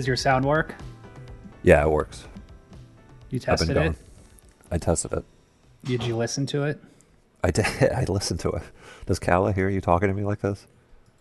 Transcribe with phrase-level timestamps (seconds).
[0.00, 0.74] does your sound work?
[1.62, 2.24] Yeah, it works.
[3.28, 3.94] You tested it?
[4.70, 5.24] I tested it.
[5.84, 6.80] Did you listen to it?
[7.44, 7.66] I did.
[7.94, 8.62] I listened to it.
[9.04, 10.66] Does Kala hear you talking to me like this?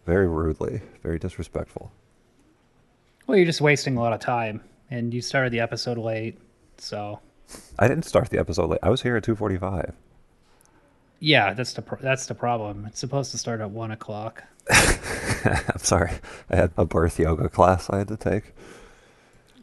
[0.06, 1.92] Very rudely, very disrespectful.
[3.28, 6.40] Well, you're just wasting a lot of time, and you started the episode late,
[6.78, 7.20] so
[7.78, 8.80] I didn't start the episode late.
[8.82, 9.94] I was here at two forty-five.
[11.20, 12.86] Yeah, that's the pro- that's the problem.
[12.86, 14.44] It's supposed to start at one o'clock.
[14.72, 16.12] I'm sorry.
[16.50, 18.54] I had a birth yoga class I had to take.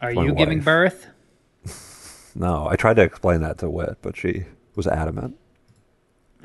[0.01, 1.07] Are you giving birth?
[2.39, 5.39] No, I tried to explain that to Wit, but she was adamant.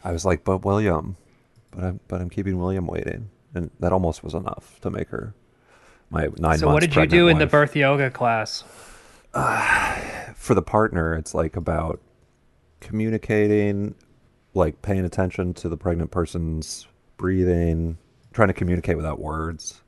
[0.05, 1.17] I was like, "But William,
[1.69, 5.33] but I'm but I'm keeping William waiting," and that almost was enough to make her
[6.09, 6.59] my nine.
[6.59, 8.64] So what did you do in the birth yoga class?
[10.36, 11.99] for the partner, it's like about
[12.80, 13.95] communicating,
[14.53, 17.97] like paying attention to the pregnant person's breathing,
[18.33, 19.81] trying to communicate without words,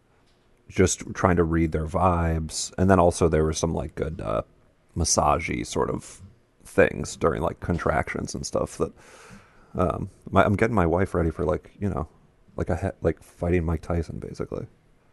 [0.70, 4.44] just trying to read their vibes, and then also there were some like good uh,
[4.96, 6.22] massagey sort of
[6.66, 8.92] things during like contractions and stuff that
[9.76, 12.08] um, my, I'm getting my wife ready for like you know
[12.56, 14.68] like a he- like fighting Mike Tyson basically.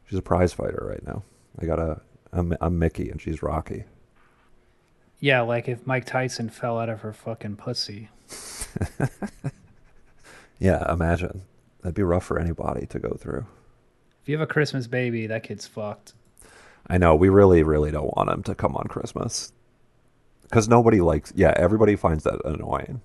[0.05, 1.23] She's a prize fighter right now.
[1.61, 2.01] I got a
[2.33, 3.85] I'm, I'm Mickey and she's Rocky.
[5.19, 8.09] Yeah, like if Mike Tyson fell out of her fucking pussy.
[10.61, 11.43] Yeah, imagine.
[11.81, 13.47] That'd be rough for anybody to go through.
[14.23, 16.13] If you have a Christmas baby, that kid's fucked.
[16.87, 19.53] I know we really, really don't want him to come on Christmas
[20.43, 21.33] because nobody likes.
[21.35, 23.01] Yeah, everybody finds that annoying.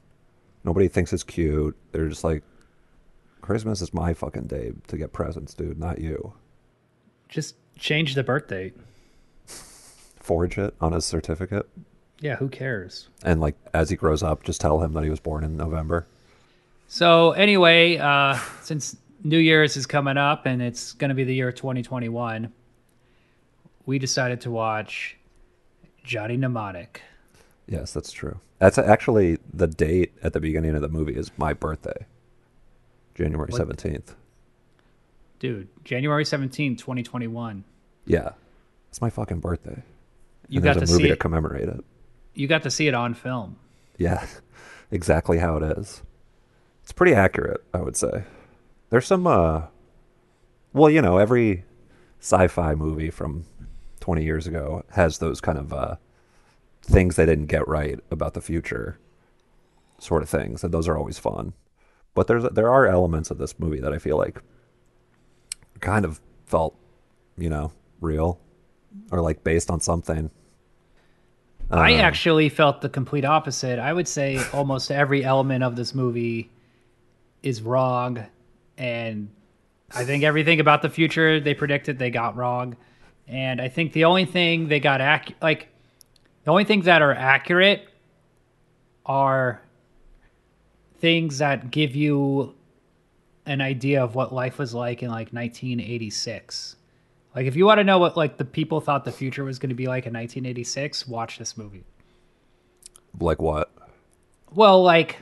[0.65, 1.77] Nobody thinks it's cute.
[1.93, 2.43] They're just like,
[3.41, 6.33] Christmas is my fucking day to get presents, dude, not you.
[7.29, 8.75] Just change the birth date.
[9.45, 11.69] Forge it on his certificate,
[12.21, 13.09] Yeah, who cares?
[13.23, 16.07] and like as he grows up, just tell him that he was born in November.
[16.87, 21.33] So anyway, uh, since New Year's is coming up and it's going to be the
[21.33, 22.51] year 2021,
[23.85, 25.17] we decided to watch
[26.03, 27.01] Johnny Mnemonic.
[27.67, 28.39] Yes, that's true.
[28.59, 32.05] That's actually the date at the beginning of the movie is my birthday,
[33.15, 34.15] January seventeenth.
[35.39, 37.63] Dude, January 17, 2021.
[38.05, 38.29] Yeah,
[38.89, 39.83] it's my fucking birthday.
[40.47, 41.83] You and got there's to a movie see to commemorate it.
[42.35, 43.57] You got to see it on film.
[43.97, 44.25] Yeah,
[44.91, 46.03] exactly how it is.
[46.83, 48.25] It's pretty accurate, I would say.
[48.91, 49.63] There's some, uh,
[50.73, 51.65] well, you know, every
[52.19, 53.45] sci-fi movie from
[54.01, 55.95] 20 years ago has those kind of uh,
[56.83, 58.99] things they didn't get right about the future,
[59.97, 61.53] sort of things, and those are always fun.
[62.13, 64.41] But there's there are elements of this movie that I feel like
[65.81, 66.75] kind of felt,
[67.37, 68.39] you know, real
[69.11, 70.31] or like based on something.
[71.71, 73.79] I Um, actually felt the complete opposite.
[73.79, 76.49] I would say almost every element of this movie
[77.41, 78.25] is wrong,
[78.77, 79.29] and
[79.95, 82.75] I think everything about the future they predicted they got wrong.
[83.27, 85.69] And I think the only thing they got ac- like
[86.43, 87.87] the only things that are accurate
[89.05, 89.61] are
[90.99, 92.53] things that give you
[93.47, 96.75] an idea of what life was like in like 1986.
[97.35, 99.69] Like if you want to know what like the people thought the future was going
[99.69, 101.83] to be like in 1986, watch this movie.
[103.19, 103.71] like what?
[104.53, 105.17] Well, like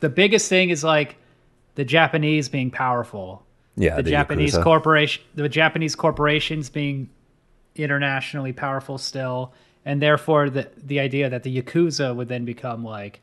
[0.00, 1.16] the biggest thing is like
[1.74, 3.44] the Japanese being powerful.
[3.76, 4.64] Yeah, the, Japanese Yakuza.
[4.64, 7.08] corporation the Japanese corporations being
[7.76, 9.54] internationally powerful still
[9.84, 13.20] and therefore the the idea that the yakuza would then become like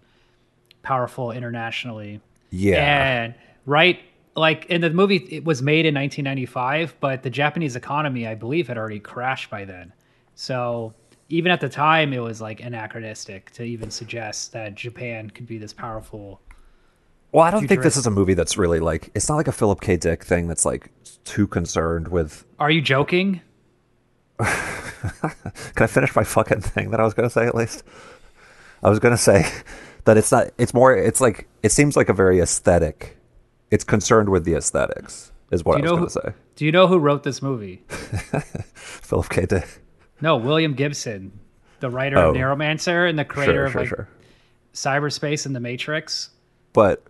[0.82, 2.22] powerful internationally.
[2.50, 2.78] Yeah.
[2.78, 4.00] And right
[4.38, 8.68] like in the movie it was made in 1995, but the Japanese economy I believe
[8.68, 9.92] had already crashed by then.
[10.36, 10.94] So
[11.30, 15.58] even at the time it was like anachronistic to even suggest that Japan could be
[15.58, 16.40] this powerful
[17.32, 19.52] Well, I don't think this is a movie that's really like it's not like a
[19.52, 19.98] Philip K.
[19.98, 20.92] Dick thing that's like
[21.26, 22.46] too concerned with.
[22.60, 23.42] Are you joking?
[24.38, 27.84] Can I finish my fucking thing that I was gonna say at least?
[28.84, 29.52] I was gonna say
[30.06, 30.52] that it's not.
[30.60, 30.96] It's more.
[30.96, 33.17] It's like it seems like a very aesthetic.
[33.72, 36.34] It's concerned with the aesthetics, is what I was gonna who, say.
[36.56, 37.84] Do you know who wrote this movie?
[38.76, 39.46] Philip K.
[39.46, 39.68] Dick.
[40.22, 41.38] No, William Gibson,
[41.80, 42.30] the writer Oh.
[42.30, 44.08] of Neuromancer and the creator Sure, of like sure.
[44.74, 46.30] cyberspace and the Matrix.
[46.74, 47.04] But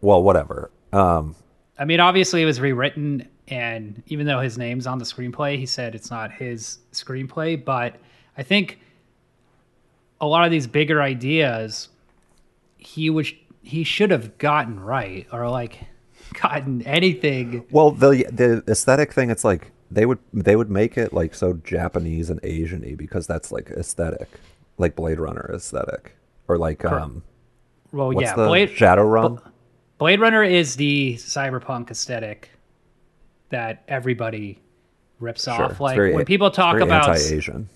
[0.00, 0.70] well, whatever.
[0.92, 1.34] Um,
[1.78, 5.66] I mean, obviously it was rewritten, and even though his name's on the screenplay, he
[5.66, 7.62] said it's not his screenplay.
[7.62, 7.96] But
[8.38, 8.78] I think
[10.20, 11.88] a lot of these bigger ideas,
[12.78, 13.32] he was
[13.64, 15.80] he should have gotten right, or like
[16.40, 17.64] gotten anything.
[17.70, 19.30] well, the the aesthetic thing.
[19.30, 23.50] It's like they would they would make it like so Japanese and Asian-y because that's
[23.52, 24.28] like aesthetic,
[24.78, 26.14] like Blade Runner aesthetic,
[26.48, 27.22] or like um,
[27.92, 29.40] Well, yeah, the Blade Shadowrun?
[29.98, 32.50] Blade Runner is the cyberpunk aesthetic
[33.50, 34.58] that everybody
[35.20, 35.54] rips Sure.
[35.64, 35.80] off.
[35.80, 37.68] Like very- when people talk about anti-Asian.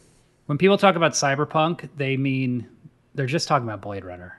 [0.46, 2.66] when people talk about cyberpunk, they mean
[3.14, 4.37] they're just talking about Blade Runner.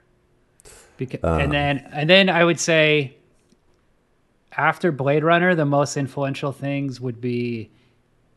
[1.00, 1.38] Because, Uh.
[1.42, 3.16] and then and then I would say
[4.56, 7.70] after Blade Runner, the most influential things would be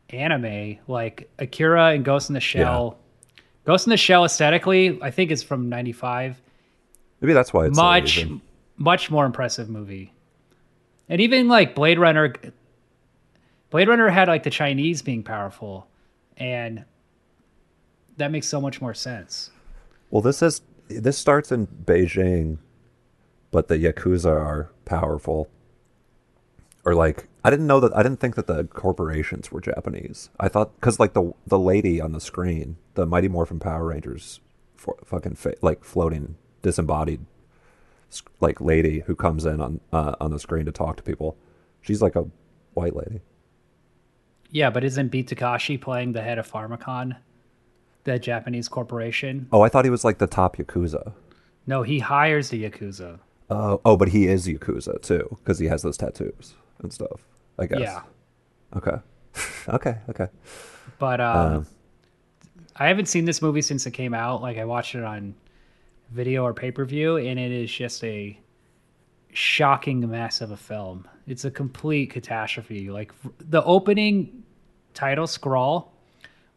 [0.09, 2.97] anime, like Akira and Ghost in the Shell.
[3.65, 6.41] Ghost in the Shell aesthetically, I think is from '95.
[7.21, 8.25] Maybe that's why it's so Much,
[8.77, 10.13] much more impressive movie.
[11.09, 12.33] And even like Blade Runner,
[13.69, 15.87] Blade Runner had like the Chinese being powerful,
[16.37, 16.85] and
[18.17, 19.49] that makes so much more sense.
[20.11, 20.61] Well, this is
[20.99, 22.57] this starts in Beijing,
[23.51, 25.49] but the yakuza are powerful.
[26.85, 27.95] Or like, I didn't know that.
[27.95, 30.29] I didn't think that the corporations were Japanese.
[30.39, 34.41] I thought because like the the lady on the screen, the Mighty Morphin Power Rangers,
[34.75, 37.25] for, fucking fa- like floating disembodied,
[38.39, 41.37] like lady who comes in on uh, on the screen to talk to people.
[41.81, 42.25] She's like a
[42.73, 43.21] white lady.
[44.49, 47.15] Yeah, but isn't Beat Takeshi playing the head of Pharmakom,
[48.03, 49.47] the Japanese corporation?
[49.51, 51.13] Oh, I thought he was like the top yakuza.
[51.65, 53.19] No, he hires the yakuza.
[53.49, 57.21] Oh, oh, but he is yakuza too because he has those tattoos and stuff.
[57.59, 57.79] I guess.
[57.81, 58.01] Yeah,
[58.75, 58.97] Okay.
[59.69, 59.97] okay.
[60.09, 60.27] Okay.
[60.99, 61.67] but um, Um,
[62.75, 64.41] I haven't seen this movie since it came out.
[64.41, 65.35] Like I watched it on
[66.11, 68.37] video or pay per view, and it is just a
[69.31, 71.07] shocking mess of a film.
[71.27, 72.89] It's a complete catastrophe.
[72.89, 74.43] Like the opening
[74.93, 75.92] title scroll,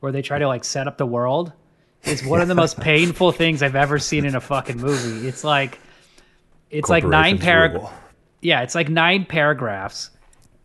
[0.00, 1.52] where they try to like set up the world,
[2.04, 5.26] is one of the most painful things I've ever seen in a fucking movie.
[5.26, 5.78] It's like
[6.70, 7.92] it's like nine paragraphs.
[8.40, 10.10] Yeah, it's like nine paragraphs,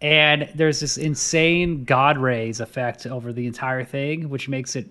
[0.02, 4.88] and there's this insane God rays effect over the entire thing, which makes it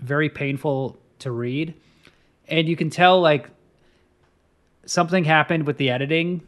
[0.00, 1.74] very painful to read.
[2.48, 3.48] And you can tell like
[4.84, 6.42] something happened with the editing,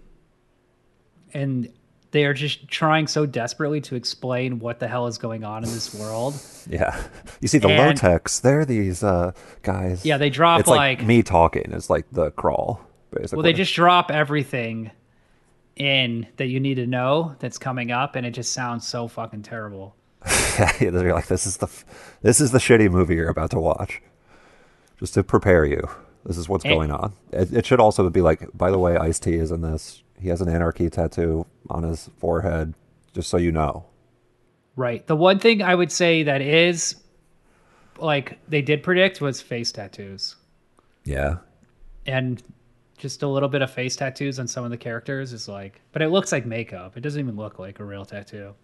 [1.33, 1.73] and
[2.11, 5.71] they are just trying so desperately to explain what the hell is going on in
[5.71, 6.35] this world.
[6.69, 7.01] Yeah.
[7.41, 9.33] You see the low And- techs, they're these uh,
[9.63, 10.05] guys.
[10.05, 13.37] Yeah, they drop It's like, like me talking is like the crawl, basically.
[13.37, 14.91] Well, they just drop everything
[15.77, 19.43] in that you need to know that's coming up, and it just sounds so fucking
[19.43, 19.95] terrible.
[20.81, 21.85] yeah, they're like, this is the f-
[22.23, 24.03] this is the shitty movie you're about to watch,
[24.99, 25.89] just to prepare you.
[26.25, 26.69] This is what's Eh.
[26.71, 27.13] going on.
[27.33, 30.03] It, it should also be like, by the way, Ice T is in this.
[30.21, 32.75] He has an anarchy tattoo on his forehead,
[33.15, 33.87] just so you know.
[34.77, 35.07] Right.
[35.07, 36.97] The one thing I would say that is
[37.99, 40.37] like they did predict was face tattoos.
[41.05, 41.39] Yeah.
[42.07, 42.43] And
[42.97, 46.03] just a little bit of face tattoos on some of the characters is like but
[46.03, 46.97] it looks like makeup.
[46.97, 48.55] It doesn't even look like a real tattoo.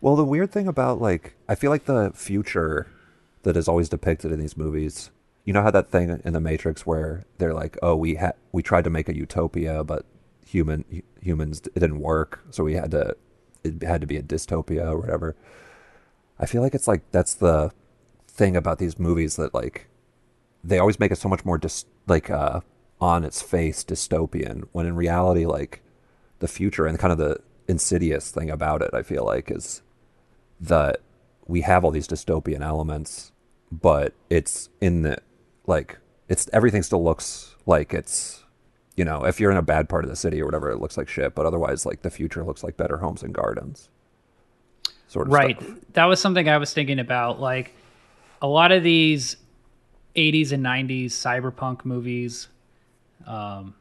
[0.00, 2.86] Well, the weird thing about like I feel like the future
[3.42, 5.10] that is always depicted in these movies.
[5.44, 8.62] You know how that thing in the Matrix where they're like, "Oh, we had we
[8.62, 10.04] tried to make a utopia, but
[10.50, 10.84] human
[11.20, 13.16] humans it didn't work, so we had to
[13.62, 15.36] it had to be a dystopia or whatever."
[16.38, 17.72] I feel like it's like that's the
[18.26, 19.88] thing about these movies that like
[20.64, 22.60] they always make it so much more dis- like uh
[23.00, 25.82] on its face dystopian when in reality like
[26.38, 27.38] the future and kind of the
[27.68, 29.82] insidious thing about it i feel like is
[30.60, 31.00] that
[31.46, 33.32] we have all these dystopian elements
[33.70, 35.18] but it's in the
[35.66, 38.39] like it's everything still looks like it's
[39.00, 40.96] you know if you're in a bad part of the city or whatever it looks
[40.98, 43.88] like shit but otherwise like the future looks like better homes and gardens
[45.08, 45.56] sort of Right.
[45.60, 45.76] stuff.
[45.94, 47.40] That was something I was thinking about.
[47.40, 47.74] Like
[48.40, 49.36] a lot of these
[50.14, 52.46] 80s and 90s cyberpunk movies,
[53.26, 53.74] um,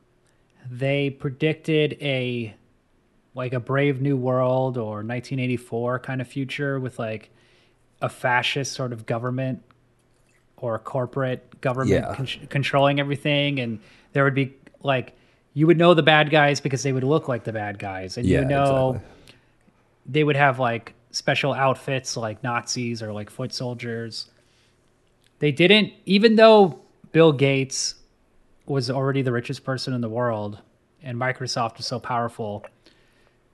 [0.71, 2.55] they predicted a
[3.35, 7.29] like a Brave New World or 1984 kind of future with like
[8.01, 9.61] a fascist sort of government
[10.57, 12.15] or a corporate government Yeah.
[12.15, 13.79] con- controlling everything, and
[14.13, 14.47] there would be
[14.83, 15.13] like
[15.53, 18.25] you would know the bad guys because they would look like the bad guys, and
[18.25, 19.35] yeah you know exactly.
[20.05, 24.29] they would have like special outfits like Nazis or like foot soldiers.
[25.39, 26.79] They didn't, even though
[27.11, 27.95] Bill Gates
[28.65, 30.59] was already the richest person in the world
[31.01, 32.65] and Microsoft was so powerful,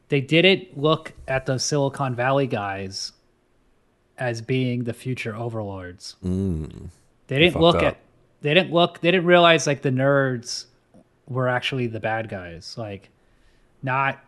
[0.10, 3.13] they didn't look at the Silicon Valley guys
[4.17, 6.15] as being the future overlords.
[6.24, 6.89] Mm.
[7.27, 7.84] They didn't look up.
[7.84, 7.98] at,
[8.41, 10.65] they didn't look, they didn't realize like the nerds
[11.27, 12.75] were actually the bad guys.
[12.77, 13.10] Like,
[13.82, 14.20] not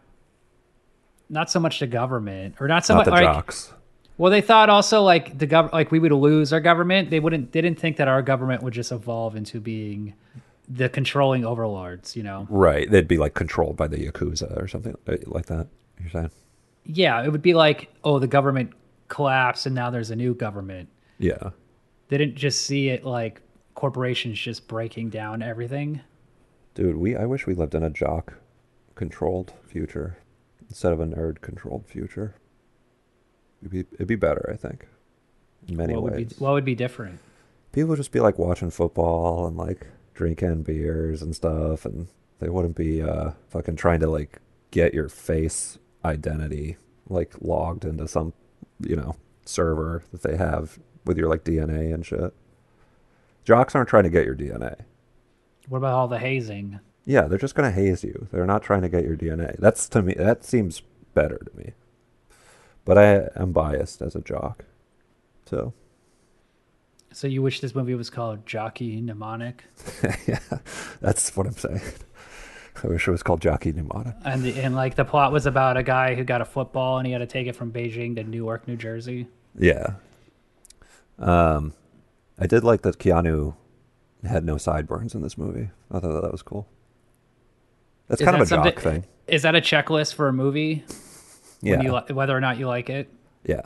[1.30, 3.74] not so much the government or not so not much the like, jocks.
[4.18, 7.10] well they thought also like the gov like we would lose our government.
[7.10, 10.14] They wouldn't they didn't think that our government would just evolve into being
[10.70, 12.48] the controlling overlords you know?
[12.50, 12.90] Right.
[12.90, 15.68] They'd be like controlled by the yakuza or something uh, like that
[16.00, 16.32] you're saying?
[16.86, 18.72] Yeah it would be like oh the government
[19.10, 20.90] collapsed and now there's a new government.
[21.20, 21.52] Yeah.
[22.10, 23.42] They didn't just see it like
[23.76, 26.02] corporations just breaking down everything
[26.78, 28.36] Dude, we I wish we lived in a jock
[28.94, 30.20] controlled future
[30.70, 32.36] instead of a nerd controlled future.
[33.62, 34.86] It'd be, it'd be better, I think,
[35.68, 36.34] in many what would ways.
[36.34, 37.18] be what would be different?
[37.72, 42.50] People would just be like watching football and like drinking beers and stuff, and they
[42.50, 46.78] wouldn't be uh, fucking trying to like get your face identity
[47.10, 48.34] like logged into some,
[48.82, 49.16] you know,
[49.46, 52.36] server that they have with your like DNA and shit.
[53.46, 54.76] Jocks aren't trying to get your DNA.
[55.70, 56.80] What about all the hazing?
[57.06, 58.28] Yeah, they're just gonna haze you.
[58.32, 59.58] They're not trying to get your DNA.
[59.60, 60.14] That's to me.
[60.14, 60.82] That seems
[61.14, 61.72] better to me.
[62.86, 64.64] But I am biased as a jock,
[65.46, 65.74] so
[67.12, 69.64] So you wish this movie was called Jockey Mnemonic,
[70.28, 70.40] yeah,
[71.02, 71.82] that's what I'm saying.
[72.84, 74.16] I wish it was called Jockey Mnemonic.
[74.24, 77.08] and the, and like the plot was about a guy who got a football and
[77.08, 79.28] he had to take it from Beijing to Newark, New Jersey.
[79.58, 79.94] Yeah.
[81.18, 81.74] Um,
[82.38, 83.56] I did like that Keanu
[84.26, 85.70] had no sideburns in this movie.
[85.92, 86.68] I thought that was cool.
[88.08, 89.06] That's Is kind of a that jock thing.
[89.28, 90.84] Is that a checklist for a movie?
[91.62, 91.80] Yeah.
[91.82, 93.10] Li- whether or not you like it.
[93.46, 93.62] yeah.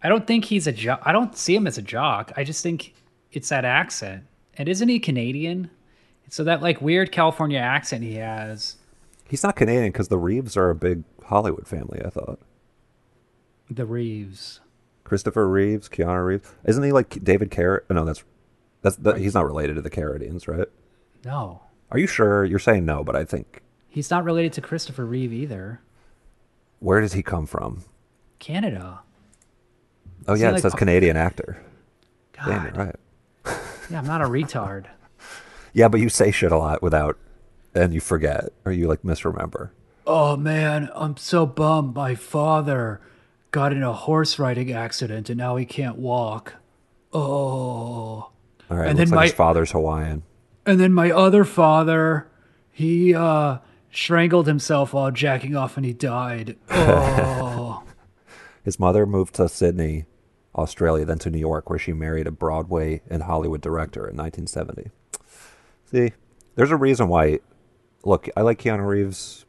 [0.00, 1.02] I don't think he's a jock.
[1.04, 2.30] I don't see him as a jock.
[2.36, 2.94] I just think
[3.32, 4.22] it's that accent.
[4.56, 5.70] And isn't he Canadian?
[6.28, 8.76] So that like weird California accent he has.
[9.28, 12.00] He's not Canadian because the Reeves are a big Hollywood family.
[12.04, 12.38] I thought
[13.70, 14.60] The Reeves.
[15.02, 17.84] Christopher Reeves, Keanu Reeves, isn't he like David Carrot?
[17.90, 18.22] No, that's
[18.82, 20.68] that's that, he's not related to the Carradines, right?
[21.24, 21.62] No.
[21.90, 22.44] Are you sure?
[22.44, 25.80] You're saying no, but I think He's not related to Christopher Reeve either.
[26.78, 27.84] where does he come from?
[28.38, 29.00] Canada.
[30.28, 31.60] Oh yeah, it like says Canadian actor.
[32.36, 32.46] God.
[32.46, 32.96] Damn, you're right.
[33.90, 34.86] Yeah, I'm not a retard.
[35.74, 37.18] Yeah, but you say shit a lot without,
[37.74, 39.70] and you forget or you like misremember.
[40.06, 41.94] Oh man, I'm so bummed.
[41.94, 43.00] My father
[43.50, 46.54] got in a horse riding accident and now he can't walk.
[47.12, 48.30] Oh.
[48.70, 50.22] All right, And then like his my- father's Hawaiian.
[50.66, 52.28] And then my other father,
[52.70, 53.58] he uh
[53.90, 56.56] strangled himself while jacking off and he died.
[56.70, 57.82] Oh.
[58.64, 60.04] His mother moved to Sydney,
[60.54, 64.90] Australia, then to New York, where she married a Broadway and Hollywood director in 1970.
[65.90, 66.12] See,
[66.54, 67.38] there's a reason why.
[68.04, 69.46] Look, I like Keanu Reeves,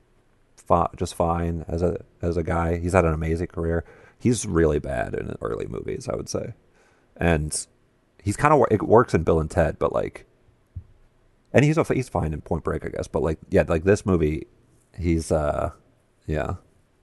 [0.56, 2.78] fi- just fine as a as a guy.
[2.78, 3.84] He's had an amazing career.
[4.18, 6.54] He's really bad in early movies, I would say,
[7.18, 7.68] and
[8.24, 10.26] he's kind of it works in Bill and Ted, but like,
[11.54, 13.08] and he's a, he's fine in Point Break, I guess.
[13.08, 14.48] But like, yeah, like this movie,
[14.98, 15.72] he's uh,
[16.28, 16.56] yeah,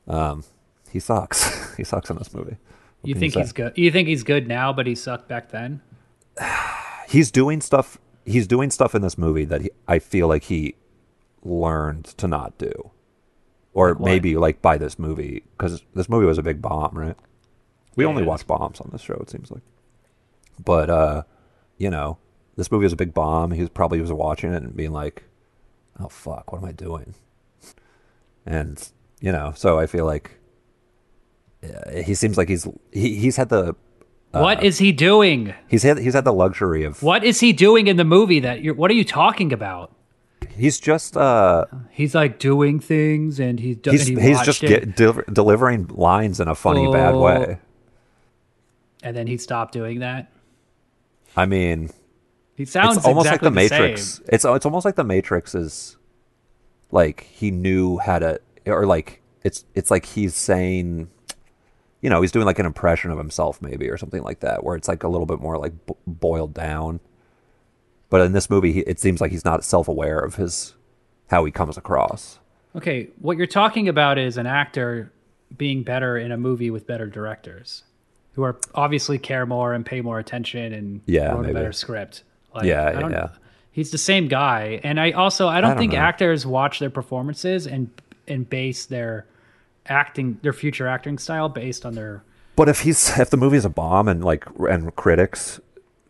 [0.07, 0.45] um,
[0.91, 1.77] he sucks.
[1.77, 2.57] he sucks in this movie.
[3.01, 3.73] What you think he's good?
[3.77, 5.83] You think he's good now, but he sucked back then?
[7.09, 10.75] he's doing stuff he's doing stuff in this movie that he, I feel like he
[11.43, 12.91] learned to not do.
[13.73, 17.17] Or Like maybe like by this movie cuz this movie was a big bomb, right?
[17.95, 19.63] We Yeah, only watch bombs on this show it seems like.
[20.65, 21.23] But uh
[21.79, 22.19] you know,
[22.57, 23.51] this movie was a big bomb.
[23.51, 25.25] He was probably was watching it and being like,
[26.01, 27.15] "Oh fuck, what am I doing?"
[28.47, 28.87] And
[29.21, 30.39] you know, so I feel like
[31.65, 33.75] uh, he seems like he's he, he's had the
[34.33, 35.55] what is he doing?
[35.69, 38.61] he's had he's had the luxury of What is he doing in the movie that
[38.63, 39.93] you're what are you talking about?
[40.55, 44.61] he's just uh He's like doing things and he's do- he's and he he's just
[44.61, 47.23] get, del- delivering lines in a funny bad Oh.
[47.23, 47.59] way.
[49.03, 50.31] and then he stopped doing that.
[51.37, 51.91] I mean,
[52.57, 53.81] He sounds it's almost exactly like the same.
[53.83, 54.21] Matrix.
[54.29, 55.97] It's it's almost like the Matrix is
[56.91, 61.09] like he knew how to, or like it's it's like he's saying,
[62.01, 64.77] you know, he's doing like an impression of himself maybe or something like that, where
[64.77, 67.01] it's like a little bit more like b- boiled down.
[68.09, 70.75] But in this movie, he, it seems like he's not self aware of his
[71.29, 72.39] how he comes across.
[72.75, 75.13] Okay, what you're talking about is an actor
[75.57, 77.83] being better in a movie with better directors
[78.37, 81.51] who are obviously care more and pay more attention and Yeah, wrote maybe.
[81.51, 82.23] a better script.
[82.55, 83.29] Like, Yeah, I don't- yeah.
[83.73, 85.99] He's the same guy, and I also I don't, don't think know.
[85.99, 87.91] actors watch their performances and
[88.29, 89.27] and base their
[89.87, 92.23] acting their future acting style based on their
[92.57, 95.61] But if he's if the movie's a bomb and like and critics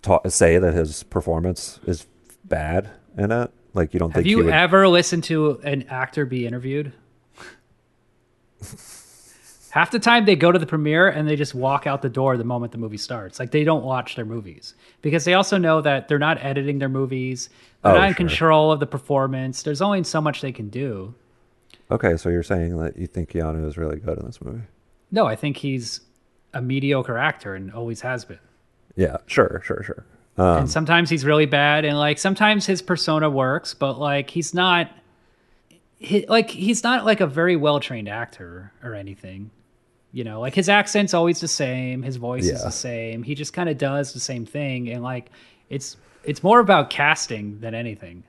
[0.02, 2.06] ta- say that his performance is
[2.44, 6.24] bad in it, like you don't Have think you would, ever listened to an actor
[6.24, 6.92] be interviewed?
[9.76, 12.38] Half the time they go to the premiere and they just walk out the door
[12.38, 13.38] the moment the movie starts.
[13.38, 16.88] Like they don't watch their movies because they also know that they're not editing their
[16.88, 17.50] movies.
[17.82, 18.16] They're Oh, not in sure.
[18.16, 19.62] control of the performance.
[19.62, 21.14] There's only so much they can do.
[21.90, 24.62] Okay, so you're saying that you think Keanu is really good in this movie?
[25.12, 26.00] No, I think he's
[26.54, 28.38] a mediocre actor and always has been.
[28.96, 30.06] Yeah, sure, sure, sure.
[30.38, 34.54] Um, and sometimes he's really bad and like sometimes his persona works, but like he's
[34.54, 34.90] not
[35.98, 39.50] he, like he's not like a very well trained actor or anything.
[40.16, 43.22] You know, like his accent's always the same, his voice is the same.
[43.22, 45.28] He just kind of does the same thing and like
[45.68, 48.24] it's it's more about casting than anything.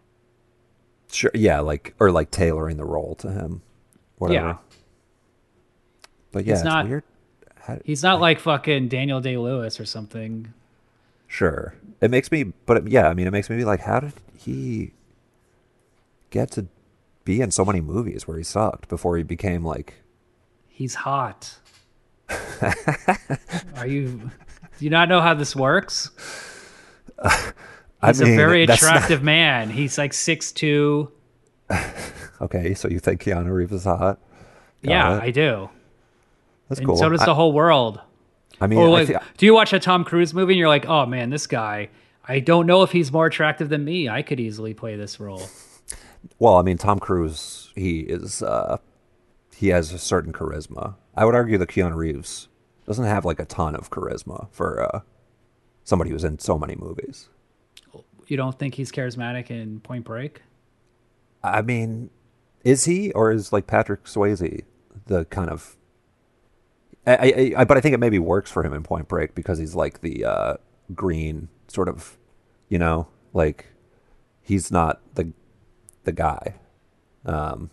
[1.10, 3.62] sure, yeah, like or like tailoring the role to him,
[4.18, 4.48] whatever.
[4.48, 4.58] Yeah.
[6.34, 7.04] But yeah, It's it's, not- weird
[7.62, 10.54] how, He's not like fucking Daniel Day Lewis or something.
[11.28, 11.74] sure.
[12.02, 14.14] It makes me, but it- yeah, I mean, it makes me be like, how did
[14.38, 14.92] he
[16.32, 16.68] get to
[17.24, 19.94] be in so many movies where he sucked before he became like?
[20.68, 21.60] He's hot.
[23.78, 24.20] Are you?
[24.78, 26.12] Do you not know how this works?
[28.06, 29.70] He's mean, a very that's not- attractive man.
[29.70, 31.12] He's like six two.
[32.42, 34.20] okay, so you think Keanu Reeves is hot?
[34.84, 35.24] Got Yeah, it.
[35.24, 35.70] I do.
[36.70, 36.98] That's And cool.
[36.98, 38.00] so does I, the whole world.
[38.62, 40.68] I mean, Or I like, thi- do you watch a Tom Cruise movie and you're
[40.68, 41.90] like, oh man, this guy.
[42.30, 44.10] I don't know if he's more attractive than me.
[44.10, 45.44] I could easily play this role.
[46.40, 48.78] Well, I mean, Tom Cruise, he is, uh,
[49.56, 50.96] he has a certain charisma.
[51.18, 52.48] I would argue that Keanu Reeves
[52.86, 55.02] doesn't have like a ton of charisma for uh,
[55.84, 57.30] somebody who's in so many movies.
[58.28, 60.44] You don't think he's charismatic in Point Break?
[61.44, 62.12] I mean,
[62.64, 64.64] is he or is like Patrick Swayze
[65.08, 65.76] the kind of?
[67.08, 69.58] I, I, I but I think it maybe works for him in Point Break because
[69.58, 70.58] he's like the uh,
[70.94, 72.18] green sort of,
[72.70, 73.66] you know, like
[74.44, 75.32] he's not the
[76.04, 76.56] the guy.
[77.26, 77.72] Um,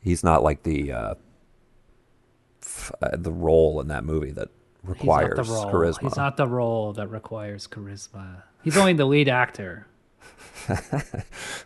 [0.00, 1.14] he's not like the uh,
[3.02, 4.48] uh, the role in that movie that
[4.82, 5.72] requires he's not the role.
[5.72, 6.02] charisma.
[6.02, 8.42] He's not the role that requires charisma.
[8.62, 9.86] He's only the lead actor.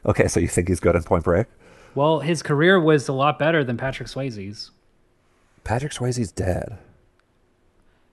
[0.05, 1.47] Okay, so you think he's good in Point Break?
[1.95, 4.71] Well, his career was a lot better than Patrick Swayze's.
[5.65, 6.79] Patrick Swayze's dead.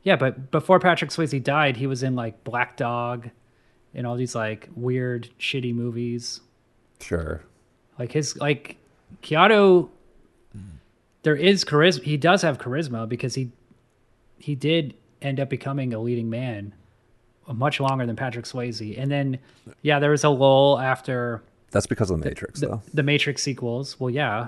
[0.04, 3.30] Yeah, but before Patrick Swayze died, he was in like Black Dog
[3.94, 6.42] and all these like weird, shitty movies.
[7.02, 7.42] Sure.
[7.98, 8.78] Like his like
[9.24, 9.90] Keanu
[11.30, 13.52] there is charisma he does have charisma because he
[14.40, 16.74] he did end up becoming a leading man
[17.48, 18.98] much longer than Patrick Swayze.
[18.98, 19.38] And then
[19.84, 22.82] yeah, there was a lull after That's because of the Matrix, the, though.
[22.96, 24.00] the Matrix sequels.
[24.00, 24.48] Well, yeah.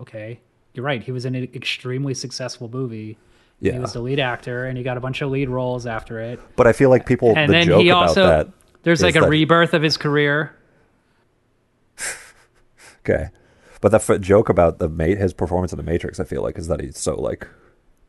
[0.00, 0.40] Okay.
[0.72, 1.02] You're right.
[1.02, 3.18] He was in an extremely successful movie.
[3.60, 3.72] Yeah.
[3.72, 6.40] He was the lead actor and he got a bunch of lead roles after it.
[6.56, 8.48] But I feel like people And the then joke he about also that.
[8.84, 10.56] there's like a that- rebirth of his career.
[13.04, 13.30] Okay,
[13.82, 16.56] but the f- joke about the mate his performance in the Matrix, I feel like,
[16.56, 17.46] is that he's so like,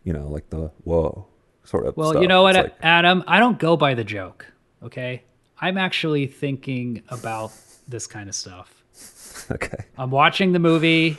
[0.04, 1.26] you know, like the whoa
[1.64, 1.98] sort of.
[1.98, 2.22] Well, stuff.
[2.22, 3.24] you know what, like- Adam?
[3.28, 4.46] I don't go by the joke.
[4.84, 5.24] Okay,
[5.60, 7.52] I'm actually thinking about
[7.88, 9.48] this kind of stuff.
[9.52, 11.18] okay, I'm watching the movie.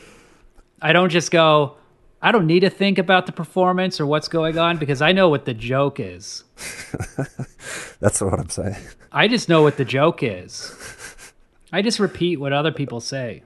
[0.80, 1.76] I don't just go.
[2.22, 5.28] I don't need to think about the performance or what's going on because I know
[5.28, 6.44] what the joke is.
[8.00, 8.76] that's what I'm saying.
[9.12, 10.72] I just know what the joke is.
[11.72, 13.42] I just repeat what other people say.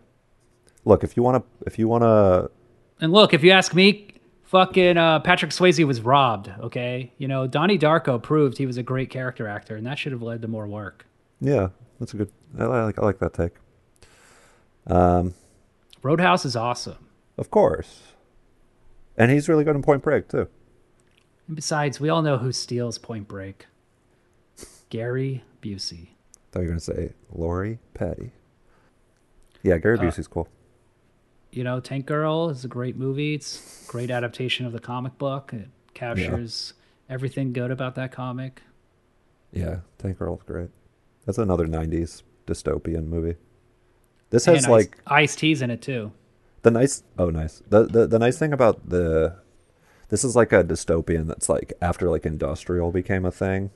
[0.89, 2.51] Look, if you want to, if you want to,
[3.01, 4.09] And look, if you ask me,
[4.45, 6.51] fucking uh, Patrick Swayze was robbed.
[6.61, 10.13] Okay, you know Donnie Darko proved he was a great character actor, and that should
[10.13, 11.05] have led to more work.
[11.41, 11.69] yeah,
[12.01, 12.31] that's a good.
[12.59, 13.53] I like, I like that take.
[16.03, 16.97] Roadhouse is awesome.
[17.37, 18.15] Of course,
[19.17, 20.49] and he's really good in Point Break too.
[21.47, 23.67] And besides, we all know who steals Point Break.
[24.89, 26.09] Gary Busey.
[26.09, 28.31] I thought you were gonna say Lori Petty.
[29.63, 30.49] Yeah, Gary Uh, Busey's cool.
[31.59, 33.35] You know, Tank Girl is a great movie.
[33.35, 35.53] It's a great adaptation of the comic book.
[35.53, 36.73] It captures
[37.11, 38.63] everything good about that comic.
[39.51, 40.69] Yeah, Tank Girl's great.
[41.27, 43.39] That's another '90s dystopian movie.
[44.31, 46.13] This has and like Ice T's in it too.
[46.63, 47.61] The nice oh nice.
[47.69, 49.35] The, the the nice thing about the
[50.11, 53.73] this is like a dystopian that's like after like industrial became a thing.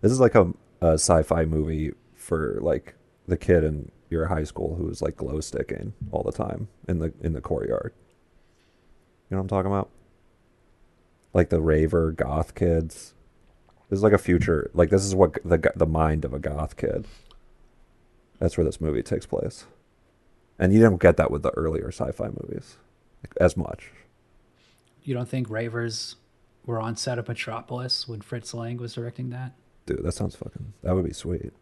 [0.00, 2.96] This is like a, a sci-fi movie for like
[3.28, 7.12] the kid in your high school who's like glow sticking all the time in the
[7.20, 7.92] in the courtyard.
[9.28, 9.90] You know what I'm talking about?
[11.32, 13.14] Like the raver goth kids.
[13.88, 16.76] This is like a future like this is what the the mind of a goth
[16.76, 17.06] kid.
[18.38, 19.66] That's where this movie takes place.
[20.58, 22.76] And you don't get that with the earlier sci-fi movies
[23.40, 23.90] as much.
[25.02, 26.16] You don't think Ravers
[26.64, 29.52] were on set of Metropolis when Fritz Lang was directing that?
[29.86, 30.72] Dude, that sounds fucking.
[30.82, 31.52] That would be sweet.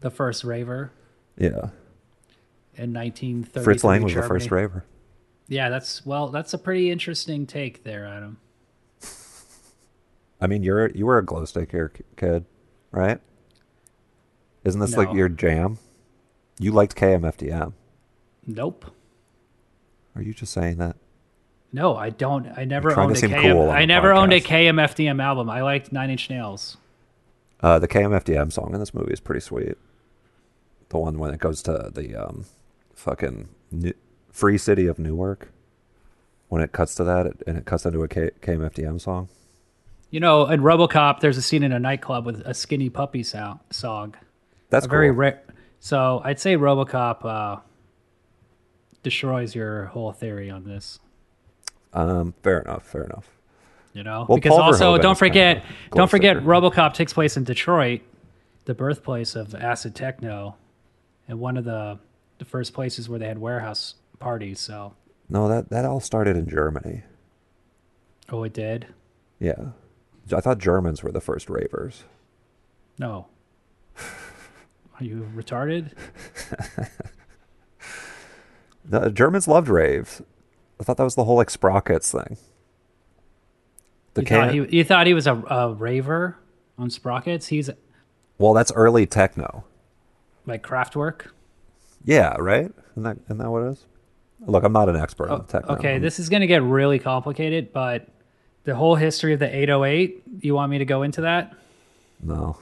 [0.00, 0.92] The first Raver
[1.36, 1.70] Yeah,
[2.76, 3.64] in 1930.
[3.64, 4.84] Fritz Lang was the first raver.
[5.48, 8.38] Yeah, that's well, that's a pretty interesting take there, Adam.
[10.40, 12.44] I mean, you're you were a glow sticker k- kid,
[12.90, 13.20] right?
[14.64, 15.78] Isn't this like your jam?
[16.58, 17.72] You liked KMFDM.
[18.46, 18.86] Nope.
[20.14, 20.96] Are you just saying that?
[21.72, 22.46] No, I don't.
[22.56, 23.42] I never owned a KM.
[23.42, 24.40] cool I never owned a.
[24.40, 25.50] KMFDM album.
[25.50, 26.76] I liked Nine Inch Nails.
[27.60, 29.76] Uh, the KMFDM song in this movie is pretty sweet.
[30.88, 32.46] The one when it goes to the um,
[32.96, 33.94] fucking New-
[34.32, 35.52] free city of Newark.
[36.48, 39.28] When it cuts to that, it, and it cuts into a K- KMFDM song.
[40.10, 43.58] You know, in RoboCop, there's a scene in a nightclub with a skinny puppy sound,
[43.70, 44.14] song.
[44.70, 45.16] That's a very cool.
[45.16, 45.42] rare.
[45.80, 47.60] So I'd say RoboCop uh,
[49.02, 50.98] destroys your whole theory on this.
[51.92, 52.86] Um, fair enough.
[52.86, 53.28] Fair enough.
[53.92, 56.36] You know, Well, because Paul also Verhoeven don't is kind forget, of don't forget.
[56.38, 58.02] RoboCop takes place in Detroit,
[58.66, 60.56] the birthplace of acid techno,
[61.26, 61.98] and one of the
[62.38, 64.60] the first places where they had warehouse parties.
[64.60, 64.94] So,
[65.28, 67.02] No, that that all started in Germany.
[68.30, 68.86] oh, it did.
[69.38, 69.70] Yeah,
[70.34, 72.04] I thought Germans were the first ravers.
[72.98, 73.26] No,
[74.98, 75.92] are you retarded?
[78.88, 80.22] The Germans loved raves.
[80.80, 82.36] I thought that was the whole like sprockets thing.
[84.14, 86.36] The You can- thought he, you thought he was a, a raver
[86.78, 87.48] on Sprockets?
[87.48, 87.68] He's
[88.38, 89.64] well, that's early techno.
[90.46, 91.28] like Kraftwerk.
[92.06, 92.70] Yeah, right.
[92.92, 93.84] Isn't that isn't that what it is?
[94.40, 95.72] Look, I'm not an expert on oh, techno.
[95.72, 98.08] Oh, Okay, I'm- this is going to get really complicated, but
[98.64, 101.54] the whole history of the 808, you want me to go into that?
[102.22, 102.56] no.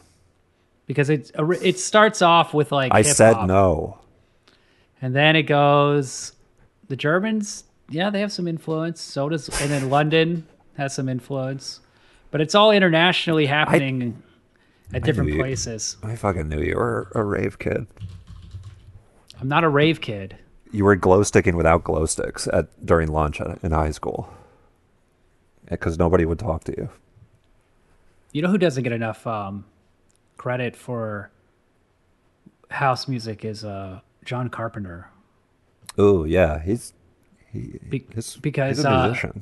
[0.86, 1.30] Because it
[1.62, 3.98] it starts off with like I said hip-hop, no.
[5.00, 6.32] And then it goes
[6.88, 9.00] the Germans, yeah, they have some influence.
[9.00, 11.80] So does and then London has some influence.
[12.30, 14.22] But it's all internationally happening
[14.92, 15.96] at different you- places.
[16.02, 17.86] I fucking knew you were a rave kid.
[19.40, 20.36] I'm not a rave kid.
[20.70, 24.28] You were glow sticking without glow sticks at during lunch at, in high school.
[25.68, 26.88] Because nobody would talk to you.
[28.32, 29.64] You know who doesn't get enough um,
[30.36, 31.30] credit for
[32.70, 35.08] house music is uh, John Carpenter.
[35.96, 36.92] Oh yeah, he's
[37.52, 39.32] he, Be- he's, because, he's a uh.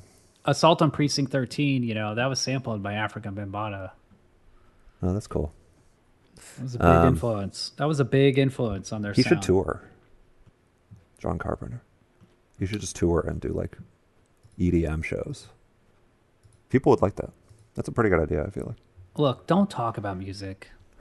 [0.45, 3.91] Assault on Precinct 13, you know, that was sampled by Afrika Bambaataa.
[5.03, 5.53] oh, that's cool.
[6.57, 7.73] That was a big Um, influence.
[7.77, 9.29] That was a big influence on their He sound.
[9.37, 9.83] should tour.
[11.19, 11.83] John Carpenter.
[12.59, 13.79] You should just tour and do like
[14.59, 15.49] EDM shows.
[16.69, 17.31] People would like that.
[17.75, 18.45] That's a pretty good idea.
[18.45, 18.77] I feel like.
[19.17, 20.71] Look, don't talk about music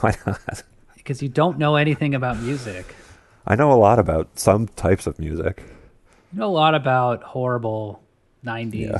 [0.00, 0.62] Why not?
[0.96, 2.94] because you don't know anything about music.
[3.46, 5.62] I know a lot about some types of music.
[6.32, 8.02] You know a lot about horrible
[8.44, 8.98] 90s Yeah.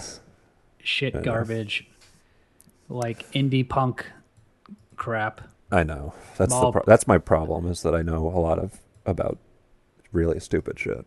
[0.84, 1.88] shit garbage,
[2.88, 4.06] like indie punk
[5.02, 5.40] crap.
[5.72, 6.14] I know.
[6.36, 9.36] That's the pro- that's my problem is that I know a lot of about
[10.12, 11.04] really stupid shit.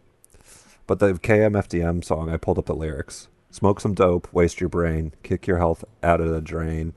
[0.86, 3.30] But the KMFDM song, I pulled up the lyrics.
[3.50, 6.94] Smoke some dope, waste your brain, kick your health out of the drain.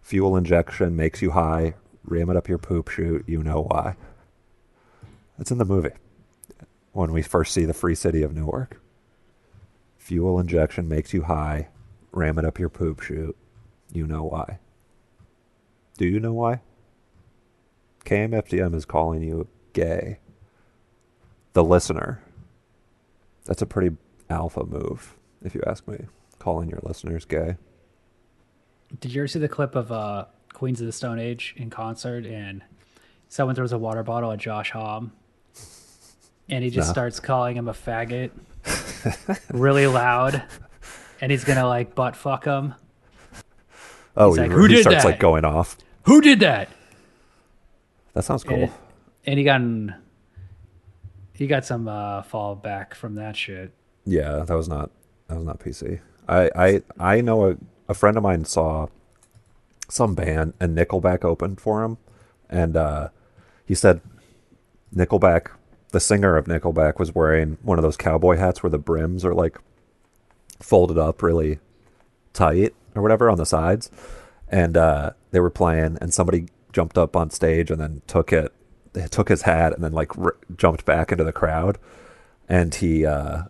[0.00, 3.96] Fuel injection makes you high, ram it up your poop chute, you know why.
[5.36, 5.90] That's in the movie.
[6.92, 8.80] When we first see the free city of Newark.
[9.98, 11.68] Fuel injection makes you high,
[12.10, 13.36] ram it up your poop chute,
[13.92, 14.60] you know why.
[15.96, 16.60] Do you know why?
[18.04, 20.18] KMFDM is calling you gay.
[21.52, 22.22] The listener.
[23.44, 23.96] That's a pretty
[24.30, 25.98] alpha move, if you ask me.
[26.38, 27.56] Calling your listeners gay.
[29.00, 32.26] Did you ever see the clip of uh, Queens of the Stone Age in concert
[32.26, 32.62] and
[33.28, 35.12] someone throws a water bottle at Josh Homme
[36.48, 36.92] and he just No.
[36.92, 38.30] starts calling him a faggot
[39.52, 40.42] really loud
[41.20, 42.74] and he's gonna like butt fuck him?
[44.16, 45.76] Oh, he, like, he "Who did starts that?" like going off.
[46.04, 46.68] Who did that?
[48.14, 48.64] That sounds cool.
[48.64, 48.72] And,
[49.24, 49.60] and he got
[51.32, 53.72] he got some uh, fall back from that shit.
[54.04, 54.90] Yeah, that was not
[55.28, 56.00] that was not PC.
[56.28, 57.56] I I I know a
[57.88, 58.88] a friend of mine saw
[59.88, 61.98] some band and Nickelback opened for him,
[62.48, 63.08] and uh,
[63.64, 64.00] he said
[64.94, 65.48] Nickelback,
[65.90, 69.34] the singer of Nickelback, was wearing one of those cowboy hats where the brims are
[69.34, 69.58] like
[70.60, 71.58] folded up really
[72.32, 73.90] tight or whatever on the sides,
[74.48, 78.52] and uh, they were playing, and somebody jumped up on stage and then took it,
[78.92, 81.78] they took his hat and then like r- jumped back into the crowd,
[82.48, 83.42] and he uh,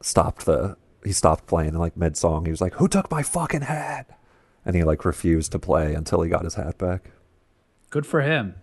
[0.00, 2.44] stopped the he stopped playing in like mid song.
[2.44, 4.18] He was like, "Who took my fucking hat?"
[4.64, 7.10] And he like refused to play until he got his hat back.
[7.90, 8.56] Good for him.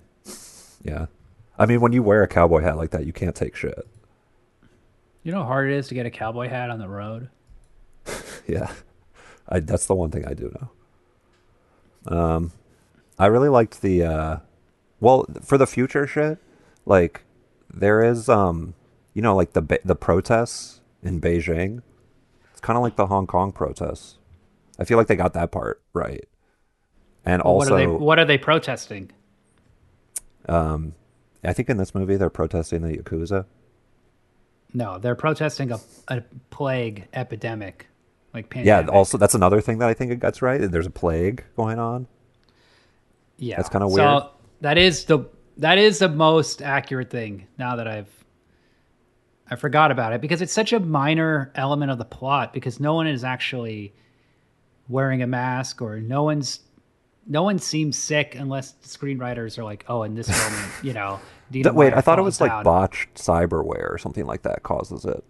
[0.83, 1.05] Yeah,
[1.57, 3.87] I mean, when you wear a cowboy hat like that, you can't take shit.
[5.23, 7.29] You know how hard it is to get a cowboy hat on the road?
[8.45, 8.73] Yeah,
[9.47, 10.53] I, that's the one thing I do
[12.05, 12.17] know.
[12.17, 12.51] Um,
[13.17, 14.37] I really liked the uh,
[14.99, 16.37] well for the future shit.
[16.85, 17.23] Like
[17.73, 18.73] there is um,
[19.13, 21.81] you know, like the the protests in Beijing.
[22.51, 24.17] It's kind of like the Hong Kong protests.
[24.79, 26.27] I feel like they got that part right.
[27.25, 29.11] And what also, are they what are they protesting?
[30.49, 30.93] um,
[31.43, 33.45] I think in this movie they're protesting the yakuza.
[34.73, 37.87] No, they're protesting a, a plague epidemic,
[38.33, 38.87] like Yeah.
[38.87, 40.59] Also, that's another thing that I think it gets right.
[40.59, 42.07] There's a plague going on.
[43.37, 43.97] yeah, that's kinda weird.
[43.97, 44.29] So
[44.61, 45.25] that is the
[45.57, 47.47] that is the most accurate thing.
[47.57, 48.09] Now that I've
[49.49, 52.93] I forgot about it because it's such a minor element of the plot because no
[52.95, 53.93] one is actually
[54.87, 56.59] wearing a mask or no one's
[57.27, 61.19] no one seems sick unless the screenwriters are like, oh, in this moment, you know.
[61.51, 65.05] Dina Th- Wait, I thought it was like botched cyberware or something like that causes
[65.05, 65.23] it.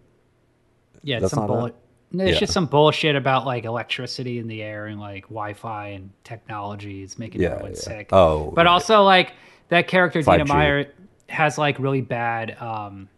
[1.04, 1.76] Yeah, it's That's some bullet.
[2.14, 2.40] It's Yeah.
[2.40, 7.18] just some bullshit about like electricity in the air and like Wi-Fi and technology is
[7.18, 7.80] making Yeah, everyone yeah.
[7.80, 8.10] sick.
[8.12, 9.34] Oh, but also like
[9.70, 10.48] that character Dina 5G.
[10.48, 10.94] Meyer
[11.30, 13.10] has like really bad um,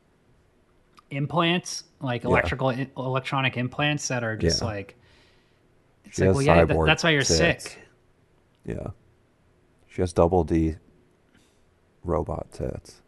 [1.11, 4.95] implants, like electrical electronic implants that are just like.
[6.05, 7.37] It's She like, well, yeah, th- that's why you're tits.
[7.71, 7.79] sick.
[8.65, 8.87] Yeah.
[9.89, 10.75] She has double D
[12.03, 13.01] robot tits.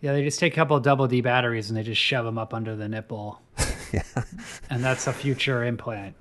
[0.00, 2.36] Yeah, they just take a couple of double D batteries and they just shove them
[2.38, 3.40] up under the nipple,
[4.16, 4.24] yeah.
[4.70, 6.14] and that's a future implant.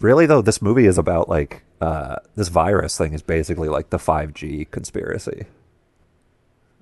[0.00, 3.98] Really though, this movie is about like uh this virus thing is basically like the
[3.98, 5.46] 5G conspiracy.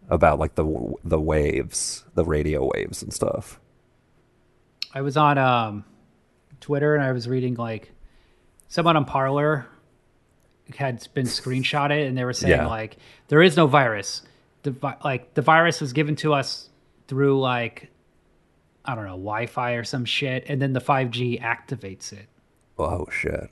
[0.09, 3.61] About like the the waves, the radio waves and stuff.
[4.93, 5.85] I was on um,
[6.61, 7.93] Twitter and I was reading like
[8.67, 9.67] someone on Parler
[10.77, 12.67] had been screenshotted and they were saying Yeah.
[12.67, 12.97] like
[13.29, 14.23] there is no virus.
[14.63, 16.69] The like the virus was given to us
[17.07, 17.89] through like
[18.85, 22.27] I don't know Wi-Fi or some shit, and then the 5G activates it.
[22.79, 23.51] Oh shit.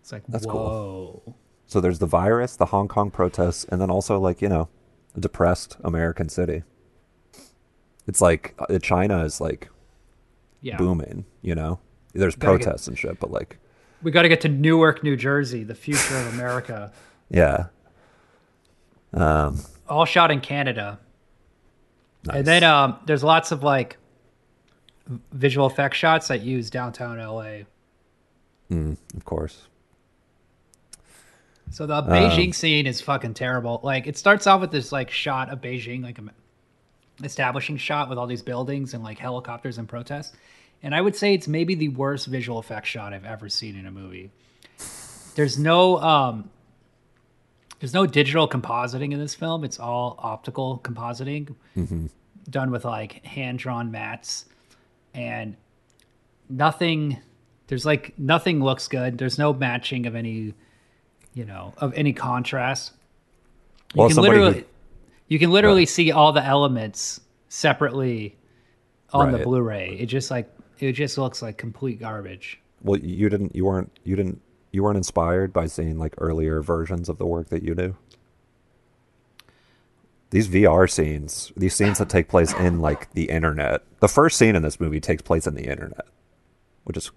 [0.00, 1.22] It's like That's whoa.
[1.24, 1.36] cool.
[1.66, 4.68] So there's the virus, the Hong Kong protests, and then also like, you know,
[5.16, 6.62] a depressed American city.
[8.06, 9.68] It's like uh, China is like
[10.62, 11.78] Yeah, booming, you know.
[12.12, 13.58] There's Gotta get- protests and shit, but like
[14.02, 16.90] we got to get to Newark, New Jersey, the future of America.
[17.30, 17.66] yeah.
[19.12, 20.98] Um All shot in Canada.
[22.24, 22.38] nice.
[22.38, 23.96] And then um, there's lots of like
[25.32, 27.64] visual effect shots that use downtown LA.
[28.70, 29.66] Mm, of course.
[31.70, 33.80] So the Um, Beijing scene is fucking terrible.
[33.82, 36.22] Like it starts off with this like shot of Beijing, like a
[37.24, 40.34] establishing shot with all these buildings and like helicopters and protests.
[40.82, 43.86] And I would say it's maybe the worst visual effect shot I've ever seen in
[43.86, 44.30] a movie.
[45.34, 46.50] There's no um
[47.78, 49.64] there's no digital compositing in this film.
[49.64, 51.54] It's all optical compositing
[52.48, 54.44] done with like hand drawn mattes
[55.14, 55.56] and
[56.48, 57.18] nothing
[57.66, 59.16] there's like nothing looks good.
[59.18, 60.54] There's no matching of any
[61.32, 62.92] you know, of any contrast.
[63.94, 64.66] You Well, can somebody who- literally
[65.28, 68.36] you can literally see all the elements separately
[69.12, 69.96] on the Blu-ray.
[69.98, 72.60] It just like it just looks like complete garbage.
[72.82, 74.40] Well, you didn't you weren't you didn't
[74.72, 77.96] you weren't inspired by seeing like earlier versions of the work that you do?
[80.30, 83.82] These VR scenes, these scenes that take place in like the internet.
[83.98, 86.06] The first scene in this movie takes place in the internet,
[86.84, 87.10] which is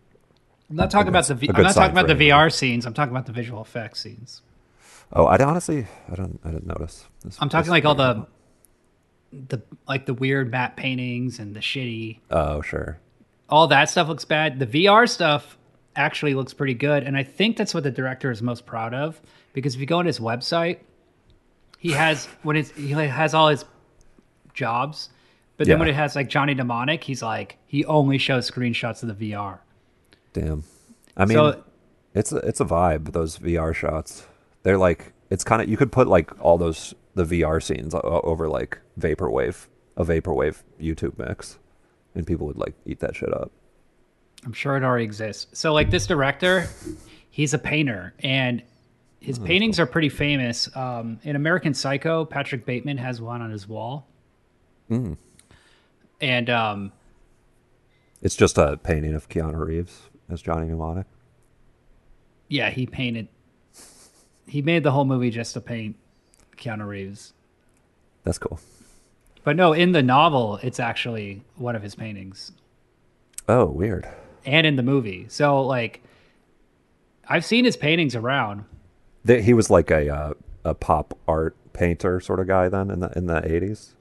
[0.70, 2.16] I'm not talking about the a v- good I'm not talking about the.
[2.16, 2.86] VR scenes.
[2.88, 4.42] I'm talking about the visual effects scenes.
[5.12, 7.06] oh, I honestly I don't I didn't notice.
[7.24, 8.26] This, I'm talking like all the
[9.32, 13.00] the like the weird matte paintings and the shitty Oh, sure.
[13.50, 14.58] all that stuff looks bad.
[14.60, 15.58] The VR stuff
[15.96, 19.22] actually looks pretty good, and I think that's what the director is most proud of
[19.54, 20.80] because if you go on his website,
[21.84, 23.66] he has when it's he has all his
[24.54, 25.10] jobs,
[25.58, 25.80] but then Yeah.
[25.80, 29.60] when it has like Johnny Mnemonic, he's like he only shows screenshots of the VR.
[30.32, 30.64] Damn.
[31.18, 31.62] I mean, so
[32.14, 33.12] it's a, it's a vibe.
[33.12, 34.26] Those VR shots.
[34.64, 38.22] They're like it's kind of you could put like all those the VR scenes o-
[38.24, 39.68] over like vaporwave
[39.98, 41.60] a vaporwave YouTube mix,
[42.16, 43.52] and people would like eat that shit up.
[44.46, 45.48] I'm sure it already exists.
[45.60, 46.68] So like this director,
[47.30, 48.62] he's a painter and
[49.24, 50.70] his paintings are pretty famous.
[50.76, 54.06] Um, in American Psycho, Patrick Bateman has one on his wall.
[56.22, 56.92] And um,
[58.22, 61.08] It's just a painting of Keanu Reeves as Johnny Mnemonic.
[62.48, 63.28] yeah, he painted.
[64.46, 65.96] He made the whole movie just to paint
[66.58, 67.34] Keanu Reeves.
[68.24, 68.60] That's cool.
[69.44, 72.52] But no, in the novel, it's actually one of his paintings,
[73.50, 74.08] Oh, weird.
[74.46, 75.26] and in the movie.
[75.30, 76.02] So like,
[77.28, 78.66] I've seen his paintings around.
[79.26, 80.34] He was like a uh,
[80.64, 83.96] a pop art painter sort of guy then in the in the eighties.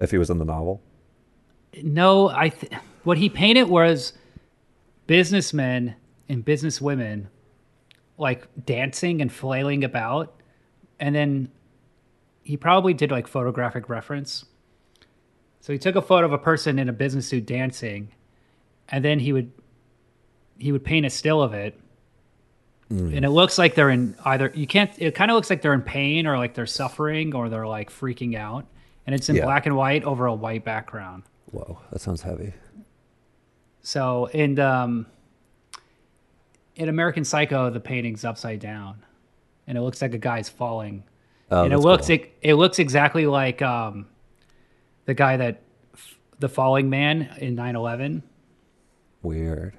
[0.00, 0.82] If he was in the novel,
[1.82, 2.72] No, I th-
[3.04, 4.12] what he painted was
[5.06, 5.94] businessmen
[6.28, 7.26] and businesswomen
[8.18, 10.34] like dancing and flailing about,
[10.98, 11.50] and then
[12.42, 14.44] he probably did like photographic reference.
[15.60, 18.12] So he took a photo of a person in a business suit dancing,
[18.88, 19.52] and then he would
[20.58, 21.78] he would paint a still of it.
[22.88, 25.74] And it looks like they're in either you can't it kind of looks like they're
[25.74, 28.64] in pain or like they're suffering or they're like freaking out.
[29.06, 29.44] And it's in Yeah.
[29.44, 31.24] black and white over a white background.
[31.50, 32.52] whoa, that sounds heavy.
[33.82, 35.06] So in um,
[36.76, 39.02] in American Psycho, the painting's upside down,
[39.66, 41.04] and it looks like a guy's falling,
[41.50, 42.16] Oh, and it looks cool.
[42.16, 44.06] it, it looks exactly like um,
[45.06, 45.62] the guy that
[46.38, 48.22] the falling man in 9/11.
[49.22, 49.74] Weird.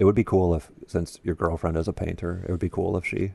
[0.00, 2.96] It would be cool if, since your girlfriend is a painter, it would be cool
[2.96, 3.34] if she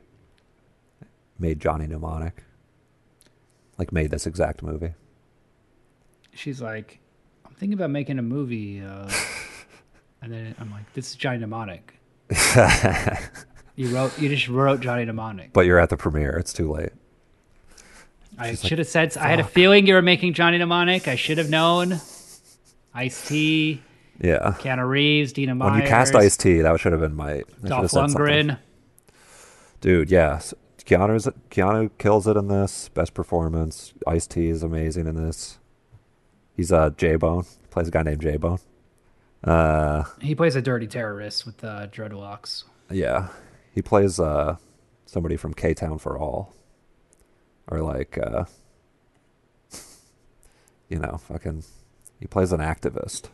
[1.38, 2.42] made Johnny Mnemonic.
[3.78, 4.92] Like, made this exact movie.
[6.34, 6.98] She's like,
[7.46, 8.82] I'm thinking about making a movie.
[8.82, 9.08] Uh,
[10.22, 12.00] And then I'm like, this is Johnny Mnemonic.
[13.76, 15.52] you wrote, you just wrote Johnny Mnemonic.
[15.52, 16.36] but you're at the premiere.
[16.36, 16.90] It's too late.
[18.38, 19.16] I should have said.
[19.16, 21.06] I had a feeling you were making Johnny Mnemonic.
[21.06, 22.00] I should have known.
[22.92, 23.82] Ice T,
[24.20, 24.54] Yeah.
[24.60, 27.42] Keanu Reeves, Dina Myers, When you cast Ice T, that should have been my.
[27.64, 28.20] Dolph have said something.
[28.22, 28.58] Lundgren.
[29.80, 30.40] Dude, yeah.
[30.84, 32.88] Keanu's Keanu kills it in this.
[32.90, 33.92] Best performance.
[34.06, 35.58] Ice T is amazing in this.
[36.54, 37.44] He's uh J Bone.
[37.70, 38.58] Plays a guy named J Bone.
[39.44, 42.64] Uh, He plays a dirty terrorist with uh, dreadlocks.
[42.90, 43.28] yeah.
[43.72, 44.56] He plays uh
[45.04, 46.54] somebody from K Town for All,
[47.68, 48.44] or like uh,
[50.88, 51.64] you know, fucking.
[52.18, 53.28] He plays an activist.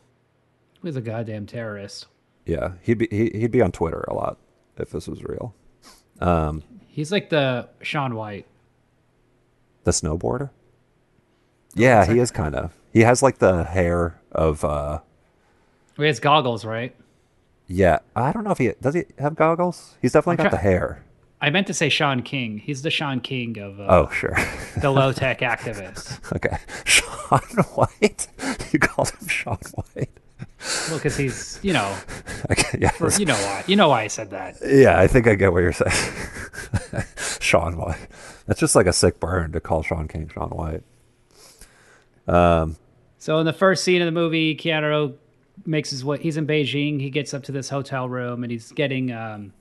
[0.82, 2.06] He was a goddamn terrorist.
[2.44, 4.36] Yeah, he'd be he, he'd be on Twitter a lot
[4.76, 5.54] if this was real.
[6.20, 8.46] Um, He's like the Shaun White.
[9.84, 10.50] The snowboarder?
[11.74, 12.72] Yeah, he is kind of.
[12.92, 15.00] He has like the hair of uh
[15.96, 16.94] He has goggles, right?
[17.68, 19.94] yeah, I don't know if he does he have goggles?
[20.02, 21.04] He's definitely I'm got the hair.
[21.40, 22.58] I meant to say Shaun King.
[22.58, 24.36] He's the Shaun King of uh, Oh, sure.
[24.80, 26.20] the low tech activist.
[26.36, 26.58] okay.
[26.84, 27.40] Shaun
[27.74, 28.26] White?
[28.72, 30.10] You called him Shaun White.
[30.88, 31.96] Well, because he's you know,
[32.50, 32.90] Okay, yeah.
[32.90, 34.56] for, you know why you know why I said that.
[34.64, 35.92] Yeah, I think I get what you're saying.
[37.40, 38.08] Shaun White.
[38.46, 40.82] That's just like a sick burn to call Shaun King Shaun White.
[42.26, 42.76] Um.
[43.18, 45.14] So in the first scene of the movie, Keanu
[45.64, 46.18] makes his way.
[46.18, 47.00] He's in Beijing.
[47.00, 49.52] He gets up to this hotel room and he's getting um,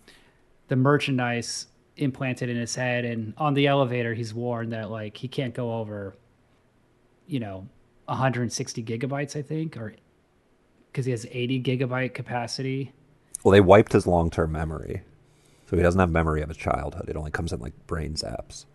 [0.68, 3.06] the merchandise implanted in his head.
[3.06, 6.16] And on the elevator, he's warned that like he can't go over,
[7.28, 7.68] you know,
[8.06, 9.94] 160 gigabytes, I think, or
[10.92, 12.92] because he has 80 gigabyte capacity.
[13.44, 15.02] Well, they wiped his long-term memory.
[15.70, 17.08] So he doesn't have memory of his childhood.
[17.08, 18.66] It only comes in like brain zaps.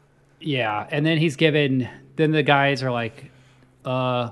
[0.40, 1.88] Yeah, and then he's given.
[2.16, 3.30] Then the guys are like,
[3.84, 4.30] "Uh,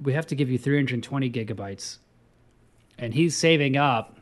[0.00, 1.98] we have to give you 320 gigabytes,"
[2.98, 4.16] and he's saving up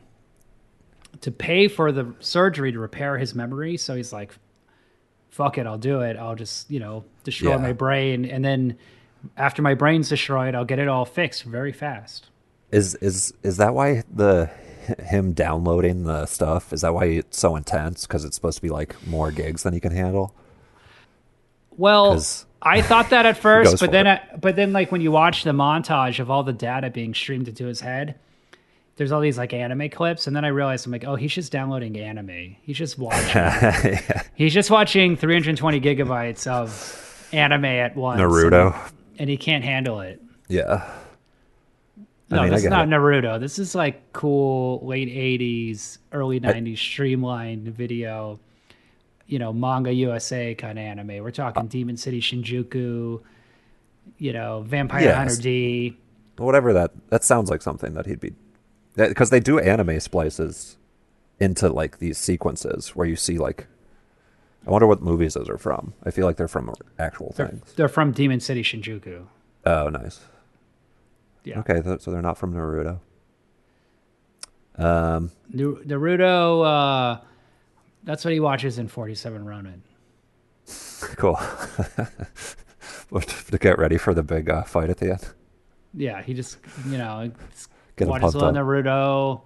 [1.21, 3.77] to pay for the surgery to repair his memory.
[3.77, 4.33] So he's like,
[5.29, 6.17] "Fuck it, I'll do it.
[6.17, 7.57] I'll just you know destroy Yeah.
[7.57, 8.77] my brain, and then
[9.37, 12.29] after my brain's destroyed, I'll get it all fixed very fast."
[12.71, 14.49] Is is is that why the
[15.03, 18.69] him downloading the stuff is that why it's so intense because it's supposed to be
[18.69, 20.33] like more gigs than he can handle?
[21.77, 22.21] Well,
[22.61, 24.07] I thought that at first, but then.
[24.07, 27.47] I, but then, like when you watch the montage of all the data being streamed
[27.47, 28.19] into his head,
[28.97, 31.51] there's all these like anime clips, and then I realized I'm like, oh, he's just
[31.51, 32.55] downloading anime.
[32.61, 33.97] He's just watching.
[34.35, 38.21] He's just watching 320 gigabytes of anime at once.
[38.21, 38.73] Naruto.
[38.73, 40.21] and, and he can't handle it.
[40.47, 40.89] Yeah.
[42.31, 42.91] I No, mean, I this is not it.
[42.91, 43.39] Naruto.
[43.39, 48.39] This is like cool late 80s, early 90s streamlined video.
[49.27, 51.07] You know, manga USA kind of anime.
[51.23, 53.21] We're Uh, talking Demon City Shinjuku.
[54.17, 55.15] You know, Vampire Yes.
[55.17, 55.97] Hunter D.
[56.37, 58.33] Whatever that that sounds like something that he'd be
[58.95, 60.77] because they do anime splices
[61.39, 63.67] into like these sequences where you see like
[64.67, 65.93] I wonder what movies those are from.
[66.03, 67.73] I feel like they're from actual They're, things.
[67.75, 69.25] they're from Demon City Shinjuku.
[69.65, 70.19] Oh, nice.
[71.43, 71.59] Yeah.
[71.59, 72.99] Okay, th- so they're not from Naruto.
[74.77, 76.65] Um, Naru- Naruto.
[76.65, 77.21] Uh,
[78.03, 79.83] that's what he watches in 47 Ronin.
[81.17, 81.39] cool.
[83.19, 85.33] to get ready for the big uh, fight at the end.
[85.93, 87.31] Yeah, he just you know
[87.97, 88.55] Get watches pumped little up.
[88.55, 89.41] Naruto.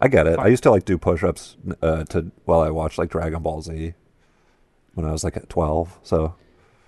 [0.00, 0.38] I get it.
[0.38, 3.94] I used to like do push-ups uh, to while I watched like Dragon Ball Z
[4.94, 5.98] when I was like at twelve.
[6.02, 6.34] So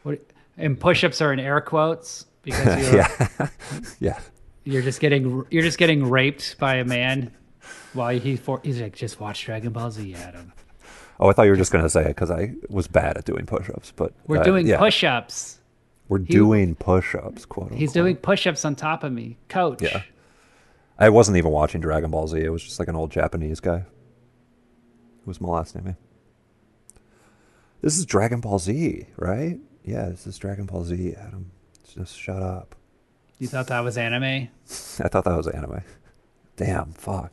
[0.02, 0.20] What,
[0.58, 3.48] and push-ups are in air quotes because you're yeah,
[4.00, 4.20] yeah.
[4.64, 7.32] you're just getting you're just getting raped by a man
[7.92, 10.52] while he for, he's like just watch Dragon Ball Z, Adam.
[11.18, 13.46] Oh, I thought you were just gonna say it because I was bad at doing
[13.46, 15.58] push-ups, but We're uh, doing yeah, push-ups.
[16.08, 17.44] We're doing push-ups.
[17.46, 17.72] Quote.
[17.72, 17.94] He's unquote.
[17.94, 19.82] doing push-ups on top of me, coach.
[19.82, 20.02] Yeah.
[20.98, 22.38] I wasn't even watching Dragon Ball Z.
[22.38, 25.94] It was just like an old Japanese guy who was molesting me.
[27.82, 29.58] This is Dragon Ball Z, right?
[29.84, 31.50] Yeah, this is Dragon Ball Z, Adam.
[31.94, 32.74] Just shut up.
[33.38, 34.24] You thought that was anime?
[35.00, 35.82] I thought that was anime.
[36.56, 37.32] Damn, fuck.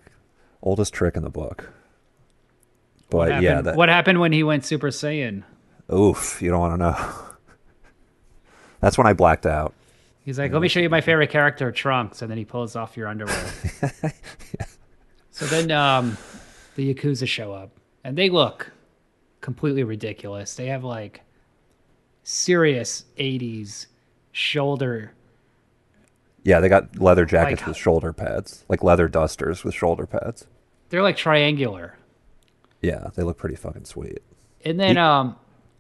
[0.62, 1.72] Oldest trick in the book.
[3.10, 5.44] But What happened, yeah, that what happened when he went Super Saiyan?
[5.92, 7.16] oof, you don't want to know.
[8.80, 9.74] That's when I blacked out.
[10.26, 12.96] He's like, "Let me show you my favorite character, Trunks," and then he pulls off
[12.98, 13.52] your underwear.
[15.32, 16.16] So then um,
[16.76, 17.72] the Yakuza show up,
[18.04, 18.72] and they look
[19.42, 20.54] completely ridiculous.
[20.56, 21.22] They have like
[22.22, 23.88] serious '80s
[24.34, 25.14] shoulder.
[26.44, 30.46] Yeah, they got leather jackets Like- with shoulder pads, like leather dusters with shoulder pads.
[30.90, 31.96] They're like triangular,
[32.82, 34.20] Yeah, they look pretty fucking sweet.
[34.66, 35.38] and then He- um,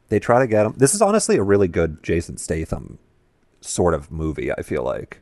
[0.09, 0.73] they try to get him.
[0.77, 2.97] This is honestly a really good Jason Statham
[3.61, 4.51] sort of movie.
[4.53, 5.19] I feel like,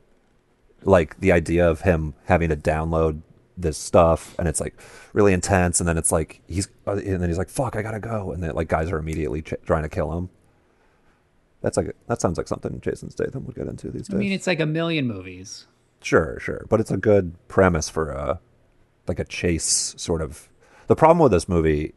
[0.84, 3.21] like the idea of him having to download
[3.57, 4.75] this stuff, and it's like
[5.13, 7.99] really intense, and then it's like he's uh, and then he's like, "Fuck, I gotta
[7.99, 10.29] go," and then like guys are immediately ch- trying to kill him.
[11.62, 14.16] That's like that sounds like something Jason Statham would get into these days.
[14.16, 15.68] I mean, it's like a million movies.
[16.01, 18.39] Sure, sure, but it's a good premise for a
[19.07, 20.49] like a chase sort of.
[20.88, 21.93] The problem with this movie,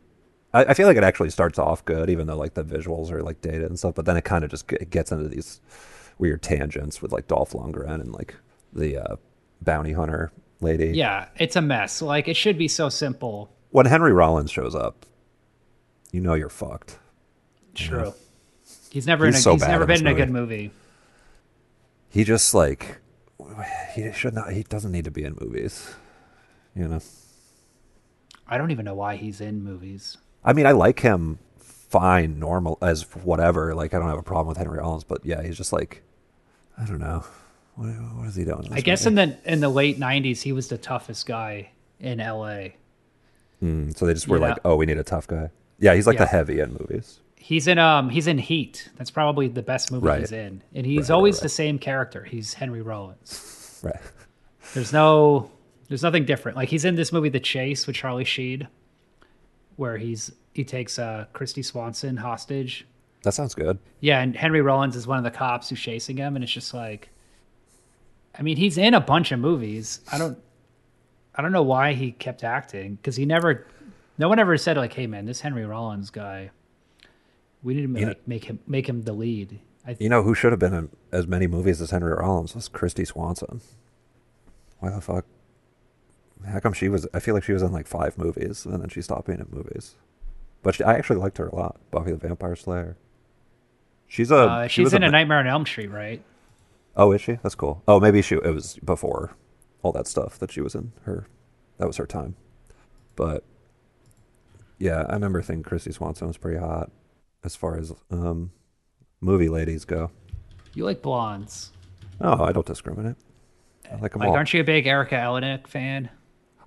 [0.52, 3.22] I, I feel like it actually starts off good, even though like the visuals are
[3.22, 3.94] like dated and stuff.
[3.94, 5.60] But then it kind of just it gets into these
[6.18, 8.34] weird tangents with like Dolph Lundgren and like
[8.72, 9.16] the uh,
[9.62, 10.88] bounty hunter lady.
[10.88, 12.02] Yeah, it's a mess.
[12.02, 13.50] Like it should be so simple.
[13.70, 15.06] When Henry Rollins shows up,
[16.12, 16.98] you know you're fucked.
[17.74, 18.14] True.
[18.94, 20.70] He's never He's in a, so he's never been in a good movie.
[22.10, 22.98] He just like
[23.92, 24.52] he should not.
[24.52, 25.92] He doesn't need to be in movies.
[26.76, 27.00] You know.
[28.46, 30.16] I don't even know why he's in movies.
[30.44, 33.74] I mean, I like him fine, normal as whatever.
[33.74, 36.04] Like, I don't have a problem with Henry Rollins, but yeah, he's just like,
[36.78, 37.24] I don't know.
[37.74, 38.68] What, what is he doing?
[38.70, 39.22] I guess movie?
[39.22, 42.68] in the in the late '90s, he was the toughest guy in LA.
[43.60, 44.50] Mm, so they just were Yeah.
[44.50, 45.50] like, oh, we need a tough guy.
[45.80, 47.18] Yeah, he's like the heavy in movies.
[47.46, 48.88] He's in um he's in Heat.
[48.96, 50.20] That's probably the best movie Right.
[50.20, 51.42] he's in, and he's Right, always right.
[51.42, 52.24] the same character.
[52.24, 53.80] He's Henry Rollins.
[53.84, 54.00] Right.
[54.72, 55.50] There's no
[55.88, 56.56] there's nothing different.
[56.56, 58.66] Like he's in this movie The Chase with Charlie Sheen,
[59.76, 62.86] where he's he takes uh Kristy Swanson hostage.
[63.24, 63.78] That sounds good.
[64.00, 66.72] Yeah, and Henry Rollins is one of the cops who's chasing him, and it's just
[66.72, 67.10] like,
[68.38, 70.00] I mean, he's in a bunch of movies.
[70.10, 70.38] I don't,
[71.34, 73.66] I don't know why he kept acting because he never,
[74.18, 76.50] no one ever said like, hey man, this Henry Rollins guy,
[77.64, 79.58] we need to You make, make him make him the lead.
[79.86, 82.68] I You know who should have been in as many movies as Henry Rollins was
[82.68, 83.60] Kristy Swanson.
[84.78, 85.24] Why the fuck?
[86.46, 87.08] How come she was?
[87.14, 89.48] I feel like she was in like five movies and then she stopped being in
[89.50, 89.96] movies.
[90.62, 91.76] But she, I actually liked her a lot.
[91.90, 92.96] Buffy the Vampire Slayer.
[94.06, 94.36] She's a.
[94.36, 96.22] uh, she she's was in a ma- Nightmare on Elm Street, right?
[96.96, 97.38] Oh, is she?
[97.42, 97.82] That's cool.
[97.88, 98.36] Oh, maybe she.
[98.36, 99.34] It was before
[99.82, 100.92] all that stuff that she was in.
[101.02, 101.26] Her,
[101.78, 102.36] that was her time.
[103.16, 103.42] But
[104.78, 106.90] yeah, I remember thinking Kristy Swanson was pretty hot
[107.44, 108.50] as far as um,
[109.20, 110.10] movie ladies go.
[110.74, 111.70] You like blondes?
[112.20, 113.16] Oh, I don't discriminate.
[113.90, 114.36] I like them Like, all.
[114.36, 116.08] aren't you a big Erika Eleniak fan?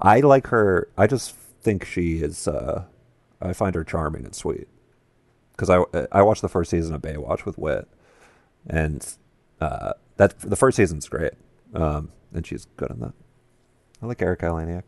[0.02, 0.88] I like her.
[0.98, 2.48] I just think she is.
[2.48, 2.86] Uh,
[3.42, 4.68] I find her charming and sweet.
[5.52, 7.88] Because I I watched the first season of Baywatch with Wit,
[8.68, 9.04] and
[9.60, 11.34] uh, that the first season's great,
[11.74, 13.14] um, and she's good in that.
[14.02, 14.84] I like Erika Eleniak.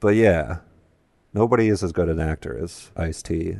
[0.00, 0.58] But yeah,
[1.32, 3.58] nobody is as good an actor as Ice T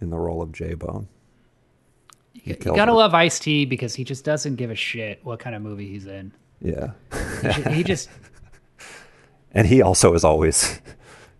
[0.00, 1.08] in the role of J Bone.
[2.34, 2.94] You, you gotta it.
[2.94, 6.06] love Ice T because he just doesn't give a shit what kind of movie he's
[6.06, 6.32] in.
[6.60, 6.92] Yeah,
[7.42, 8.08] He, ju- he just
[9.52, 10.80] and he also is always,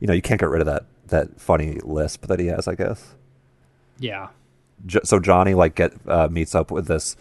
[0.00, 2.66] you know, you can't get rid of that that funny lisp that he has.
[2.68, 3.14] I guess.
[3.98, 4.28] yeah.
[5.02, 7.16] So Johnny like get uh, meets up with this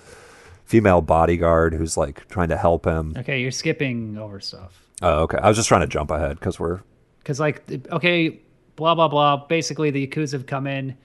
[0.64, 3.14] female bodyguard who's like trying to help him.
[3.18, 4.84] Okay, you're skipping over stuff.
[5.02, 5.38] Oh, okay.
[5.38, 6.82] I was just trying to jump ahead because we're
[7.20, 8.40] Because, like, okay,
[8.76, 9.46] blah, blah, blah.
[9.48, 10.98] Basically, the Yakuza have come in,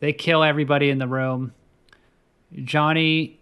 [0.00, 1.52] they kill everybody in the room.
[2.64, 3.38] Johnny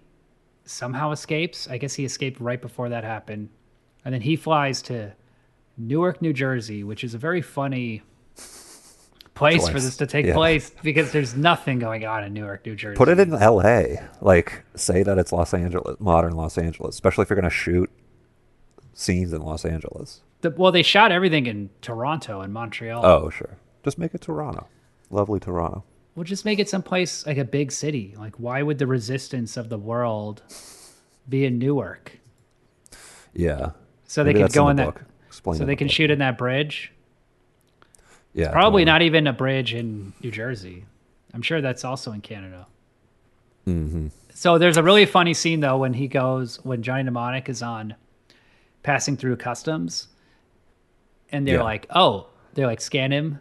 [0.64, 1.68] somehow escapes.
[1.68, 3.48] I guess he escaped right before that happened.
[4.04, 5.12] And then he flies to
[5.76, 8.02] Newark, New Jersey, which is a very funny
[9.34, 10.34] place for this to take Yeah.
[10.34, 12.96] place because there's nothing going on in Newark, New Jersey.
[12.96, 14.00] put it in L.A.
[14.20, 17.88] Like say that it's Los Angeles, modern Los Angeles, especially if you're gonna shoot
[18.94, 20.22] scenes in Los Angeles.
[20.40, 23.04] The, well, they shot everything in Toronto and Montreal.
[23.06, 23.59] Oh, sure.
[23.84, 24.66] Just make it Toronto.
[25.11, 25.84] Lovely Toronto.
[26.19, 28.16] We'll just make it someplace like a big city.
[28.19, 30.43] Like, why would the resistance of the world
[31.29, 32.19] be in Newark?
[33.35, 33.71] Yeah.
[34.09, 34.97] So they Maybe could go in in that.
[35.29, 35.95] Explain So they the can book.
[35.95, 36.93] shoot in that bridge.
[38.35, 38.51] Yeah.
[38.51, 38.85] Probably totally.
[38.87, 40.87] not even a bridge in New Jersey.
[41.35, 42.66] I'm sure that's also in Canada.
[43.69, 44.09] Mm-hmm.
[44.35, 47.95] So there's a really funny scene though when he goes when Johnny Mnemonic is on
[48.83, 50.09] passing through customs,
[51.31, 51.62] and they're Yeah.
[51.62, 53.39] like, "Oh," they're like, "Scan him,"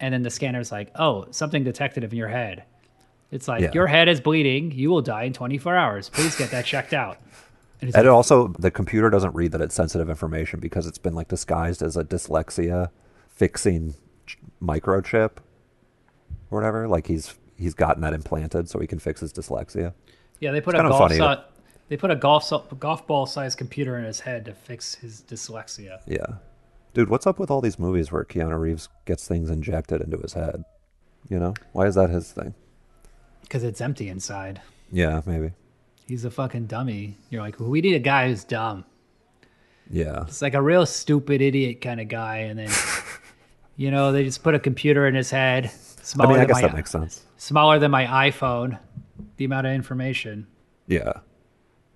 [0.00, 2.64] and then the scanner's like, "Oh, something detected in your head."
[3.30, 3.70] It's like Yeah.
[3.74, 4.70] your head is bleeding.
[4.72, 6.08] You will die in 24 hours.
[6.08, 7.18] Please get that checked out.
[7.80, 10.98] And And like, it also, the computer doesn't read that it's sensitive information because it's
[10.98, 12.88] been like disguised as a dyslexia
[13.28, 13.94] fixing
[14.26, 15.30] ch- microchip
[16.50, 16.88] or whatever.
[16.88, 19.92] Like he's he's gotten that implanted so he can fix his dyslexia.
[20.40, 21.40] yeah, they put it's a golf funny
[21.88, 26.00] they put a golf golf ball sized computer in his head to fix his dyslexia.
[26.06, 26.26] Yeah,
[26.98, 30.32] dude, what's up with all these movies where Keanu Reeves gets things injected into his
[30.32, 30.64] head?
[31.28, 32.54] You know, why is that his thing?
[33.42, 34.60] because it's empty inside.
[34.92, 35.52] Yeah, maybe.
[36.08, 37.16] He's a fucking dummy.
[37.30, 38.84] You're like, we need a guy who's dumb.
[39.88, 42.70] Yeah, It's like a real stupid idiot kind of guy, and then,
[43.76, 45.68] you know, they just put a computer in his head, I
[46.02, 47.22] smaller mean, I than guess my that makes sense.
[47.38, 48.78] smaller than my iPhone.
[49.36, 50.46] The amount of information.
[50.88, 51.12] Yeah,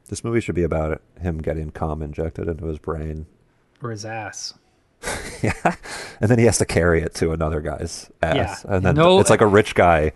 [0.08, 3.26] this movie should be about it, him getting cum injected into his brain.
[3.82, 4.54] or his ass.
[5.64, 5.74] yeah,
[6.20, 8.74] and then he has to carry it to another guy's ass, Yeah.
[8.76, 10.12] and then No- it's like a rich guy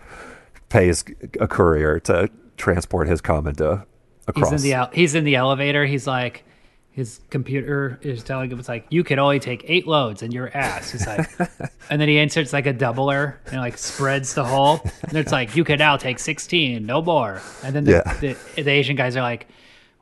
[0.69, 1.03] pays
[1.39, 3.85] a courier to transport his cum into
[4.27, 4.51] across.
[4.51, 5.85] He's in the el- he's in the elevator.
[5.85, 6.43] He's like,
[6.91, 10.49] his computer is telling him it's like you can only take eight loads in your
[10.57, 10.91] ass.
[10.91, 11.29] He's like,
[11.89, 14.81] and then he inserts like a doubler and like spreads the hole.
[15.03, 17.41] And it's like you can now take sixteen, no more.
[17.63, 18.13] And then the, Yeah.
[18.55, 19.47] the, the Asian guys are like,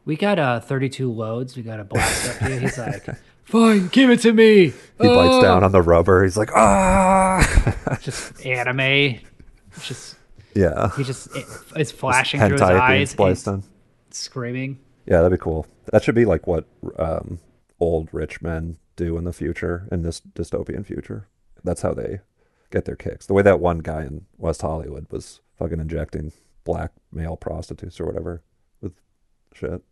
[0.06, 1.56] we got uh thirty two loads.
[1.58, 2.60] We got to blast up here.
[2.60, 3.06] He's like,
[3.46, 4.66] fine, give it to me.
[4.66, 4.74] he
[5.08, 6.24] bites down on the rubber.
[6.24, 9.20] He's like, ah, Just anime.
[9.82, 10.16] Just
[10.54, 10.92] yeah.
[10.96, 11.28] he just
[11.76, 12.90] it's flashing through his eyes.
[12.92, 13.64] and he's spliced in.
[14.12, 14.80] screaming.
[15.06, 15.68] Yeah, that'd be cool.
[15.92, 16.66] That should be like what
[16.98, 17.40] um,
[17.80, 21.28] old rich men do in the future, in this dystopian future.
[21.64, 22.20] That's how they
[22.72, 23.26] get their kicks.
[23.26, 26.32] The way that one guy in West Hollywood was fucking injecting
[26.64, 28.42] black male prostitutes or whatever
[28.82, 28.94] with
[29.54, 29.84] shit.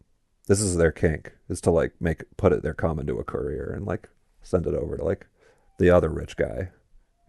[0.48, 3.72] This is their kink, is to like make put it their cum into a courier
[3.76, 4.10] and like
[4.42, 5.28] send it over to like
[5.80, 6.70] the other rich guy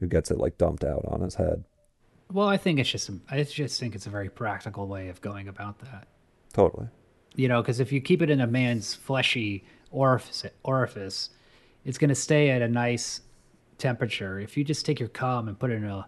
[0.00, 1.64] who gets it like dumped out on his head.
[2.32, 5.48] Well, I think it's just I just think it's a very practical way of going
[5.48, 6.08] about that.
[6.52, 6.88] Totally.
[7.36, 11.30] You know, because if you keep it in a man's fleshy orifice, orifice
[11.84, 13.20] it's going to stay at a nice
[13.78, 14.38] temperature.
[14.40, 16.06] If you just take your cum and put it in a,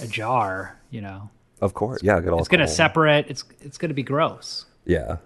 [0.00, 1.30] a jar, you know,
[1.60, 2.02] Of course.
[2.02, 3.26] Yeah, it's going to separate.
[3.28, 4.66] It's it's going to be gross.
[4.84, 5.16] Yeah.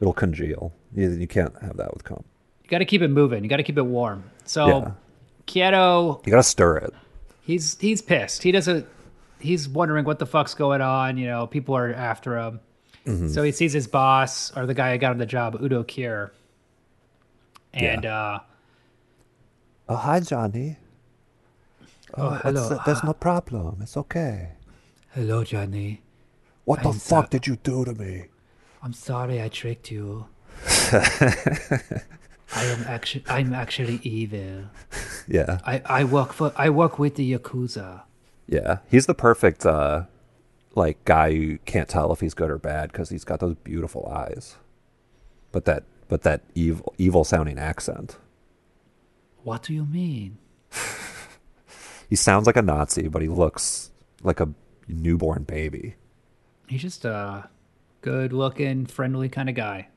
[0.00, 0.72] It'll congeal.
[0.94, 2.24] You, you can't have that with cum.
[2.64, 3.42] You got to keep it moving.
[3.44, 4.24] You got to keep it warm.
[4.44, 4.90] So, Yeah.
[5.46, 6.94] Kieto, You gotta stir it.
[7.42, 8.42] he's he's pissed.
[8.42, 8.86] He doesn't.
[9.38, 11.18] He's wondering what the fuck's going on.
[11.18, 12.60] You know, people are after him.
[13.06, 13.28] Mm-hmm.
[13.28, 16.30] So he sees his boss or the guy who got him the job, Udo Kier.
[17.74, 18.38] And uh,
[19.86, 20.78] Oh, hi, Johnny.
[22.16, 23.80] oh, hello, there's no problem.
[23.82, 24.52] It's okay.
[25.12, 26.00] hello, Johnny.
[26.64, 28.26] What the I'm so- fuck did you do to me?
[28.84, 30.26] I'm sorry I tricked you.
[30.92, 34.66] I am actually I'm actually evil.
[35.26, 38.02] Yeah, I, I work for I work with the yakuza.
[38.46, 38.78] yeah.
[38.90, 40.02] He's the perfect, uh,
[40.74, 44.06] like, guy you can't tell if he's good or bad because he's got those beautiful
[44.06, 44.56] eyes,
[45.50, 48.18] but that, but that evil, evil sounding accent.
[49.44, 50.38] What do you mean?
[52.10, 53.90] He sounds like a Nazi, but he looks
[54.22, 54.50] like a
[54.86, 55.94] newborn baby.
[56.68, 57.48] He's just a
[58.04, 59.88] good looking, friendly kind of guy.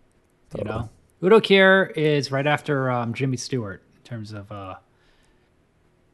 [0.57, 0.89] You know?
[1.21, 4.75] Udo Kier is right after um, Jimmy Stewart in terms of uh,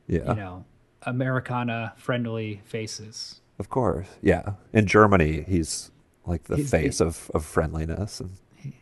[0.08, 0.66] Yeah, you know,
[1.04, 3.42] Americana friendly faces.
[3.60, 4.08] of course.
[4.24, 5.92] Yeah, in Germany, he's
[6.26, 8.32] like the He's- face of, of friendliness and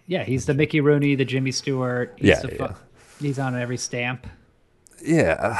[0.07, 2.13] Yeah, he's the Mickey Rooney, the Jimmy Stewart.
[2.17, 2.73] He's Yeah, the yeah.
[3.19, 4.25] He's on every stamp.
[5.03, 5.57] Yeah.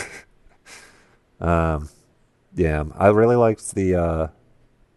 [1.40, 1.88] um
[2.54, 4.28] yeah, I really liked the uh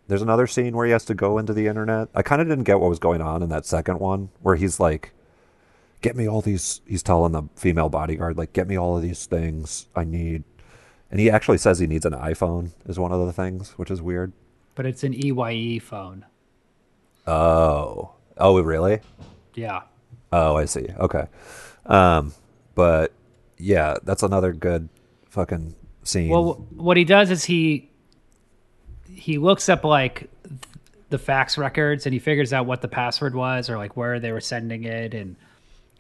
[0.08, 2.10] there's another scene where he has to go into the internet.
[2.14, 4.80] I kind of didn't get what was going on in that second one where he's
[4.80, 5.14] like
[6.02, 9.26] get me all these he's telling the female bodyguard like get me all of these
[9.26, 10.44] things I need.
[11.10, 14.02] And he actually says he needs an iPhone is one of the things, which is
[14.02, 14.34] weird.
[14.76, 16.26] But it's an EYE phone.
[17.28, 18.14] Oh.
[18.36, 19.00] Oh, really?
[19.54, 19.84] Yeah.
[20.32, 20.88] Oh, I see.
[21.00, 21.28] Okay.
[21.86, 22.34] Um
[22.76, 23.14] but
[23.58, 24.90] yeah, that's another good
[25.30, 26.30] fucking scene.
[26.30, 27.90] Well, what he does is he
[29.24, 30.30] he looks up like
[31.10, 34.32] the fax records and he figures out what the password was or like where they
[34.34, 35.38] were sending it and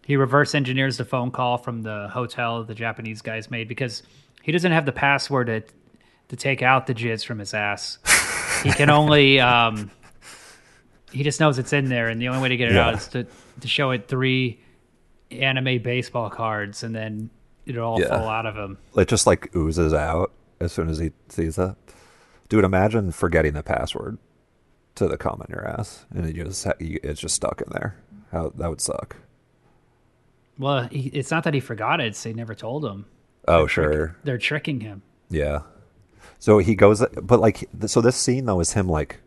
[0.06, 4.04] he reverse engineers the phone call from the hotel the Japanese guys made because
[4.42, 5.64] he doesn't have the password to
[6.30, 7.98] to take out the jizz from his ass.
[8.64, 9.90] He can only um
[11.14, 13.08] he just knows it's in there and the only way to get it out is
[13.10, 13.26] to
[13.62, 14.60] to show it three
[15.32, 17.30] anime baseball cards and then
[17.66, 18.08] it'll all Yeah.
[18.10, 18.78] fall out of him.
[18.98, 21.76] it just like oozes out as soon as he sees that.
[22.50, 24.18] Dude, imagine forgetting the password
[24.96, 27.98] to the cum in your ass, and it just it's just stuck in there.
[28.32, 29.16] How that would suck.
[30.60, 33.06] Well, he, it's not that he forgot it; it's they never told him.
[33.48, 35.02] Oh sure, They're tricking him.
[35.30, 35.62] yeah.
[36.40, 39.20] So he goes, but like, so this scene though is him like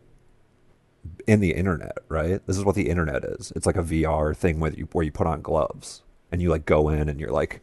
[1.27, 2.45] in the internet, right?
[2.45, 3.51] This is what the internet is.
[3.55, 6.65] It's like a VR thing where you where you put on gloves and you like
[6.65, 7.61] go in and you're like,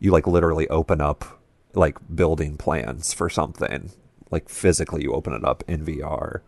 [0.00, 1.40] you like literally open up
[1.74, 3.90] like building plans for something.
[4.32, 6.40] Like physically, you open it up in VR,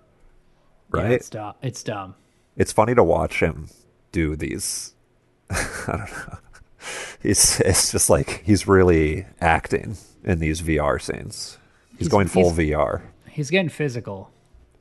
[0.93, 1.13] Yeah, right?
[1.13, 1.55] it's dumb.
[1.63, 2.17] It's dumb.
[2.57, 3.69] it's funny to watch him
[4.11, 4.95] do these.
[5.51, 5.57] I
[5.87, 6.39] don't know.
[7.23, 11.59] He's it's just like he's really acting in these VR scenes.
[11.93, 14.31] He's, He's- going full he's- VR, He's getting physical.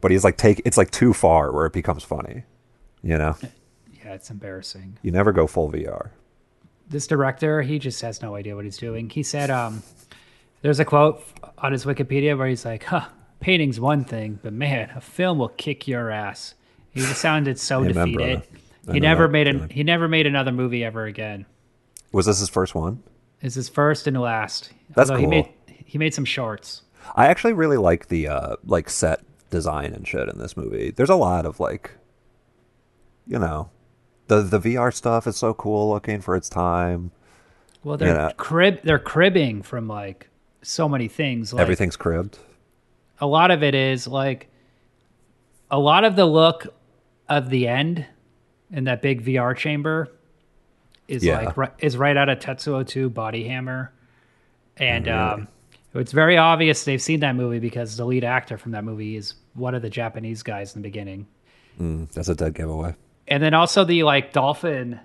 [0.02, 2.44] but he's like take it's like too far where it becomes funny.
[3.02, 3.36] You know,
[4.04, 4.98] Yeah, it's embarrassing.
[5.02, 6.10] you never go full VR.
[6.90, 9.10] This director, he just has no idea what he's doing.
[9.10, 9.82] He said, um,
[10.64, 11.24] there's a quote
[11.60, 13.06] on his Wikipedia where he's like, "Huh,
[13.40, 16.56] painting's one thing, but man, a film will kick your ass."
[16.90, 18.42] He sounded so Amen, defeated.
[18.92, 21.46] He never that made an he never made another movie ever again.
[22.12, 23.02] Was this his first one?
[23.42, 24.72] Is his first and last.
[24.96, 25.30] That's Although he cool.
[25.30, 25.50] made
[25.86, 26.82] he made some shorts.
[27.16, 30.92] I actually really like the uh like set design and shit in this movie.
[30.92, 31.92] There's a lot of like
[33.28, 33.70] you know
[34.28, 37.12] the the VR stuff is so cool looking for its time.
[37.84, 38.32] Well, they're Yeah.
[38.38, 40.30] crib they're cribbing from like
[40.64, 41.54] so many things.
[41.54, 42.38] Like, Everything's cribbed.
[43.22, 44.50] a lot of it is like
[45.70, 46.74] a lot of the look
[47.30, 48.06] of the end
[48.72, 50.10] in that big VR chamber
[51.08, 51.52] is Yeah.
[51.54, 53.92] like is right out of Tetsuo 2 Body Hammer.
[54.78, 55.18] And Really?
[55.18, 55.48] um
[55.96, 59.36] it's very obvious they've seen that movie because the lead actor from that movie is
[59.54, 61.28] one of the Japanese guys in the beginning.
[61.80, 62.96] Mm, that's a dead giveaway.
[63.28, 65.00] And then also the like dolphin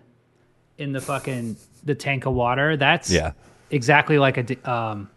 [0.78, 2.76] in the fucking the tank of water.
[2.76, 3.32] That's Yeah.
[3.70, 5.10] exactly like a um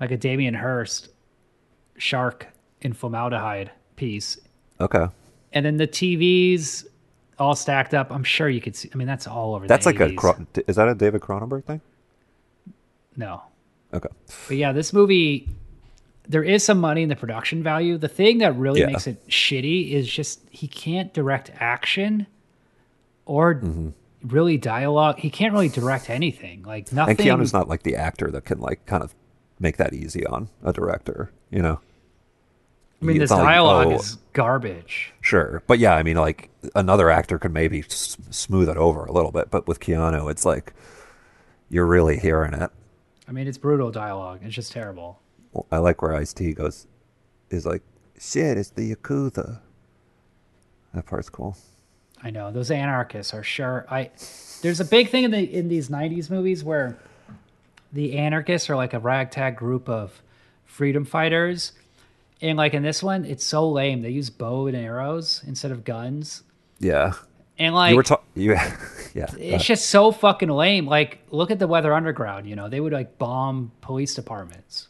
[0.00, 1.08] like a Damien Hirst
[1.98, 2.46] shark
[2.82, 4.38] in formaldehyde piece.
[4.80, 5.06] Okay.
[5.52, 6.86] And then the TVs
[7.38, 8.10] all stacked up.
[8.10, 8.90] I'm sure you could see.
[8.92, 9.66] I mean, that's all over.
[9.66, 10.16] That's the like a 80s.
[10.16, 11.80] Cro- is that a David Cronenberg thing?
[13.16, 13.42] no.
[13.94, 14.08] Okay.
[14.48, 15.48] But yeah, this movie,
[16.28, 17.96] there is some money in the production value.
[17.96, 18.86] The thing that really Yeah.
[18.88, 22.26] makes it shitty is just he can't direct action
[23.24, 23.88] or Mm-hmm.
[24.28, 25.18] really dialogue.
[25.18, 26.62] He can't really direct anything.
[26.64, 27.16] Like nothing.
[27.16, 29.14] And Keanu's not like the actor that can like kind of
[29.58, 31.80] make that easy on a director, you know?
[33.00, 35.12] I mean, It's this not like, dialogue oh, is garbage.
[35.20, 39.12] Sure, but yeah, I mean, like another actor could maybe s- smooth it over a
[39.12, 40.72] little bit, but with Keanu, it's like
[41.68, 42.70] you're really hearing it.
[43.28, 44.40] I mean, it's brutal dialogue.
[44.42, 45.20] It's just terrible.
[45.52, 46.86] Well, I like where Ice T goes,
[47.50, 47.82] is like,
[48.18, 49.60] shit, it's the Yakuza.
[50.94, 51.56] That part's cool.
[52.22, 53.86] I know those anarchists are sure.
[53.90, 54.10] I
[54.62, 56.96] there's a big thing in the in these '90s movies where
[57.92, 60.22] the anarchists are like a ragtag group of
[60.64, 61.72] freedom fighters,
[62.42, 64.02] and like in this one, it's so lame.
[64.02, 66.42] They use bow and arrows instead of guns,
[66.78, 67.14] Yeah,
[67.58, 68.24] and like you were talking.
[68.34, 68.74] Yeah,
[69.38, 70.86] it's just so fucking lame.
[70.86, 72.46] Like look at the Weather Underground.
[72.46, 74.88] You know they would like bomb police departments.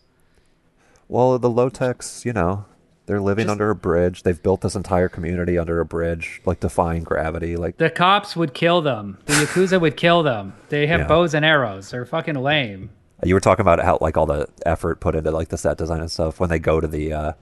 [1.08, 2.64] well, the Low-Techs, you know,
[3.06, 4.22] they're living Just- under a bridge.
[4.24, 7.56] They've built this entire community under a bridge, like defying gravity.
[7.56, 9.18] Like, The cops would kill them.
[9.26, 10.54] The yakuza would kill them.
[10.68, 11.06] They have Yeah.
[11.08, 11.90] bows and arrows.
[11.90, 12.90] They're fucking lame.
[13.24, 16.00] You were talking about how like all the effort put into like the set design
[16.00, 17.32] and stuff when they go to the uh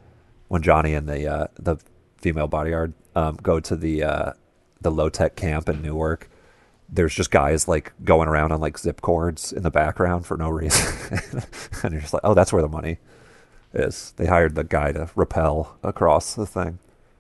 [0.49, 1.77] when Johnny and the uh the
[2.19, 4.33] female bodyguard um go to the uh
[4.83, 6.31] the low tech camp in Newark.
[6.89, 10.49] There's just guys like going around on like zip cords in the background for no
[10.51, 10.95] reason.
[11.83, 12.99] and you're just like, "Oh, that's where the money
[13.75, 16.79] is." They hired the guy to rappel across the thing.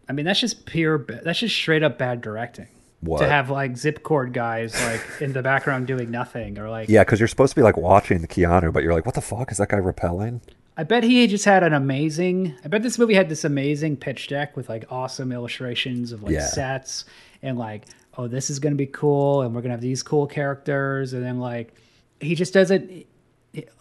[0.08, 0.98] I mean, that's just pure.
[1.22, 2.68] That's just straight up bad directing.
[3.00, 3.18] What?
[3.20, 7.04] To have like zip cord guys like in the background doing nothing, or like Yeah,
[7.04, 9.50] cuz you're supposed to be like watching the Keanu, but you're like, "What the fuck
[9.52, 10.40] is that guy rappelling?"
[10.76, 12.54] I bet he just had an amazing.
[12.64, 16.32] I bet this movie had this amazing pitch deck with like awesome illustrations of like
[16.32, 16.46] Yeah.
[16.46, 17.04] sets
[17.42, 17.84] and like,
[18.16, 21.38] oh, this is gonna be cool, and we're gonna have these cool characters, and then
[21.38, 21.74] like,
[22.20, 23.06] he just doesn't.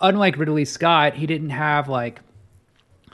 [0.01, 2.19] Unlike Ridley Scott, he didn't have like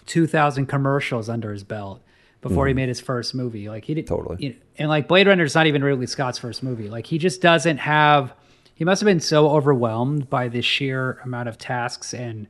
[0.10, 2.01] two thousand commercials under his belt
[2.41, 3.70] before he made his first movie.
[3.70, 4.16] Like he did Mm-hmm.
[4.16, 4.38] Totally.
[4.39, 6.89] you know, and like Blade Runner is not even Ridley Scott's first movie.
[6.89, 8.34] Like he just doesn't have.
[8.76, 12.47] He must have been so overwhelmed by the sheer amount of tasks and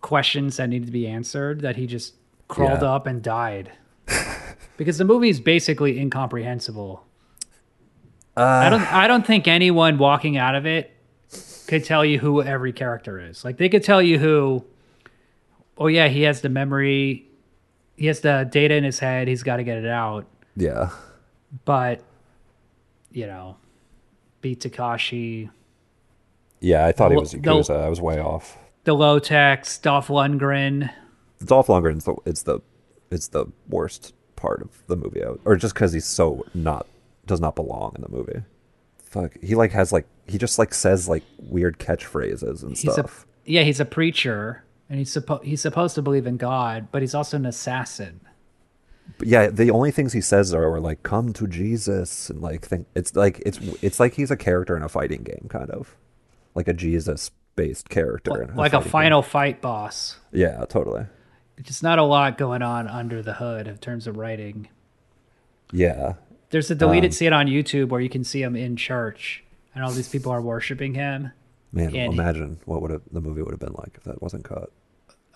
[0.00, 2.14] questions that needed to be answered that he just
[2.48, 2.92] crawled Yeah.
[2.92, 3.72] up and died.
[4.76, 7.04] because the movie is basically incomprehensible.
[8.36, 8.80] I don't.
[8.92, 10.90] I don't think anyone walking out of it
[11.66, 13.44] could tell you who every character is.
[13.44, 14.64] Like they could tell you who.
[15.82, 17.26] Oh yeah, he has the memory.
[17.96, 19.26] He has the data in his head.
[19.26, 20.26] He's got to get it out.
[20.56, 20.90] Yeah.
[21.64, 22.02] But
[23.10, 23.56] you know,
[24.40, 25.50] Beat Takeshi,
[26.60, 27.70] Yeah, I thought he was Yakuza.
[27.70, 28.56] Uh, I was way off.
[28.84, 30.90] the low tech, Dolph Lundgren.
[31.44, 32.60] Dolph Lundgren's the it's the
[33.10, 36.86] it's the worst part of the movie, or just because he's so not
[37.26, 38.42] does not belong in the movie.
[39.02, 43.26] Fuck, he like has like he just like says like weird catchphrases and He's stuff.
[43.46, 47.00] a yeah, he's a preacher, and he's supposed he's supposed to believe in God, but
[47.00, 48.20] he's also an assassin.
[49.16, 52.60] But yeah, the only things he says are, are like "come to Jesus" and like
[52.66, 55.96] think it's like it's it's like he's a character in a fighting game, kind of
[56.54, 58.90] like a Jesus based character, in like a fighting game.
[58.92, 60.18] final fight boss.
[60.30, 61.06] Yeah, totally.
[61.62, 64.68] Just not a lot going on under the hood in terms of writing.
[65.72, 66.14] Yeah,
[66.50, 69.42] There's a deleted Um, scene on YouTube where you can see him in church,
[69.74, 71.30] and all these people are worshiping him.
[71.72, 74.44] man, And- imagine what would have the movie would have been like if that wasn't
[74.44, 74.70] cut.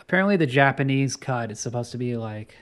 [0.08, 2.54] Apparently, the Japanese cut is supposed to be like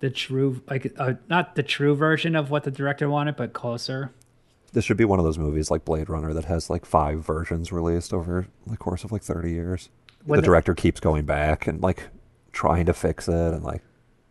[0.00, 4.12] the true, like uh, not the true version of what the director wanted, but closer.
[4.72, 7.72] This should be one of those movies like Blade Runner that has like five versions
[7.72, 9.88] released over the course of like 30 years.
[10.24, 12.08] When the the- director keeps going back and like
[12.52, 13.82] trying to fix it and like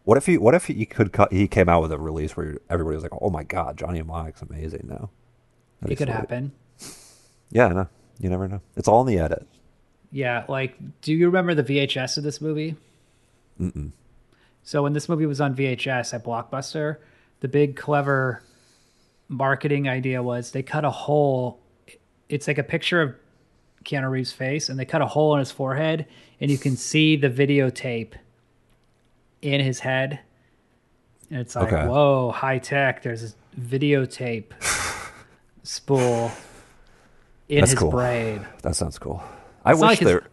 [0.03, 2.57] what if he what if he could cut he came out with a release where
[2.69, 5.09] everybody was like, "Oh my god, Johnny Mnemonics amazing now."
[5.87, 6.51] It could happen.
[7.49, 7.87] Yeah, I know.
[8.19, 8.61] You never know.
[8.75, 9.47] It's all in the edit.
[10.13, 12.75] Yeah, like, do you remember the VHS of this movie?
[13.59, 13.91] Mm-mm.
[14.63, 16.97] So when this movie was on VHS at Blockbuster,
[17.41, 18.41] the big clever
[19.27, 21.59] marketing idea was they cut a hole.
[22.29, 23.15] It's like a picture of
[23.83, 26.05] Keanu Reeves' face, and they cut a hole in his forehead,
[26.39, 28.13] and you can see the videotape
[29.41, 30.19] in his head.
[31.31, 31.87] And it's like, Okay.
[31.87, 33.01] whoa, high tech.
[33.01, 34.45] There's a videotape
[35.63, 36.31] spool
[37.49, 37.89] in That's his cool.
[37.91, 38.45] brain.
[38.61, 39.23] That sounds cool.
[39.65, 40.17] I It's wish like there.
[40.17, 40.29] it's-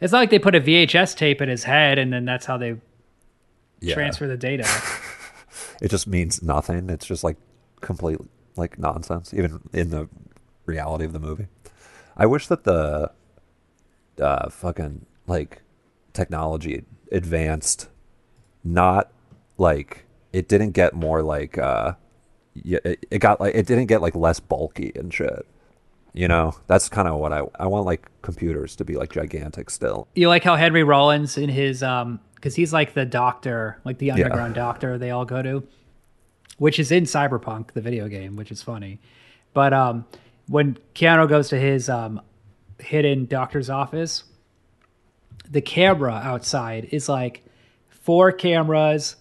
[0.00, 2.56] It's not like they put a VHS tape in his head, and then that's how
[2.58, 2.76] they
[3.80, 3.94] Yeah.
[3.94, 4.66] transfer the data.
[5.80, 6.88] It just means nothing.
[6.88, 7.36] It's just like
[7.80, 8.18] complete
[8.56, 10.08] like nonsense, even in the
[10.66, 11.48] reality of the movie.
[12.16, 13.10] I wish that the
[14.20, 15.62] uh, fucking like
[16.12, 17.88] technology advanced,
[18.62, 19.10] not
[19.58, 21.94] like it didn't get more like uh,
[22.54, 25.44] yeah, it, it got like it didn't get like less bulky and shit.
[26.14, 29.68] You know, that's kind of what I I want like computers to be like gigantic
[29.68, 30.06] still.
[30.14, 34.12] you like how Henry Rollins in his um because he's like the doctor, like the
[34.12, 35.66] underground doctor they all go to,
[36.58, 39.00] which is in Cyberpunk, the video game, which is funny.
[39.54, 40.06] But um
[40.46, 42.20] when Keanu goes to his um
[42.78, 44.22] hidden doctor's office,
[45.50, 47.44] the camera outside is like
[47.88, 49.16] four cameras.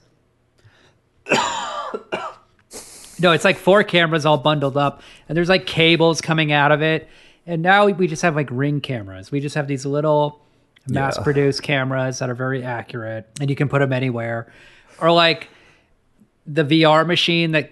[3.24, 6.82] No, it's like four cameras all bundled up, and there's like cables coming out of
[6.82, 7.08] it.
[7.48, 9.32] And now we just have like ring cameras.
[9.32, 10.42] We just have these little
[10.88, 14.52] mass produced cameras that are very accurate, and you can put them anywhere.
[15.00, 15.50] Or like
[16.46, 17.72] the VR machine that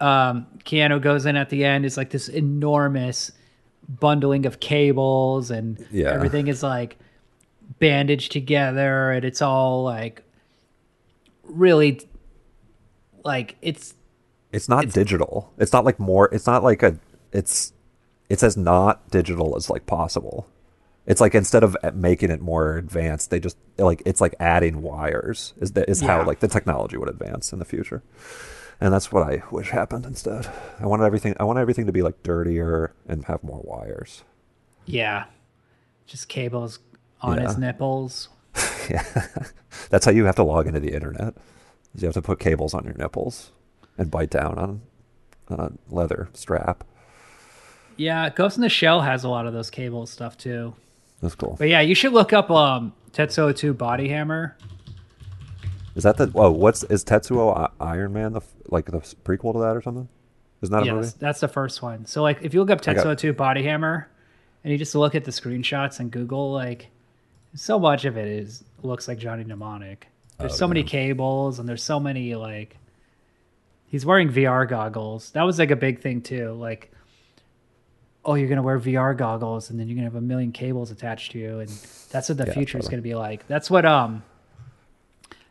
[0.00, 3.32] um, Keanu goes in at the end is like this enormous
[3.88, 6.10] bundling of cables, and Yeah.
[6.10, 6.98] everything is like
[7.78, 10.22] bandaged together, and it's all like
[11.44, 12.00] really
[13.24, 13.94] like it's
[14.52, 15.52] It's not digital.
[15.58, 16.28] It's not like more.
[16.32, 16.96] It's not like a.
[17.32, 17.72] It's
[18.28, 20.48] it's as not digital as like possible.
[21.06, 24.82] It's like instead of eh, making it more advanced, they just like it's like adding
[24.82, 25.54] wires.
[25.60, 26.24] Is that is how Yeah.
[26.26, 28.02] like the technology would advance in the future,
[28.80, 30.48] and that's what I wish happened instead.
[30.80, 31.34] I want everything.
[31.40, 34.24] I want everything to be like dirtier and have more wires.
[34.86, 35.24] yeah,
[36.06, 36.80] just cables
[37.22, 37.46] on Yeah.
[37.46, 38.28] his nipples.
[38.90, 39.04] Yeah,
[39.90, 41.34] that's how you have to log into the internet.
[41.94, 43.52] You have to put cables on your nipples
[44.00, 44.80] and bite down on
[45.48, 46.82] on a leather strap.
[47.96, 50.74] Yeah, Ghost in the Shell has a lot of those cable stuff too.
[51.20, 51.56] That's cool.
[51.58, 54.56] But yeah, you should look up um Tetsuo 2 Body Hammer.
[55.94, 56.30] Is that the?
[56.34, 60.08] Oh, what's is Tetsuo Iron Man the like the prequel to that or something?
[60.62, 61.08] Isn't that a Yes, movie?
[61.18, 62.06] that's the first one.
[62.06, 64.08] So like if you look up got- Tetsuo 2 Body Hammer
[64.64, 66.88] and you just look at the screenshots and Google like
[67.54, 70.06] so much of it is looks like Johnny Mnemonic.
[70.38, 72.76] There's Oh, so many cables and there's so many like
[73.90, 75.30] he's wearing VR goggles.
[75.32, 76.52] That was like a big thing too.
[76.52, 76.90] Like
[78.24, 81.32] oh, you're gonna wear VR goggles and then you're gonna have a million cables attached
[81.32, 81.68] to you and
[82.10, 83.46] that's what the Yeah, future is gonna be like.
[83.46, 84.22] That's what um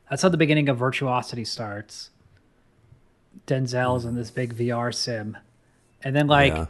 [0.10, 2.10] that's how the beginning of virtuosity starts.
[3.48, 5.38] Denzel's in this big VR sim.
[6.04, 6.66] And then like Yeah.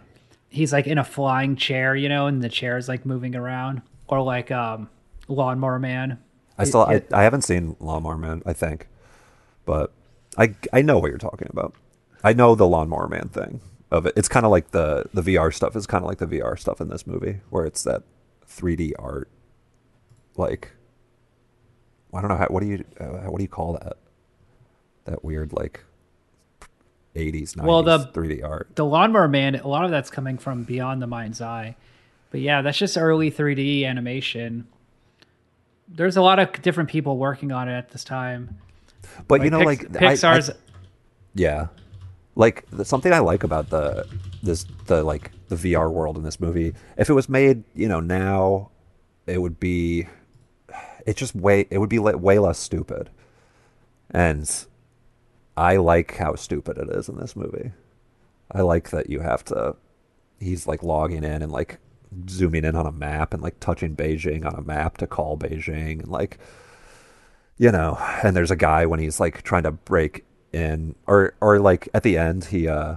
[0.49, 3.81] he's like in a flying chair, you know, and the chair is like moving around.
[4.07, 4.89] Or like um
[5.27, 6.17] Lawnmower Man.
[6.57, 8.41] I still I, I haven't seen Lawnmower Man.
[8.45, 8.87] I think,
[9.65, 9.91] but
[10.39, 11.75] I I know what you're talking about.
[12.23, 13.61] I know the Lawnmower Man thing
[13.91, 14.13] of it.
[14.15, 16.79] It's kind of like the the VR stuff is kind of like the VR stuff
[16.81, 18.03] in this movie, where it's that
[18.47, 19.29] 3D art,
[20.37, 20.71] like
[22.13, 23.97] I don't know how what do you uh, what do you call that?
[25.05, 25.83] That weird like
[27.15, 28.75] 80s 90s Well, the- 3D art.
[28.75, 31.75] The Lawnmower Man, a lot of that's coming from beyond the mind's eye.
[32.31, 34.67] But yeah, that's just early 3D animation.
[35.87, 38.59] There's a lot of different people working on it at this time.
[39.27, 40.51] But you know, Pix- like I- I- Pixar's
[41.33, 41.67] Yeah,
[42.35, 44.07] like the, something I like about the
[44.43, 46.73] this the like the VR world in this movie.
[46.97, 48.69] If it was made, you know, now,
[49.27, 50.07] it would be,
[51.05, 53.09] it just way it would be like way less stupid,
[54.11, 54.49] and
[55.57, 57.71] I like how stupid it is in this movie.
[58.51, 59.75] I like that you have to.
[60.39, 61.77] He's like logging in and like
[62.29, 65.99] zooming in on a map and like touching Beijing on a map to call Beijing
[65.99, 66.39] and like
[67.59, 71.59] you know and there's a guy when he's like trying to break in or or
[71.59, 72.95] like at the end he uh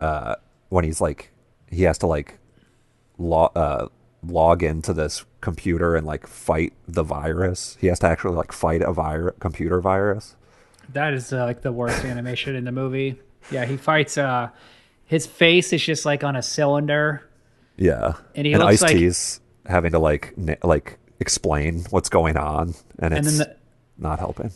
[0.00, 0.34] uh
[0.70, 1.30] when he's like
[1.70, 2.38] he has to like
[3.18, 3.86] log uh
[4.26, 8.82] log into this computer and like fight the virus he has to actually like fight
[8.82, 10.34] a virus computer virus
[10.92, 13.18] that is uh, like the worst animation in the movie.
[13.50, 14.50] Yeah, he fights uh
[15.04, 17.28] his face is just like on a cylinder.
[17.76, 22.08] yeah And he and looks ice like- t's having to like na- like explain what's
[22.08, 23.56] going on and And it's then the
[23.98, 24.50] not helping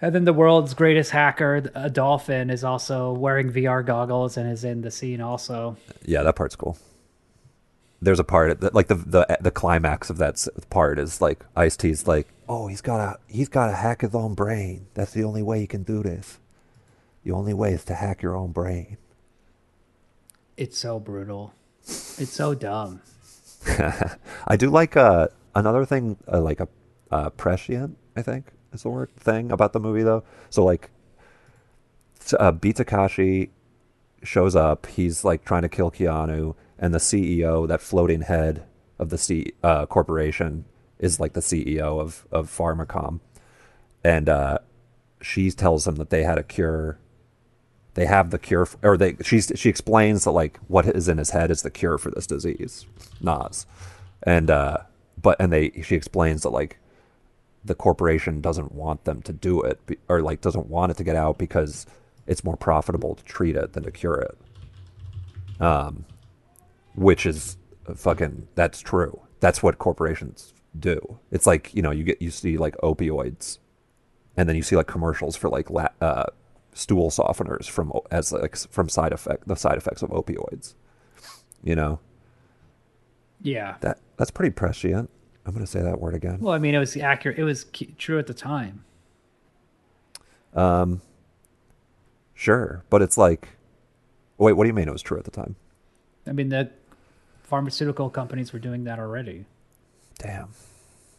[0.00, 4.62] and then the world's greatest hacker, a dolphin, is also wearing VR goggles and is
[4.64, 5.76] in the scene also.
[6.04, 6.78] yeah that part's cool
[8.00, 11.76] there's a part that like the the the climax of that part is like Ice
[11.76, 14.86] T's like, oh, he's got a he's got to hack his own brain.
[14.94, 16.38] That's the only way he can do this.
[17.24, 18.98] The only way is to hack your own brain.
[20.56, 21.54] It's so brutal.
[21.82, 23.00] It's so dumb.
[24.46, 26.68] I do like uh, another thing, uh, like a
[27.10, 30.24] uh, prescient, I think is the word thing about the movie though.
[30.50, 30.90] So like,
[32.38, 33.50] uh, Beat Takeshi
[34.22, 34.86] shows up.
[34.86, 38.64] He's like trying to kill Keanu, and the CEO, that floating head
[38.98, 40.64] of the C uh, corporation,
[40.98, 43.20] is like the CEO of of Pharmakom,
[44.04, 44.58] and uh,
[45.20, 46.98] she tells him that they had a cure.
[47.94, 49.16] They have the cure, f or they.
[49.22, 52.26] She's she explains that like what is in his head is the cure for this
[52.26, 52.86] disease,
[53.20, 53.66] Nas,
[54.22, 54.78] and uh,
[55.20, 56.78] but and they she explains that like
[57.68, 61.14] the corporation doesn't want them to do it or like doesn't want it to get
[61.16, 61.86] out because
[62.26, 65.62] it's more profitable to treat it than to cure it.
[65.62, 66.04] Um,
[66.94, 67.56] which is
[67.94, 69.20] fucking that's true.
[69.40, 71.18] That's what corporations do.
[71.30, 73.58] It's like you know you get you see like opioids,
[74.36, 76.26] and then you see like commercials for like la- uh,
[76.74, 80.74] stool softeners from as like from side effect the side effects of opioids.
[81.62, 81.98] You know
[83.42, 83.76] Yeah.
[83.80, 85.10] that that's pretty prescient.
[85.48, 86.40] I'm gonna say that word again.
[86.40, 87.38] Well, I mean, it was accurate.
[87.38, 87.64] It was
[87.96, 88.84] true at the time.
[90.52, 91.00] Um,
[92.34, 93.48] sure, but it's like,
[94.36, 95.56] wait, what do you mean it was true at the time?
[96.26, 96.70] I mean, the
[97.42, 99.46] pharmaceutical companies were doing that already.
[100.18, 100.50] Damn,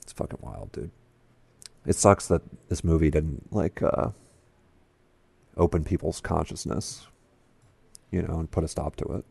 [0.03, 0.91] it's fucking wild, dude.
[1.87, 4.09] It sucks that this movie didn't like uh,
[5.57, 7.07] open people's consciousness,
[8.11, 9.25] you know, and put a stop to it.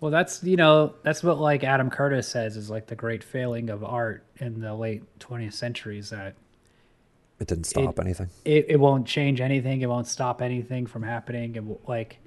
[0.00, 3.68] Well, that's you know that's what like Adam Curtis says is like the great failing
[3.70, 6.34] of art in the late 20th century is that
[7.40, 8.28] It didn't stop anything.
[8.44, 9.80] it, it won't change anything.
[9.82, 11.56] It won't stop anything from happening.
[11.56, 12.18] It will, like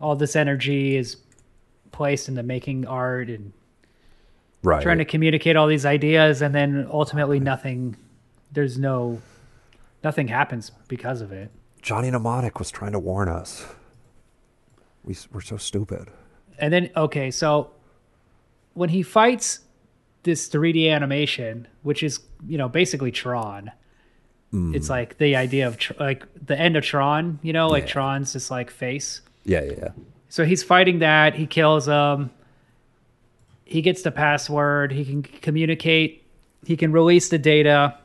[0.00, 1.16] all this energy is
[1.92, 3.52] placed into making art and
[4.64, 4.82] Right.
[4.82, 7.96] trying to communicate all these ideas, and then ultimately nothing.
[8.52, 9.20] There's no
[10.04, 11.50] nothing happens because of it.
[11.80, 13.66] Johnny Mnemonic was trying to warn us.
[15.04, 16.10] We we're so stupid.
[16.58, 17.70] And then okay, so
[18.74, 19.60] when he fights
[20.22, 23.70] this 3D animation, which is you know basically Tron,
[24.50, 24.74] hmm.
[24.74, 27.38] it's like the idea of tr- like the end of Tron.
[27.42, 27.92] You know, like Yeah.
[27.92, 29.20] Tron's just like face.
[29.44, 29.88] Yeah, yeah, yeah.
[30.28, 31.34] So he's fighting that.
[31.34, 32.30] He kills him.
[33.64, 34.92] He gets the password.
[34.92, 36.24] He can communicate.
[36.64, 37.98] He can release the data.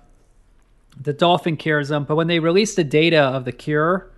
[1.00, 2.06] The dolphin cures him.
[2.06, 4.10] But when they release the data of the cure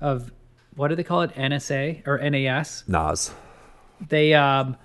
[0.00, 0.30] of
[0.76, 1.34] what do they call it?
[1.34, 2.84] NSA or NAS?
[2.86, 3.32] Nas.
[4.08, 4.76] They um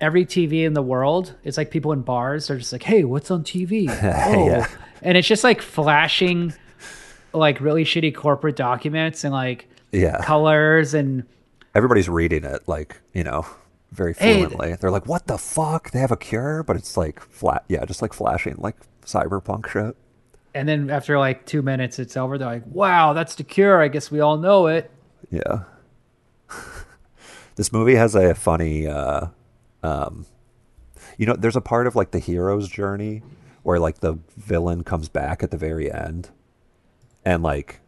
[0.00, 3.30] every TV in the world, it's like people in bars are just like, "Hey, what's
[3.30, 3.88] on TV?"
[4.34, 4.46] oh.
[4.46, 4.68] Yeah.
[5.02, 6.54] And it's just like flashing
[7.32, 10.20] like really shitty corporate documents and like Yeah.
[10.22, 11.24] colors and
[11.74, 13.46] Everybody's reading it like you know
[13.92, 14.74] very Hey, fluently.
[14.76, 15.90] They're like, "What the fuck?
[15.90, 17.64] They have a cure?" But it's like flat.
[17.68, 19.96] Yeah, just like flashing like cyberpunk shit.
[20.54, 22.36] And then after like two minutes, it's over.
[22.38, 23.80] They're like, "Wow, that's the cure.
[23.82, 24.90] I guess we all know it."
[25.30, 25.64] Yeah.
[27.56, 29.26] This movie has a funny uh
[29.82, 30.26] um
[31.18, 33.22] you know, there's a part of like the hero's journey
[33.62, 36.30] where like the villain comes back at the very end
[37.24, 37.80] and like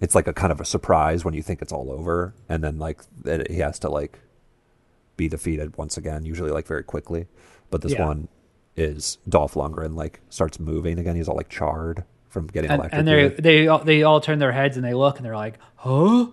[0.00, 2.78] it's like a kind of a surprise when you think it's all over and then
[2.78, 4.18] like that he has to like
[5.16, 7.26] be defeated once again, usually like very quickly.
[7.70, 8.06] But this Yeah.
[8.06, 8.28] one
[8.76, 11.14] is Dolph Lundgren like starts moving again.
[11.16, 13.44] He's all like charred from getting And, and they electrocuted.
[13.44, 16.28] they all, they all turn their heads and they look and they're like, "Huh?"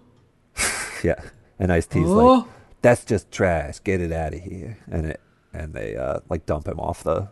[1.03, 1.21] Yeah,
[1.59, 2.13] and Ice T's Oh.
[2.13, 2.47] like,
[2.82, 3.80] "That's just trash.
[3.84, 5.19] Get it out of here." And it
[5.53, 7.27] and they uh like dump him off the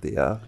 [0.00, 0.38] the uh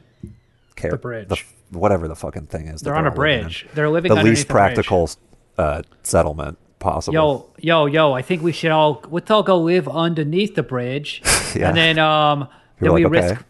[0.76, 1.46] car- The bridge.
[1.70, 2.80] whatever the fucking thing is.
[2.82, 3.66] They're on a bridge.
[3.74, 5.10] They're living the least the practical
[5.58, 7.14] uh settlement possible.
[7.14, 8.12] Yo, yo, yo!
[8.12, 11.22] I think we should all let's all go live underneath the bridge,
[11.56, 11.68] Yeah.
[11.68, 12.48] and then um,
[12.80, 13.28] then we like, okay.
[13.32, 13.44] risk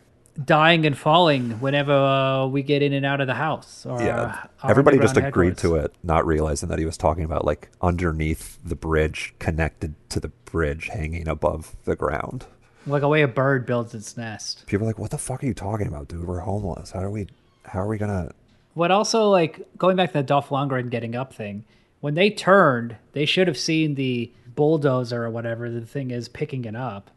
[0.44, 3.86] dying and falling whenever uh, we get in and out of the house.
[3.86, 7.44] Or, yeah, our everybody just agreed to it, not realizing that he was talking about
[7.44, 12.46] like underneath the bridge, connected to the bridge, hanging above the ground.
[12.86, 14.64] like a way a bird builds its nest.
[14.66, 16.26] People are like, "What the fuck are you talking about, dude?
[16.26, 16.92] We're homeless.
[16.92, 17.26] How are we?
[17.64, 18.32] How are we gonna?"
[18.74, 21.64] What also like going back to the Dolph Lundgren getting up thing.
[22.00, 26.64] When they turned, they should have seen the bulldozer or whatever the thing is picking
[26.66, 27.10] it up.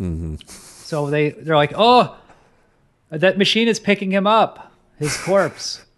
[0.00, 0.36] Mm-hmm.
[0.46, 2.16] So they they're like, oh,
[3.10, 5.84] that machine is picking him up, his corpse.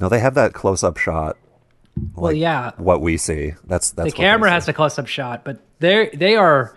[0.00, 1.36] No, they have that close-up shot.
[2.16, 3.52] well, yeah, what we see.
[3.64, 6.76] That's that's the camera has a close up shot, but they they are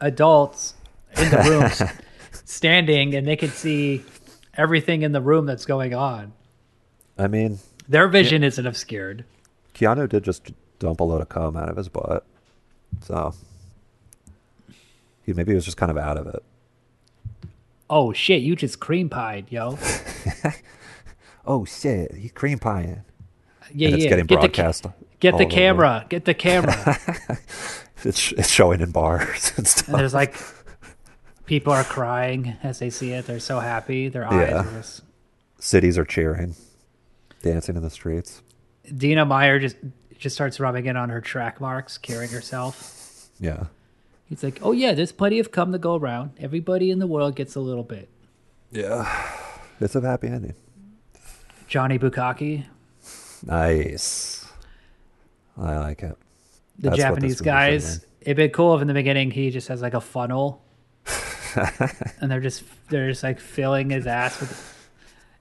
[0.00, 0.72] adults
[1.18, 1.90] in the room
[2.46, 4.02] standing, and they can see
[4.54, 6.32] everything in the room that's going on.
[7.18, 7.58] I mean,
[7.90, 9.26] Their vision isn't obscured.
[9.74, 12.24] Keanu did just dump a load of cum out of his butt,
[13.02, 13.34] so
[14.70, 14.74] he
[15.26, 16.42] He maybe he was just kind of out of it.
[17.94, 19.78] Oh shit, you just cream pied, yo.
[21.44, 23.02] Oh shit, you cream pieing.
[23.74, 24.10] Yeah, and it's yeah.
[24.10, 24.84] getting get broadcast.
[24.84, 25.50] The, ca- get the over.
[25.50, 26.06] camera.
[26.08, 26.98] Get the camera.
[28.04, 29.86] It's it's showing in bars and stuff.
[29.88, 30.36] and there's like
[31.46, 33.26] people are crying as they see it.
[33.26, 34.08] They're so happy.
[34.08, 34.60] Their eyes Yeah.
[34.62, 35.02] are just
[35.60, 36.56] Cities are cheering,
[37.42, 38.42] dancing in the streets.
[38.96, 39.76] Dina Meyer just
[40.18, 43.28] just starts rubbing it on her track marks, carrying herself.
[43.38, 43.66] Yeah,
[44.32, 46.30] He's like, "Oh yeah, there's plenty of cum to go around.
[46.40, 48.08] Everybody in the world gets a little bit."
[48.70, 49.06] yeah.
[49.78, 50.54] It's a happy ending.
[51.68, 52.64] Johnny Bukaki,
[53.44, 54.46] Nice.
[55.58, 56.16] I like it.
[56.78, 57.94] the That's Japanese guys.
[57.94, 60.62] should It'd been cool if in the beginning he just has like a funnel,
[62.20, 64.88] and they're just they're just like filling his ass with.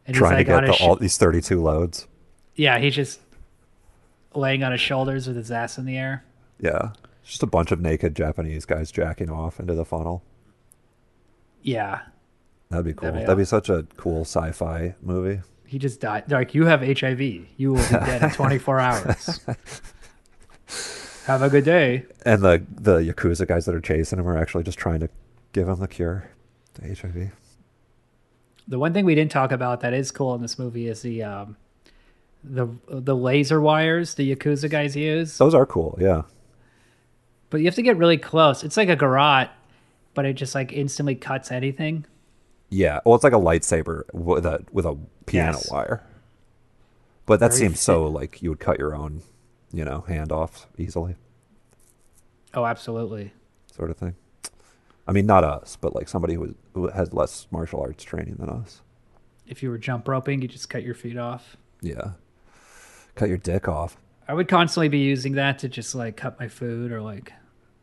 [0.07, 2.07] And Trying he's to get on the, his all these thirty-two loads.
[2.55, 3.21] yeah, he's just
[4.35, 6.25] laying on his shoulders with his ass in the air.
[6.59, 6.91] Yeah,
[7.25, 10.23] just a bunch of naked Japanese guys jacking off into the funnel.
[11.61, 12.01] Yeah,
[12.69, 13.07] That'd be cool.
[13.07, 15.41] That'd be That'd be such a cool sci-fi movie.
[15.67, 16.31] he just died.
[16.31, 17.21] Like, you have HIV.
[17.21, 19.39] You will be dead in 24 hours.
[21.25, 22.05] Have a good day.
[22.25, 25.09] And the the yakuza guys that are chasing him are actually just trying to
[25.53, 26.29] give him the cure
[26.75, 27.31] to HIV.
[28.67, 31.21] The one thing we didn't talk about that is cool in this movie is the
[31.23, 31.57] um,
[32.43, 35.37] the the laser wires the yakuza guys use.
[35.37, 35.97] Those are cool.
[36.01, 36.23] Yeah.
[37.51, 38.63] But you have to get really close.
[38.63, 39.49] It's like a garrote,
[40.15, 42.05] but it just like instantly cuts anything.
[42.69, 43.01] Yeah.
[43.05, 44.97] Well, it's like a lightsaber with a with a
[45.27, 45.69] piano Yes.
[45.71, 46.01] wire.
[47.27, 49.21] But that Very seems so like you would cut your own,
[49.71, 51.15] you know, hand off easily,
[52.53, 53.33] Oh, absolutely.
[53.71, 54.15] sort of thing.
[55.07, 58.49] I mean, not us, but like somebody who, who has less martial arts training than
[58.49, 58.81] us.
[59.47, 61.57] If you were jump roping, you just cut your feet off.
[61.81, 62.11] Yeah.
[63.15, 63.97] Cut your dick off.
[64.27, 67.33] I would constantly be using that to just like cut my food or like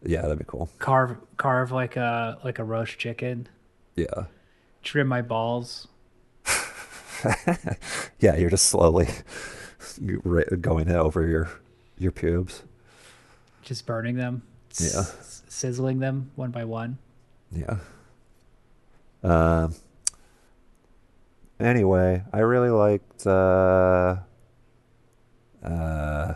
[0.04, 0.68] Yeah, that'd be cool.
[0.78, 3.48] carve carve like a like a roast chicken,
[3.96, 4.26] Yeah.
[4.82, 5.88] trim my balls.
[8.20, 9.08] Yeah, you're just slowly
[10.60, 11.50] going over your
[11.98, 12.62] your pubes.
[13.62, 14.42] just burning them,
[14.80, 15.00] Yeah.
[15.00, 16.98] s- sizzling them one by one.
[17.50, 17.78] Yeah.
[19.24, 19.74] Um.
[21.58, 23.26] Anyway, I really liked.
[23.26, 24.18] Uh,
[25.64, 26.34] uh,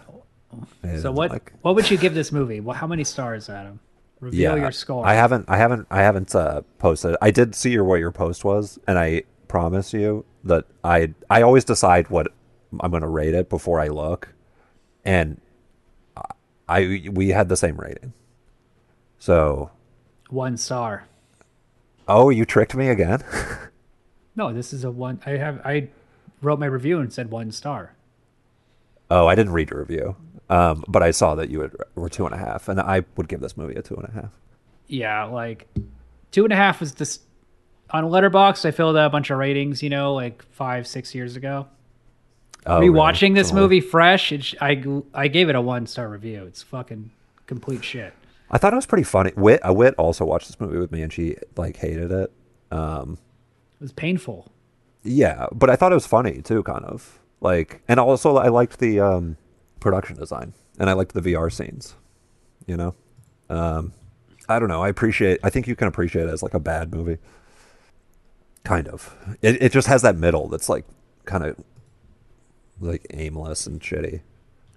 [1.01, 2.61] So what like- what would you give this movie?
[2.61, 3.81] Well, how many stars, Adam?
[4.21, 5.05] Reveal yeah, your score.
[5.05, 5.47] I haven't.
[5.49, 5.87] I haven't.
[5.91, 7.17] I haven't uh, posted.
[7.21, 11.15] I did see your what your post was, and I promise you that I.
[11.29, 12.29] I always decide what
[12.81, 14.29] I'm going to rate it before I look,
[15.05, 15.41] and
[16.69, 18.13] I we had the same rating.
[19.19, 19.71] So,
[20.31, 21.09] one star.
[22.07, 23.25] oh, you tricked me again.
[24.35, 25.21] No, this is a one.
[25.27, 25.89] I have I
[26.41, 27.95] wrote my review and said one star.
[29.11, 30.17] Oh, I didn't read your review,
[30.53, 33.29] um, but I saw that you had, were two and a half, and I would
[33.29, 34.33] give this movie a two and a half.
[34.87, 35.69] Yeah, like
[36.31, 37.21] two and a half was this
[37.91, 38.65] on Letterboxd.
[38.67, 39.83] I filled out a bunch of ratings.
[39.83, 41.67] You know, like five six years ago.
[42.67, 42.93] Oh, really?
[42.93, 43.63] Rewatching this Totally.
[43.63, 44.83] movie fresh, sh- I
[45.15, 46.45] I gave it a one star review.
[46.47, 47.11] It's fucking
[47.47, 48.13] complete shit.
[48.51, 49.33] I thought it was pretty funny.
[49.35, 52.31] Wit, uh, Wit also watched this movie with me, and she like hated it.
[52.71, 53.19] Um,
[53.81, 54.53] It was painful.
[55.03, 58.79] yeah, but I thought it was funny too, kind of like, and also I liked
[58.79, 59.37] the um,
[59.83, 61.95] production design, and I liked the VR scenes.
[62.67, 62.95] You know,
[63.51, 63.93] um,
[64.49, 64.83] I don't know.
[64.83, 65.41] I appreciate.
[65.43, 67.19] I think you can appreciate it as like a bad movie.
[68.65, 69.15] Kind of.
[69.43, 70.85] It it just has that middle that's like
[71.25, 71.57] kind of
[72.81, 74.21] like aimless and shitty.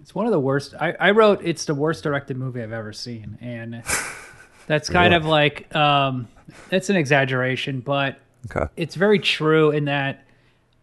[0.00, 0.74] It's one of the worst.
[0.80, 3.82] I, I wrote it's the worst directed movie I've ever seen, and
[4.66, 5.16] that's kind Really?
[5.24, 6.28] of like um,
[6.68, 8.18] that's an exaggeration, but
[8.50, 8.66] Okay.
[8.76, 10.24] it's very true in that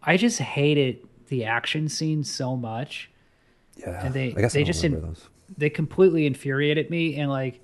[0.02, 0.98] I just hated
[1.28, 3.10] the action scene so much.
[3.76, 4.04] Yeah.
[4.04, 5.18] And they- I guess they just didn't-
[5.56, 7.60] They completely infuriated me, and like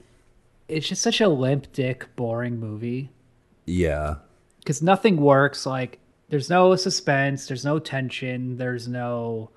[0.69, 3.11] it's just such a limp dick, boring movie
[3.67, 4.17] Yeah.
[4.59, 5.67] because nothing works.
[5.67, 5.99] Like
[6.29, 9.51] there's no suspense, there's no tension, there's no.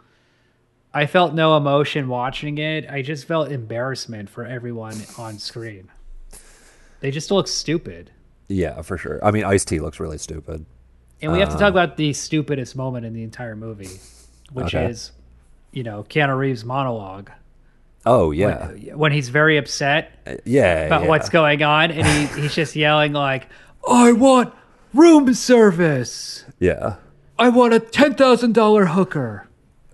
[0.95, 2.87] I felt no emotion watching it.
[2.89, 5.89] I just felt embarrassment for everyone on screen.
[6.99, 8.11] They just look stupid.
[8.47, 9.19] Yeah, for sure.
[9.25, 10.65] I mean, Ice T looks really stupid.
[11.21, 13.89] And we have to talk um, about the stupidest moment in the entire movie,
[14.51, 14.85] which Okay.
[14.85, 15.11] is,
[15.73, 17.31] you know, Keanu Reeves' monologue.
[18.05, 20.85] Oh yeah, When, when he's very upset uh, yeah.
[20.85, 21.07] about yeah.
[21.09, 23.47] what's going on, and he, he's just yelling like,
[23.87, 24.53] "I want
[24.93, 26.45] room service.
[26.59, 26.95] Yeah.
[27.39, 29.47] I want a ten thousand dollar hooker."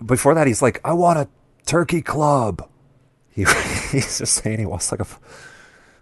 [0.03, 1.27] Before that, he's like, "I want a
[1.65, 2.67] turkey club."
[3.29, 3.43] He
[3.91, 5.07] he's just saying he wants like a,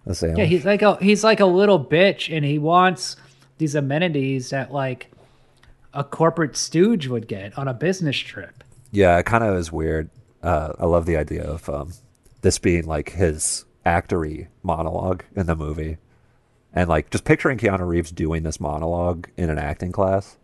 [0.05, 0.39] a sandwich.
[0.39, 3.17] Yeah, he's like a he's like a little bitch, and he wants
[3.57, 5.11] these amenities that like
[5.93, 8.63] a corporate stooge would get on a business trip.
[8.97, 10.09] Yeah, it kind of is weird.
[10.41, 11.93] Uh, I love the idea of um,
[12.41, 15.97] this being like his actory monologue in the movie,
[16.73, 20.39] And like just picturing Keanu Reeves doing this monologue in an acting class,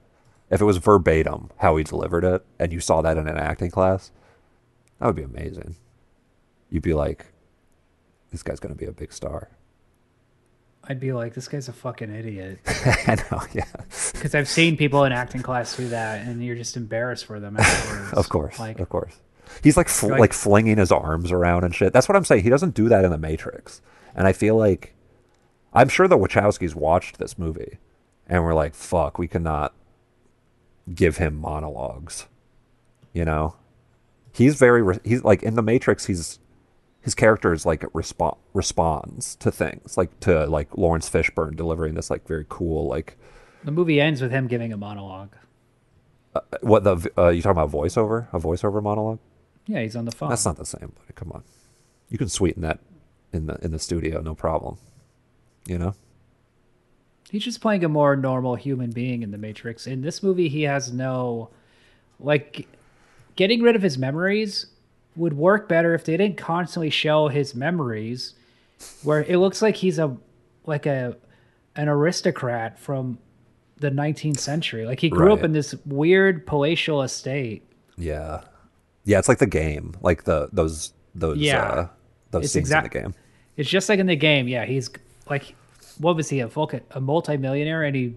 [0.51, 3.71] if it was verbatim how he delivered it, and you saw that in an acting
[3.71, 4.11] class,
[4.99, 5.75] that would be amazing.
[6.69, 7.33] You'd be like,
[8.29, 9.49] this guy's going to be a big star.
[10.87, 12.59] I'd be like, this guy's a fucking idiot.
[12.67, 13.63] I know, yeah.
[14.11, 17.55] Because I've seen people in acting class do that, and you're just embarrassed for them
[17.57, 18.13] afterwards.
[18.17, 19.15] Of course, Like, of course.
[19.63, 21.93] He's like fl- Like- like, flinging his arms around and shit.
[21.93, 22.43] That's what I'm saying.
[22.43, 23.81] He doesn't do that in the Matrix,
[24.15, 24.93] and I feel like
[25.73, 27.77] I'm sure the Wachowskis watched this movie
[28.27, 29.73] and were like, "Fuck, we cannot
[30.93, 32.27] give him monologues."
[33.13, 33.55] You know,
[34.33, 36.05] he's very re- he's like in the Matrix.
[36.07, 36.39] He's
[37.03, 42.09] his character is like respo- responds to things like to like Laurence Fishburne delivering this
[42.09, 43.17] like very cool like
[43.63, 45.35] the movie ends with him giving a monologue.
[46.61, 49.19] what the uh, you talking about voiceover a voiceover monologue.
[49.67, 50.29] Yeah, he's on the phone.
[50.29, 51.13] That's not the same, buddy.
[51.15, 51.43] Come on.
[52.09, 52.79] You can sweeten that
[53.31, 54.77] in the in the studio, no problem.
[55.65, 55.95] You know?
[57.29, 59.87] He's just playing a more normal human being in the Matrix.
[59.87, 61.49] In this movie, he has no
[62.19, 62.67] like
[63.35, 64.67] getting rid of his memories
[65.15, 68.33] would work better if they didn't constantly show his memories
[69.03, 70.15] where it looks like he's a
[70.65, 71.15] like a
[71.75, 73.17] an aristocrat from
[73.77, 74.85] the 19th century.
[74.85, 77.63] Like he grew up in this weird palatial estate.
[77.97, 78.41] Yeah.
[79.05, 79.95] Yeah, it's like the game.
[80.01, 81.61] Like the those those Yeah.
[81.63, 81.87] uh
[82.31, 83.15] those It's scenes exact- in the game.
[83.57, 84.47] It's just like in the game.
[84.47, 84.89] Yeah, he's
[85.29, 85.55] like
[85.99, 88.15] what was he a Vulcan, a multimillionaire and he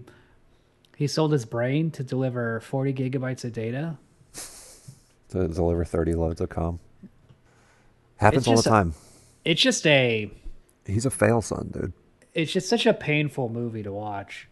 [0.95, 3.97] he sold his brain to deliver 40 gigabytes of data.
[5.29, 6.79] To deliver thirty loads of com.
[8.17, 8.93] Happens all the just a- time.
[9.45, 10.31] It's just a
[10.85, 11.93] He's a fail son, dude.
[12.33, 14.47] it's just such a painful movie to watch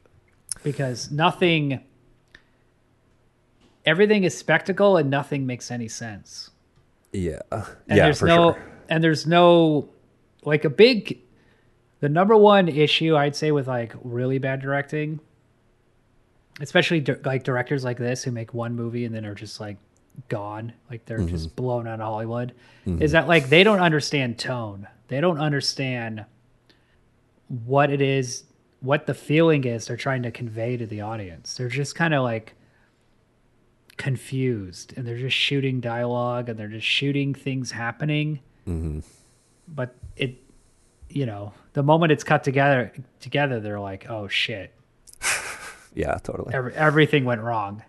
[0.63, 1.81] because nothing
[3.85, 6.49] everything is spectacle and nothing makes any sense.
[7.11, 7.39] Yeah.
[7.51, 8.63] And yeah, there's for no sure.
[8.89, 9.89] and there's no
[10.43, 11.19] like a big
[12.01, 15.19] the number one issue I'd say with like really bad directing
[16.61, 19.77] especially like directors like this who make one movie and then are just like
[20.29, 21.27] gone like they're Mm-hmm.
[21.27, 22.53] just blown out of Hollywood.
[22.85, 24.87] Is that like they don't understand tone.
[25.07, 26.25] They don't understand
[27.47, 28.43] what it is
[28.81, 31.55] what the feeling is they're trying to convey to the audience.
[31.57, 32.53] They're just kind of like
[33.97, 38.39] confused and they're just shooting dialogue and they're just shooting things happening.
[39.67, 40.35] But it
[41.09, 44.73] you know the moment it's cut together together they're like oh shit.
[45.97, 46.53] Yeah, totally.
[46.53, 47.81] every, everything went wrong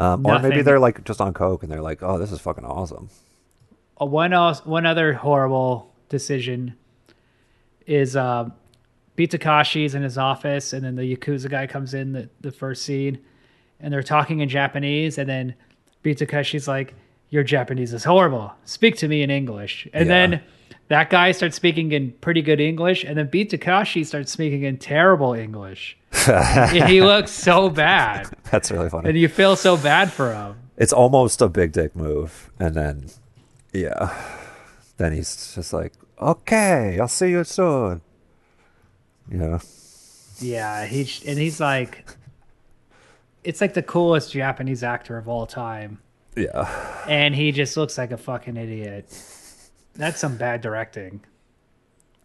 [0.00, 2.64] Um, or maybe they're like just on coke and they're like, "Oh, this is fucking
[2.64, 3.10] awesome."
[4.00, 6.74] Uh, one else, one other horrible decision
[7.86, 8.48] is uh,
[9.16, 12.82] Beat Takeshi's in his office, and then the Yakuza guy comes in the, the first
[12.82, 13.18] scene,
[13.78, 15.54] and they're talking in Japanese, and then
[16.02, 16.94] Beat Takeshi's like,
[17.28, 18.52] "Your Japanese is horrible.
[18.64, 20.26] Speak to me in English." And Yeah.
[20.28, 20.42] then
[20.88, 24.76] that guy starts speaking in pretty good English, and then Beat Takeshi starts speaking in
[24.78, 25.96] terrible English.
[26.72, 29.10] he looks so bad, That's really funny.
[29.10, 30.56] and you feel so bad for him.
[30.76, 33.06] it's almost a big dick move and then
[33.72, 34.12] yeah
[34.96, 38.00] then he's just like okay i'll see you soon
[39.30, 39.60] yeah
[40.40, 42.04] Yeah, he and he's like,
[43.44, 46.00] it's like the coolest Japanese actor of all time,
[46.36, 46.68] yeah
[47.08, 49.06] and he just looks like a fucking idiot.
[49.94, 51.20] That's some bad directing.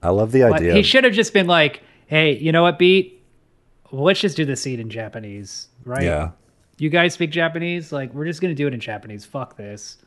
[0.04, 2.78] i love the But idea he should have just been like, "Hey, you know what,
[2.80, 3.24] beat?
[3.92, 6.04] Let's just do the scene in Japanese, right?
[6.04, 6.32] yeah
[6.78, 7.92] You guys speak Japanese?
[7.92, 9.26] Like, we're just gonna do it in Japanese.
[9.26, 9.98] Fuck this."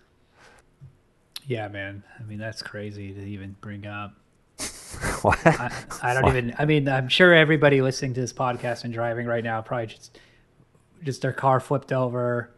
[1.46, 2.04] Yeah, man.
[2.18, 4.14] I mean, that's crazy to even bring up.
[5.22, 5.38] What?
[5.46, 5.70] I,
[6.02, 6.54] I don't even.
[6.58, 10.18] I mean, I'm sure everybody listening to this podcast and driving right now probably just
[11.02, 12.50] just their car flipped over.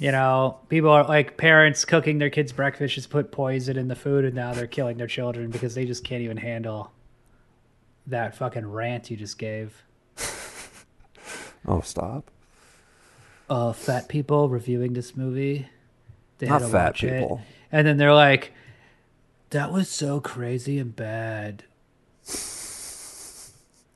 [0.00, 3.94] You know, people are like parents cooking their kids breakfast just put poison in the
[3.94, 6.90] food, and now they're killing their children because they just can't even handle
[8.06, 9.82] that fucking rant you just gave.
[11.68, 12.30] oh stop
[13.50, 15.68] Uh, fat people reviewing this movie.
[16.38, 17.42] They Not had to fat watch it, people.
[17.70, 18.52] and then they're like,
[19.50, 21.64] "That was so crazy and bad."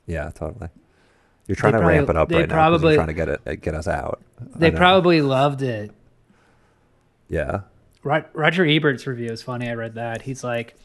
[0.07, 0.69] yeah totally
[1.47, 3.61] you're trying They to ramp it up right now probably- you're trying to get it
[3.61, 4.21] get us out
[4.55, 5.91] They probably loved it.
[7.29, 7.61] yeah
[8.03, 9.67] Roger Ebert's review is funny.
[9.67, 10.21] I read that.
[10.21, 10.75] He's like,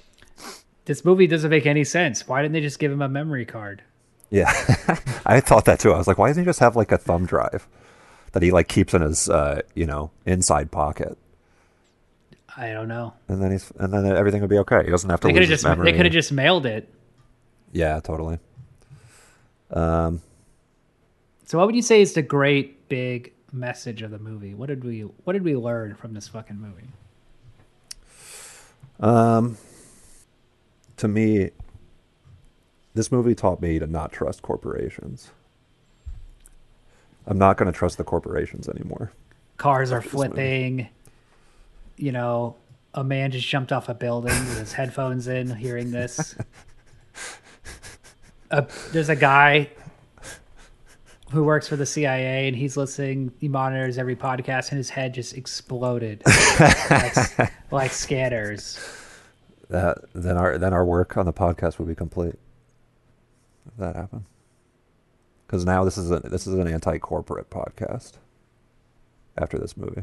[0.87, 2.27] "This movie doesn't make any sense.
[2.27, 3.83] Why didn't they just give him a memory card?"
[4.33, 4.49] yeah
[5.27, 7.27] i thought that too i was like why doesn't he just have like a thumb
[7.27, 7.67] drive
[8.31, 11.19] that he like keeps in his uh you know inside pocket
[12.57, 13.13] I don't know.
[13.27, 15.41] and then he's and then everything would be okay he doesn't have to They could
[15.49, 16.89] lose have just they could have just mailed it.
[17.73, 18.39] yeah totally
[21.51, 24.55] So, what would you say is the great big message of the movie?
[24.55, 26.87] What did we What did we learn from this fucking movie?
[29.01, 29.57] Um,
[30.99, 31.51] to me,
[32.95, 35.33] this movie taught me to not trust corporations.
[37.27, 39.11] I'm not going to trust the corporations anymore.
[39.57, 40.89] Cars are flipping.
[41.97, 42.55] You know,
[42.95, 46.37] a man just jumped off a building with his headphones in, hearing this.
[48.53, 48.63] uh,
[48.93, 49.69] there's a guy
[51.31, 53.33] who works for the CIA, and he's listening.
[53.39, 56.23] He monitors every podcast, and his head just exploded
[56.91, 58.79] like, like scanners.
[59.69, 62.35] That then our then our work on the podcast would be complete.
[63.67, 64.25] If that happened.
[65.47, 68.15] Because now this is a this is an anti-corporate podcast.
[69.39, 70.03] After this movie,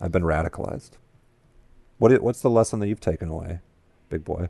[0.00, 0.92] I've been radicalized.
[1.98, 3.60] What what's the lesson that you've taken away,
[4.08, 4.48] big boy?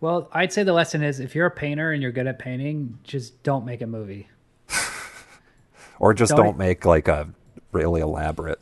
[0.00, 2.98] Well, I'd say the lesson is if you're a painter and you're good at painting,
[3.02, 4.28] just don't make a movie.
[6.00, 7.28] Or just Don't- don't, make like a
[7.72, 8.60] really elaborate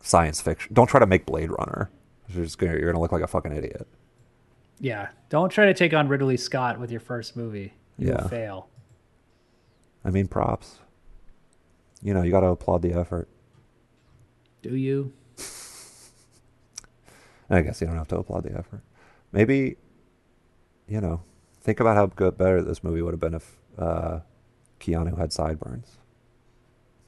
[0.00, 0.72] science fiction.
[0.72, 1.90] Don't try to make Blade Runner.
[2.30, 3.86] You're just gonna you're gonna look like a fucking idiot.
[4.80, 7.74] Yeah, don't try to take on Ridley Scott with your first movie.
[7.98, 8.22] You Yeah.
[8.22, 8.68] will fail.
[10.02, 10.78] I mean, props.
[12.02, 13.28] You know, you got to applaud the effort.
[14.62, 15.12] Do you?
[17.50, 18.80] I guess you don't have to applaud the effort.
[19.32, 19.76] Maybe,
[20.88, 21.22] you know,
[21.60, 24.20] think about how good better this movie would have been if uh,
[24.80, 25.98] Keanu had sideburns.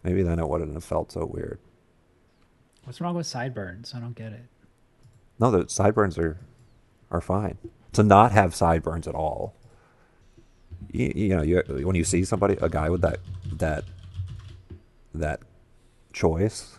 [0.02, 1.58] Maybe then it wouldn't have felt so weird.
[2.84, 3.92] What's wrong with sideburns?
[3.94, 4.46] I don't get it.
[5.38, 6.38] No, the sideburns are
[7.10, 7.58] are fine.
[7.92, 9.54] To not have sideburns at all.
[10.92, 13.18] You, you know, you, when you see somebody, a guy with that
[13.54, 13.84] that
[15.14, 15.40] that
[16.12, 16.78] choice,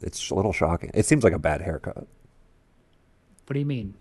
[0.00, 0.90] it's a little shocking.
[0.94, 2.06] It seems like a bad haircut.
[3.46, 3.94] What do you mean?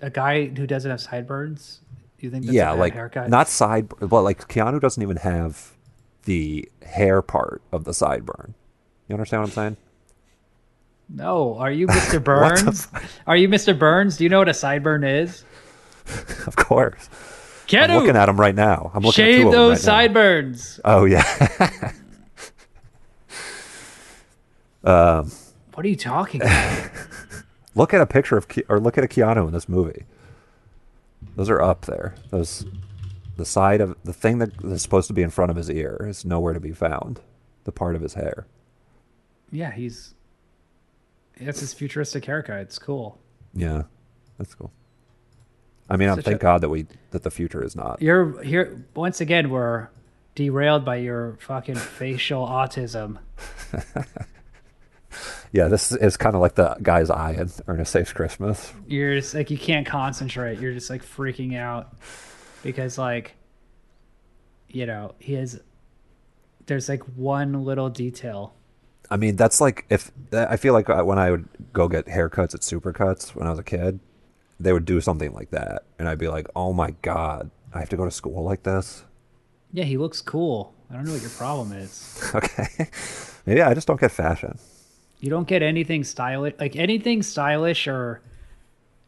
[0.00, 1.80] A guy who doesn't have sideburns?
[2.18, 3.28] Do you think that's yeah, like haircut?
[3.28, 5.74] not side, but like Keanu doesn't even have
[6.24, 8.54] the hair part of the sideburn.
[9.08, 9.76] You understand what I'm saying?
[11.08, 11.56] No.
[11.56, 12.22] Are you Mr.
[12.22, 12.88] Burns?
[13.26, 13.78] Are you Mr.
[13.78, 14.16] Burns?
[14.16, 15.44] Do you know what a sideburn is?
[16.46, 17.08] Of course.
[17.72, 18.92] I'm looking at him right now.
[18.94, 19.98] I'm looking at two shave of them those right now.
[19.98, 20.80] sideburns.
[20.84, 21.92] Oh yeah.
[25.74, 26.90] What are you talking about?
[27.76, 30.04] Look at a picture of Ke- or look at a Keanu in this movie.
[31.36, 32.14] Those are up there.
[32.30, 32.64] Those
[33.36, 36.06] the side of the thing that is supposed to be in front of his ear
[36.08, 37.20] is nowhere to be found.
[37.64, 38.46] The part of his hair.
[39.50, 40.14] yeah, he's.
[41.40, 42.60] That's his futuristic haircut.
[42.60, 43.18] It's cool.
[43.52, 43.82] Yeah,
[44.38, 44.70] that's cool.
[45.90, 48.00] I mean, I'm thank a- God that we that the future is not.
[48.00, 49.50] You're here once again.
[49.50, 49.88] We're
[50.34, 53.18] derailed by your fucking facial autism.
[55.52, 58.72] Yeah, this is kind of like the guy's eye in Ernest Saves Christmas.
[58.86, 60.58] You're just like you can't concentrate.
[60.60, 61.96] You're just like freaking out
[62.62, 63.34] because like
[64.68, 65.60] you know he has.
[66.66, 68.54] There's like one little detail.
[69.08, 72.54] I mean, that's like if I feel like uh, when I would go get haircuts
[72.54, 74.00] at Supercuts when I was a kid,
[74.58, 77.88] they would do something like that, and I'd be like, "Oh my god, I have
[77.90, 79.04] to go to school like this."
[79.72, 80.74] Yeah, he looks cool.
[80.90, 82.12] I don't know what your problem is.
[82.34, 82.88] Okay,
[83.46, 84.58] maybe I just don't get fashion.
[85.20, 88.20] You don't get anything stylish, like anything stylish or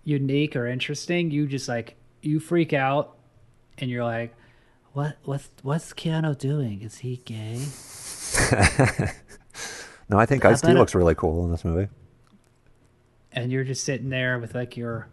[0.04, 1.30] unique or interesting.
[1.30, 3.16] You just like you freak out,
[3.78, 4.34] and you're like,
[4.92, 5.16] "What?
[5.24, 6.82] What's what's Keanu doing?
[6.82, 7.64] Is he gay?"
[10.08, 11.88] No, I think Ice T looks really cool in this movie.
[13.32, 15.08] And you're just sitting there with like your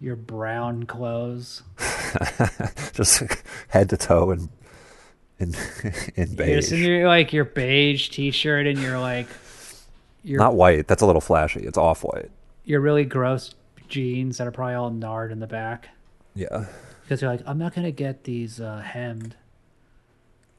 [0.00, 1.62] your brown clothes.
[2.92, 3.22] just
[3.68, 4.48] head to toe in
[5.38, 5.54] in
[6.16, 9.28] in You're beige, just in your like your beige t-shirt, and you're like,
[10.22, 10.86] you're not white.
[10.88, 11.60] That's a little flashy.
[11.60, 12.30] It's off white.
[12.64, 13.54] your really gross
[13.88, 15.88] jeans that are probably all gnarred in the back
[16.34, 16.66] Yeah,
[17.02, 19.36] because you're like, I'm not gonna get these uh, hemmed.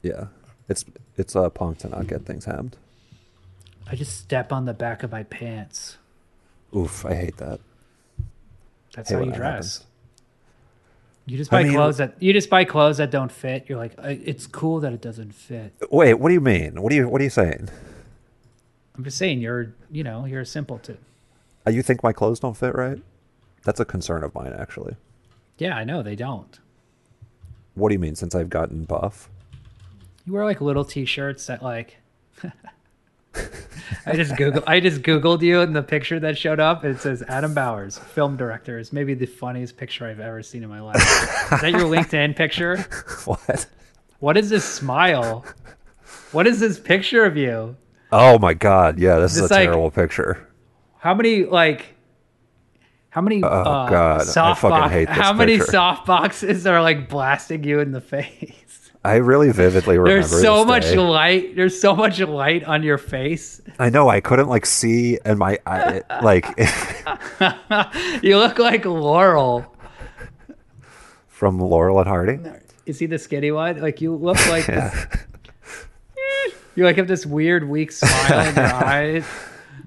[0.02, 0.26] yeah.
[0.68, 0.84] It's
[1.18, 2.76] it's a punk to not get things hemmed.
[3.90, 5.98] I just step on the back of my pants.
[6.74, 7.60] Oof, I hate that.
[8.94, 9.40] That's Hate how you dress.
[9.78, 9.86] happens.
[11.26, 13.66] You just I buy mean- clothes that you just buy clothes that don't fit.
[13.68, 15.74] You're like, it's cool that it doesn't fit.
[15.90, 16.80] Wait, what do you mean?
[16.80, 17.68] What do you what are you saying?
[18.96, 20.98] I'm just saying, you're you know you're a simpleton.
[21.66, 22.98] Uh, You think my clothes don't fit right?
[23.64, 24.96] That's a concern of mine, actually.
[25.58, 26.58] Yeah, I know they don't.
[27.74, 28.14] What do you mean?
[28.14, 29.30] Since I've gotten buff?
[30.26, 31.96] You wear like little t-shirts that like.
[34.06, 34.62] I just google.
[34.66, 38.36] I just googled you, and the picture that showed up it says Adam Bowers, film
[38.36, 38.78] director.
[38.78, 40.96] Is maybe the funniest picture I've ever seen in my life.
[41.52, 42.76] is that your LinkedIn picture?
[43.24, 43.66] what?
[44.20, 45.44] What is this smile?
[46.32, 47.76] What is this picture of you?
[48.16, 48.98] Oh my god!
[48.98, 50.48] Yeah, this is a like- terrible picture.
[50.98, 51.86] How many like?
[53.10, 53.42] How many?
[53.42, 55.72] Oh, uh, God, I fucking box- hate this How many picture.
[55.72, 58.90] soft boxes are like blasting you in the face?
[59.04, 60.26] I really vividly remember.
[60.26, 60.96] There's so much day.
[60.96, 61.56] light.
[61.56, 63.60] There's so much light on your face.
[63.78, 64.08] I know.
[64.08, 66.46] I couldn't like see, and my it- like
[68.22, 69.66] You look like Laurel.
[71.28, 72.38] from Laurel and Hardy.
[72.86, 73.80] Is he the skinny one?
[73.80, 74.66] Like you look like
[76.74, 79.26] you like have this weird weak smile in your eyes.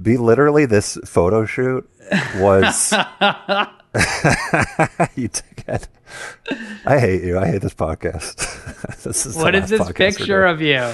[0.01, 1.89] Be literally this photo shoot
[2.35, 2.91] was.
[5.15, 5.87] you dickhead.
[6.85, 7.39] I hate you.
[7.39, 9.03] I hate this podcast.
[9.03, 10.93] this is What is this picture of you?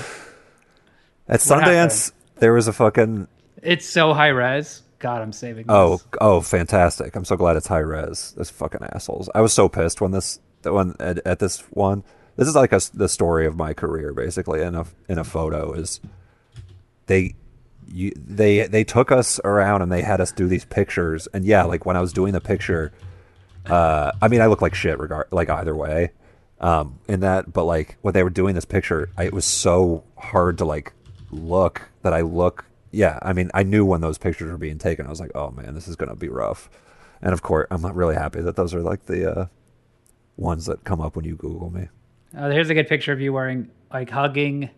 [1.28, 2.12] At Sundance?
[2.38, 3.28] There was a fucking
[3.62, 4.82] It's so high res.
[5.00, 5.66] God, I'm saving.
[5.68, 6.08] Oh, this.
[6.22, 7.14] oh, fantastic!
[7.16, 8.34] I'm so glad it's high res.
[8.38, 9.30] This fucking assholes.
[9.36, 12.04] I was so pissed when this, when at, at this one.
[12.36, 14.62] This is like a, the story of my career, basically.
[14.62, 16.02] In a in a photo is
[17.06, 17.36] they,
[17.88, 21.28] you they they took us around and they had us do these pictures.
[21.34, 22.92] And yeah, like when I was doing the picture,
[23.68, 26.12] uh, I mean, I look like shit regard like either way.
[26.60, 30.06] Um, in that, but like when they were doing this picture, I, it was so
[30.18, 30.94] hard to like
[31.30, 32.66] look that I look.
[32.90, 35.06] Yeah, I mean, I knew when those pictures were being taken.
[35.06, 36.70] I was like, oh man, this is gonna be rough.
[37.22, 39.46] And of course, I'm not really happy that those are like the uh,
[40.38, 41.90] ones that come up when you Google me.
[42.36, 44.70] Oh, here's a good picture of you wearing like hugging,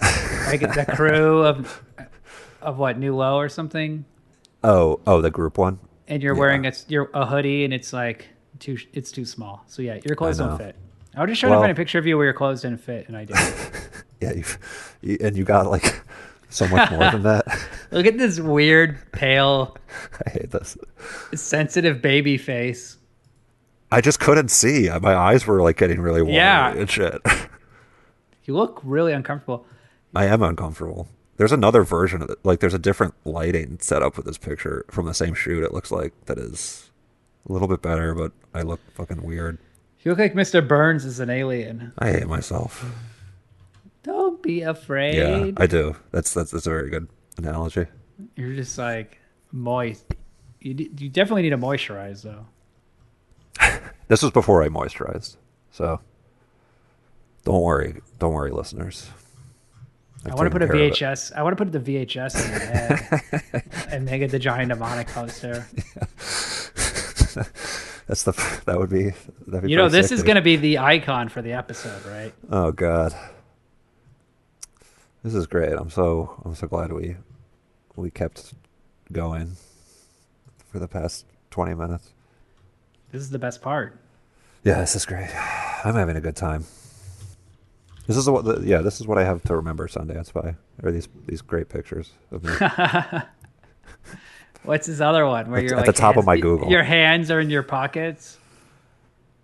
[0.00, 1.82] like the crew of
[2.62, 4.04] of what New Low or something,
[4.64, 5.78] Oh, oh, the group one.
[6.08, 6.40] and you're Yeah.
[6.40, 8.28] wearing a you're a hoodie and it's like
[8.58, 9.64] too it's too small.
[9.66, 10.76] So yeah, your clothes don't fit.
[11.16, 12.80] I was just trying Well- to find a picture of you where your clothes didn't
[12.80, 13.36] fit, and I did.
[14.20, 14.32] Yeah,
[15.00, 16.02] you and you got like
[16.48, 17.46] so much more than that.
[17.92, 19.76] Look at this weird, pale,
[20.26, 20.76] I hate this.
[21.36, 22.96] sensitive baby face.
[23.90, 24.88] I just couldn't see.
[25.00, 26.72] My eyes were like getting really watery Yeah.
[26.74, 27.20] and shit.
[28.44, 29.66] You look really uncomfortable.
[30.14, 31.06] I am uncomfortable.
[31.36, 32.38] There's another version of it.
[32.44, 35.62] Like, there's a different lighting setup with this picture from the same shoot.
[35.62, 36.90] It looks like that is
[37.46, 39.58] a little bit better, but I look fucking weird.
[40.00, 40.66] You look like Mr.
[40.66, 41.92] Burns is an alien.
[41.98, 42.90] I hate myself.
[44.02, 45.16] Don't be afraid.
[45.16, 45.94] Yeah, I do.
[46.10, 47.06] That's that's that's a very good
[47.36, 47.84] analogy.
[48.34, 49.18] You're just like
[49.52, 50.06] moist.
[50.60, 52.46] You you definitely need to moisturize though.
[54.08, 55.36] This was before I moisturized,
[55.70, 56.00] so
[57.44, 59.10] don't worry, don't worry, listeners.
[60.24, 60.94] I I've want to put a taken care of it.
[60.94, 61.32] VHS.
[61.36, 65.08] I want to put the VHS in your head and make it the giant demonic
[65.08, 65.66] poster.
[68.06, 68.32] That's the
[68.64, 69.12] that would be
[69.46, 72.04] that'd be You know, this sick, is going to be the icon for the episode,
[72.06, 72.32] right?
[72.50, 73.14] Oh god.
[75.22, 75.72] This is great.
[75.74, 77.16] I'm so I'm so glad we
[77.96, 78.54] we kept
[79.12, 79.56] going
[80.68, 82.14] for the past 20 minutes.
[83.12, 83.98] This is the best part.
[84.64, 85.30] Yeah, this is great.
[85.84, 86.64] I'm having a good time.
[88.06, 90.56] This is what the, yeah, this is what I have to remember Sundance by.
[90.82, 92.52] Are these these great pictures of me.
[94.64, 96.70] What's this other one where At- you're at like the top of my Google.
[96.70, 98.38] Your hands are in your pockets.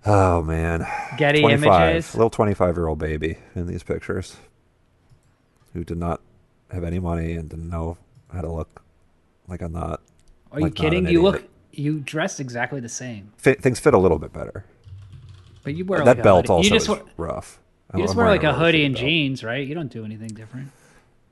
[0.05, 0.87] oh man.
[1.17, 1.83] Getty 25.
[1.91, 2.15] images.
[2.15, 4.37] Little 25-year-old baby in these pictures
[5.73, 6.21] who did not
[6.71, 7.97] have any money and didn't know
[8.33, 8.83] how to look
[9.47, 10.01] like a not
[10.53, 11.07] Are you like, not kidding?
[11.07, 11.45] You look.
[11.79, 14.65] You dressed exactly the same, fit, things fit a little bit better.
[15.63, 16.55] but you wear that like a belt hoodie.
[16.55, 17.61] also You just, is wear, rough.
[17.95, 19.05] you just I'm wear like a hoodie and belt.
[19.05, 19.67] jeans, right?
[19.67, 20.71] You don't do anything different.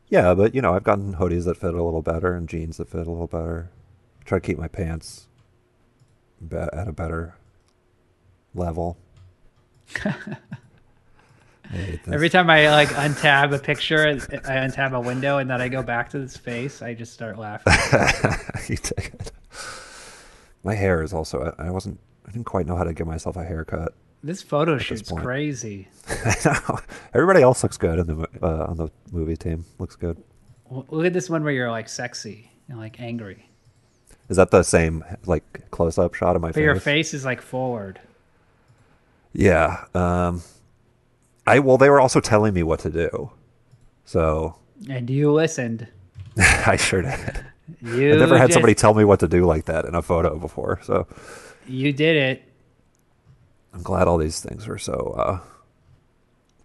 [0.08, 2.88] Yeah, but you know, I've gotten hoodies that fit a little better and jeans that
[2.88, 3.70] fit a little better.
[4.24, 5.26] Try to keep my pants
[6.52, 7.34] at a better
[8.54, 8.96] level.
[11.72, 11.98] I.
[12.12, 14.14] Every time I like untab a picture, I
[14.56, 17.72] untab a window, and then I go back to this face, I just start laughing.
[18.68, 19.32] You take it.
[20.64, 21.54] My hair is also.
[21.58, 21.98] I I wasn't.
[22.26, 23.94] I didn't quite know how to give myself a haircut.
[24.24, 25.24] This photo shoot's point.
[25.24, 25.88] crazy.
[26.08, 26.36] I
[26.68, 26.78] know.
[27.14, 29.64] Everybody else looks good in the uh, on the movie team.
[29.78, 30.16] Looks good.
[30.68, 33.48] W- Look at this one where you're like sexy and like angry,
[34.28, 36.54] Is that the same like close up shot of my face?
[36.54, 36.64] but face?
[36.64, 37.98] your face is like forward.
[39.32, 39.84] Yeah.
[39.94, 40.42] Um,
[41.46, 43.32] I well, they were also telling me what to do,
[44.04, 44.56] so
[44.88, 45.88] And you listened.
[46.38, 47.44] I sure did.
[47.80, 50.02] You I've never had just- somebody tell me what to do like that in a
[50.02, 51.06] photo before, so
[51.66, 52.42] You did it.
[53.72, 55.40] I'm glad all these things were so uh,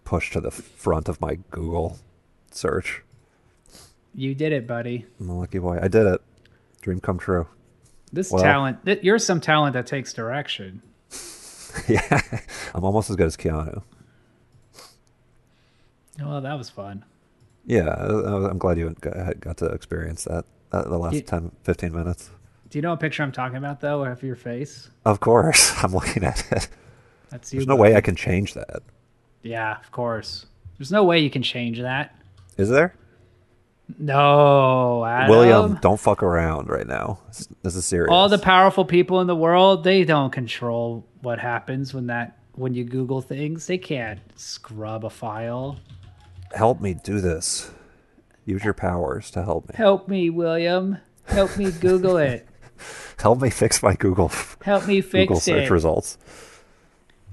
[0.04, 1.98] pushed to the front of my Google
[2.50, 3.02] search.
[4.14, 5.06] You did it, buddy.
[5.20, 5.78] I'm a lucky boy.
[5.80, 6.20] I did it.
[6.82, 7.46] Dream come true.
[8.12, 8.84] This Well- talent.
[8.84, 10.82] Th- you're some talent that takes direction.
[11.88, 12.20] yeah,
[12.74, 13.82] I'm almost as good as Keanu.
[16.20, 17.04] Well, that was fun.
[17.64, 21.92] Yeah, I- I'm glad you got to experience that, that the last You- 10, 15
[21.92, 22.30] minutes.
[22.70, 24.90] Do you know what picture I'm talking about, though, of your face?
[25.06, 26.68] Of course, I'm looking at it.
[27.30, 27.60] That's you.
[27.60, 28.82] There's no way I can change that.
[29.42, 30.46] Yeah, of course.
[30.76, 32.14] There's no way you can change that.
[32.58, 32.94] Is there?
[33.98, 35.30] No, Adam.
[35.30, 37.20] William, don't fuck around right now.
[37.28, 38.10] This, this is serious.
[38.10, 42.74] All the powerful people in the world, they don't control what happens when that when
[42.74, 43.66] you Google things.
[43.66, 45.78] They can't scrub a file.
[46.54, 47.70] help me do this.
[48.48, 49.74] Use your powers to help me.
[49.76, 50.96] Help me, William.
[51.26, 52.48] Help me Google it.
[53.18, 55.70] Help me fix my Google Help me fix Google search it.
[55.70, 56.16] results.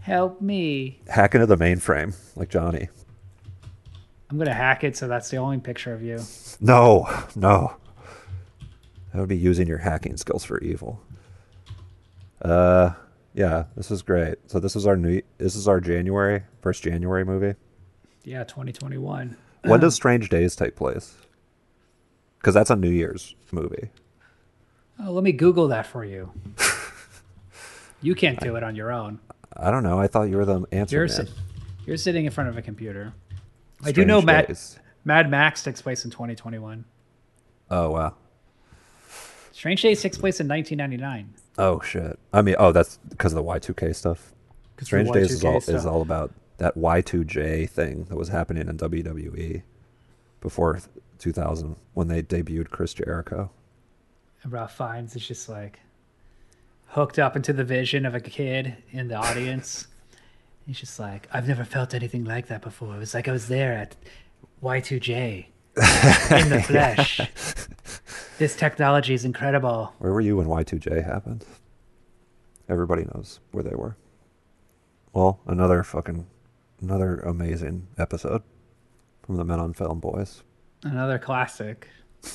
[0.02, 1.00] Help me.
[1.08, 2.90] Hack into the mainframe like Johnny.
[4.30, 6.20] I'm gonna hack it so that's the only picture of you.
[6.60, 7.78] No, no.
[9.14, 11.02] That would be using your hacking skills for evil.
[12.42, 12.92] Uh,
[13.34, 14.36] yeah, this is great.
[14.48, 15.22] So this is our new.
[15.38, 17.56] This is our January first January movie.
[18.26, 19.38] Yeah, 2021.
[19.70, 21.16] When does um, Strange Days take place?
[22.40, 23.90] Because that's a New Year's movie.
[25.04, 26.32] Oh, let me Google that for you.
[28.02, 29.20] you can't do it on your own.
[29.58, 30.00] I don't know.
[30.00, 31.28] I thought you were the answer You're man.
[31.28, 31.34] si-
[31.86, 33.14] you're sitting in front of a computer.
[33.84, 34.58] I do know Mad
[35.04, 36.86] Mad Max takes place in 2021.
[37.72, 38.16] Oh wow.
[39.52, 41.34] Strange Days takes place in 1999.
[41.58, 42.20] Oh shit.
[42.34, 44.34] I mean, oh, that's because of the Y two K stuff.
[44.82, 48.30] Strange Days is Y2K all is all about that Y two J thing that was
[48.30, 49.64] happening in WWE
[50.42, 50.80] before
[51.20, 53.52] 2000 when they debuted Chris Jericho.
[54.44, 55.80] And Ralph Fiennes is just like
[56.88, 59.88] hooked up into the vision of a kid in the audience.
[60.68, 62.96] He's just like, I've never felt anything like that before.
[62.96, 63.96] It was like I was there at
[64.64, 65.46] Y2J
[66.42, 67.20] in the flesh.
[68.40, 69.94] this technology is incredible.
[70.00, 71.46] Where were you when Y two J happened?
[72.68, 73.96] Everybody knows where they were.
[75.14, 76.26] Well, another fucking
[76.82, 78.44] another amazing episode
[79.24, 80.44] from the Men on Film boys.
[80.84, 81.88] Another classic.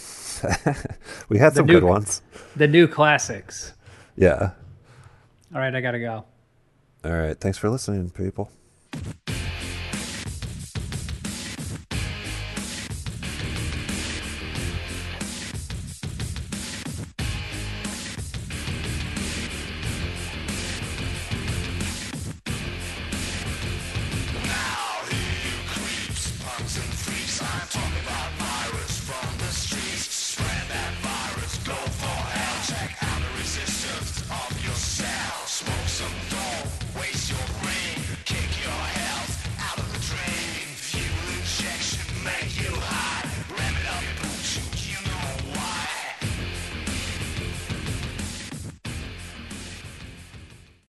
[1.29, 2.23] We had The some new- good ones.
[2.57, 3.75] The new classics.
[4.17, 4.53] Yeah.
[5.55, 6.25] All right, I gotta go.
[7.05, 7.39] All right.
[7.39, 8.51] Thanks for listening, people.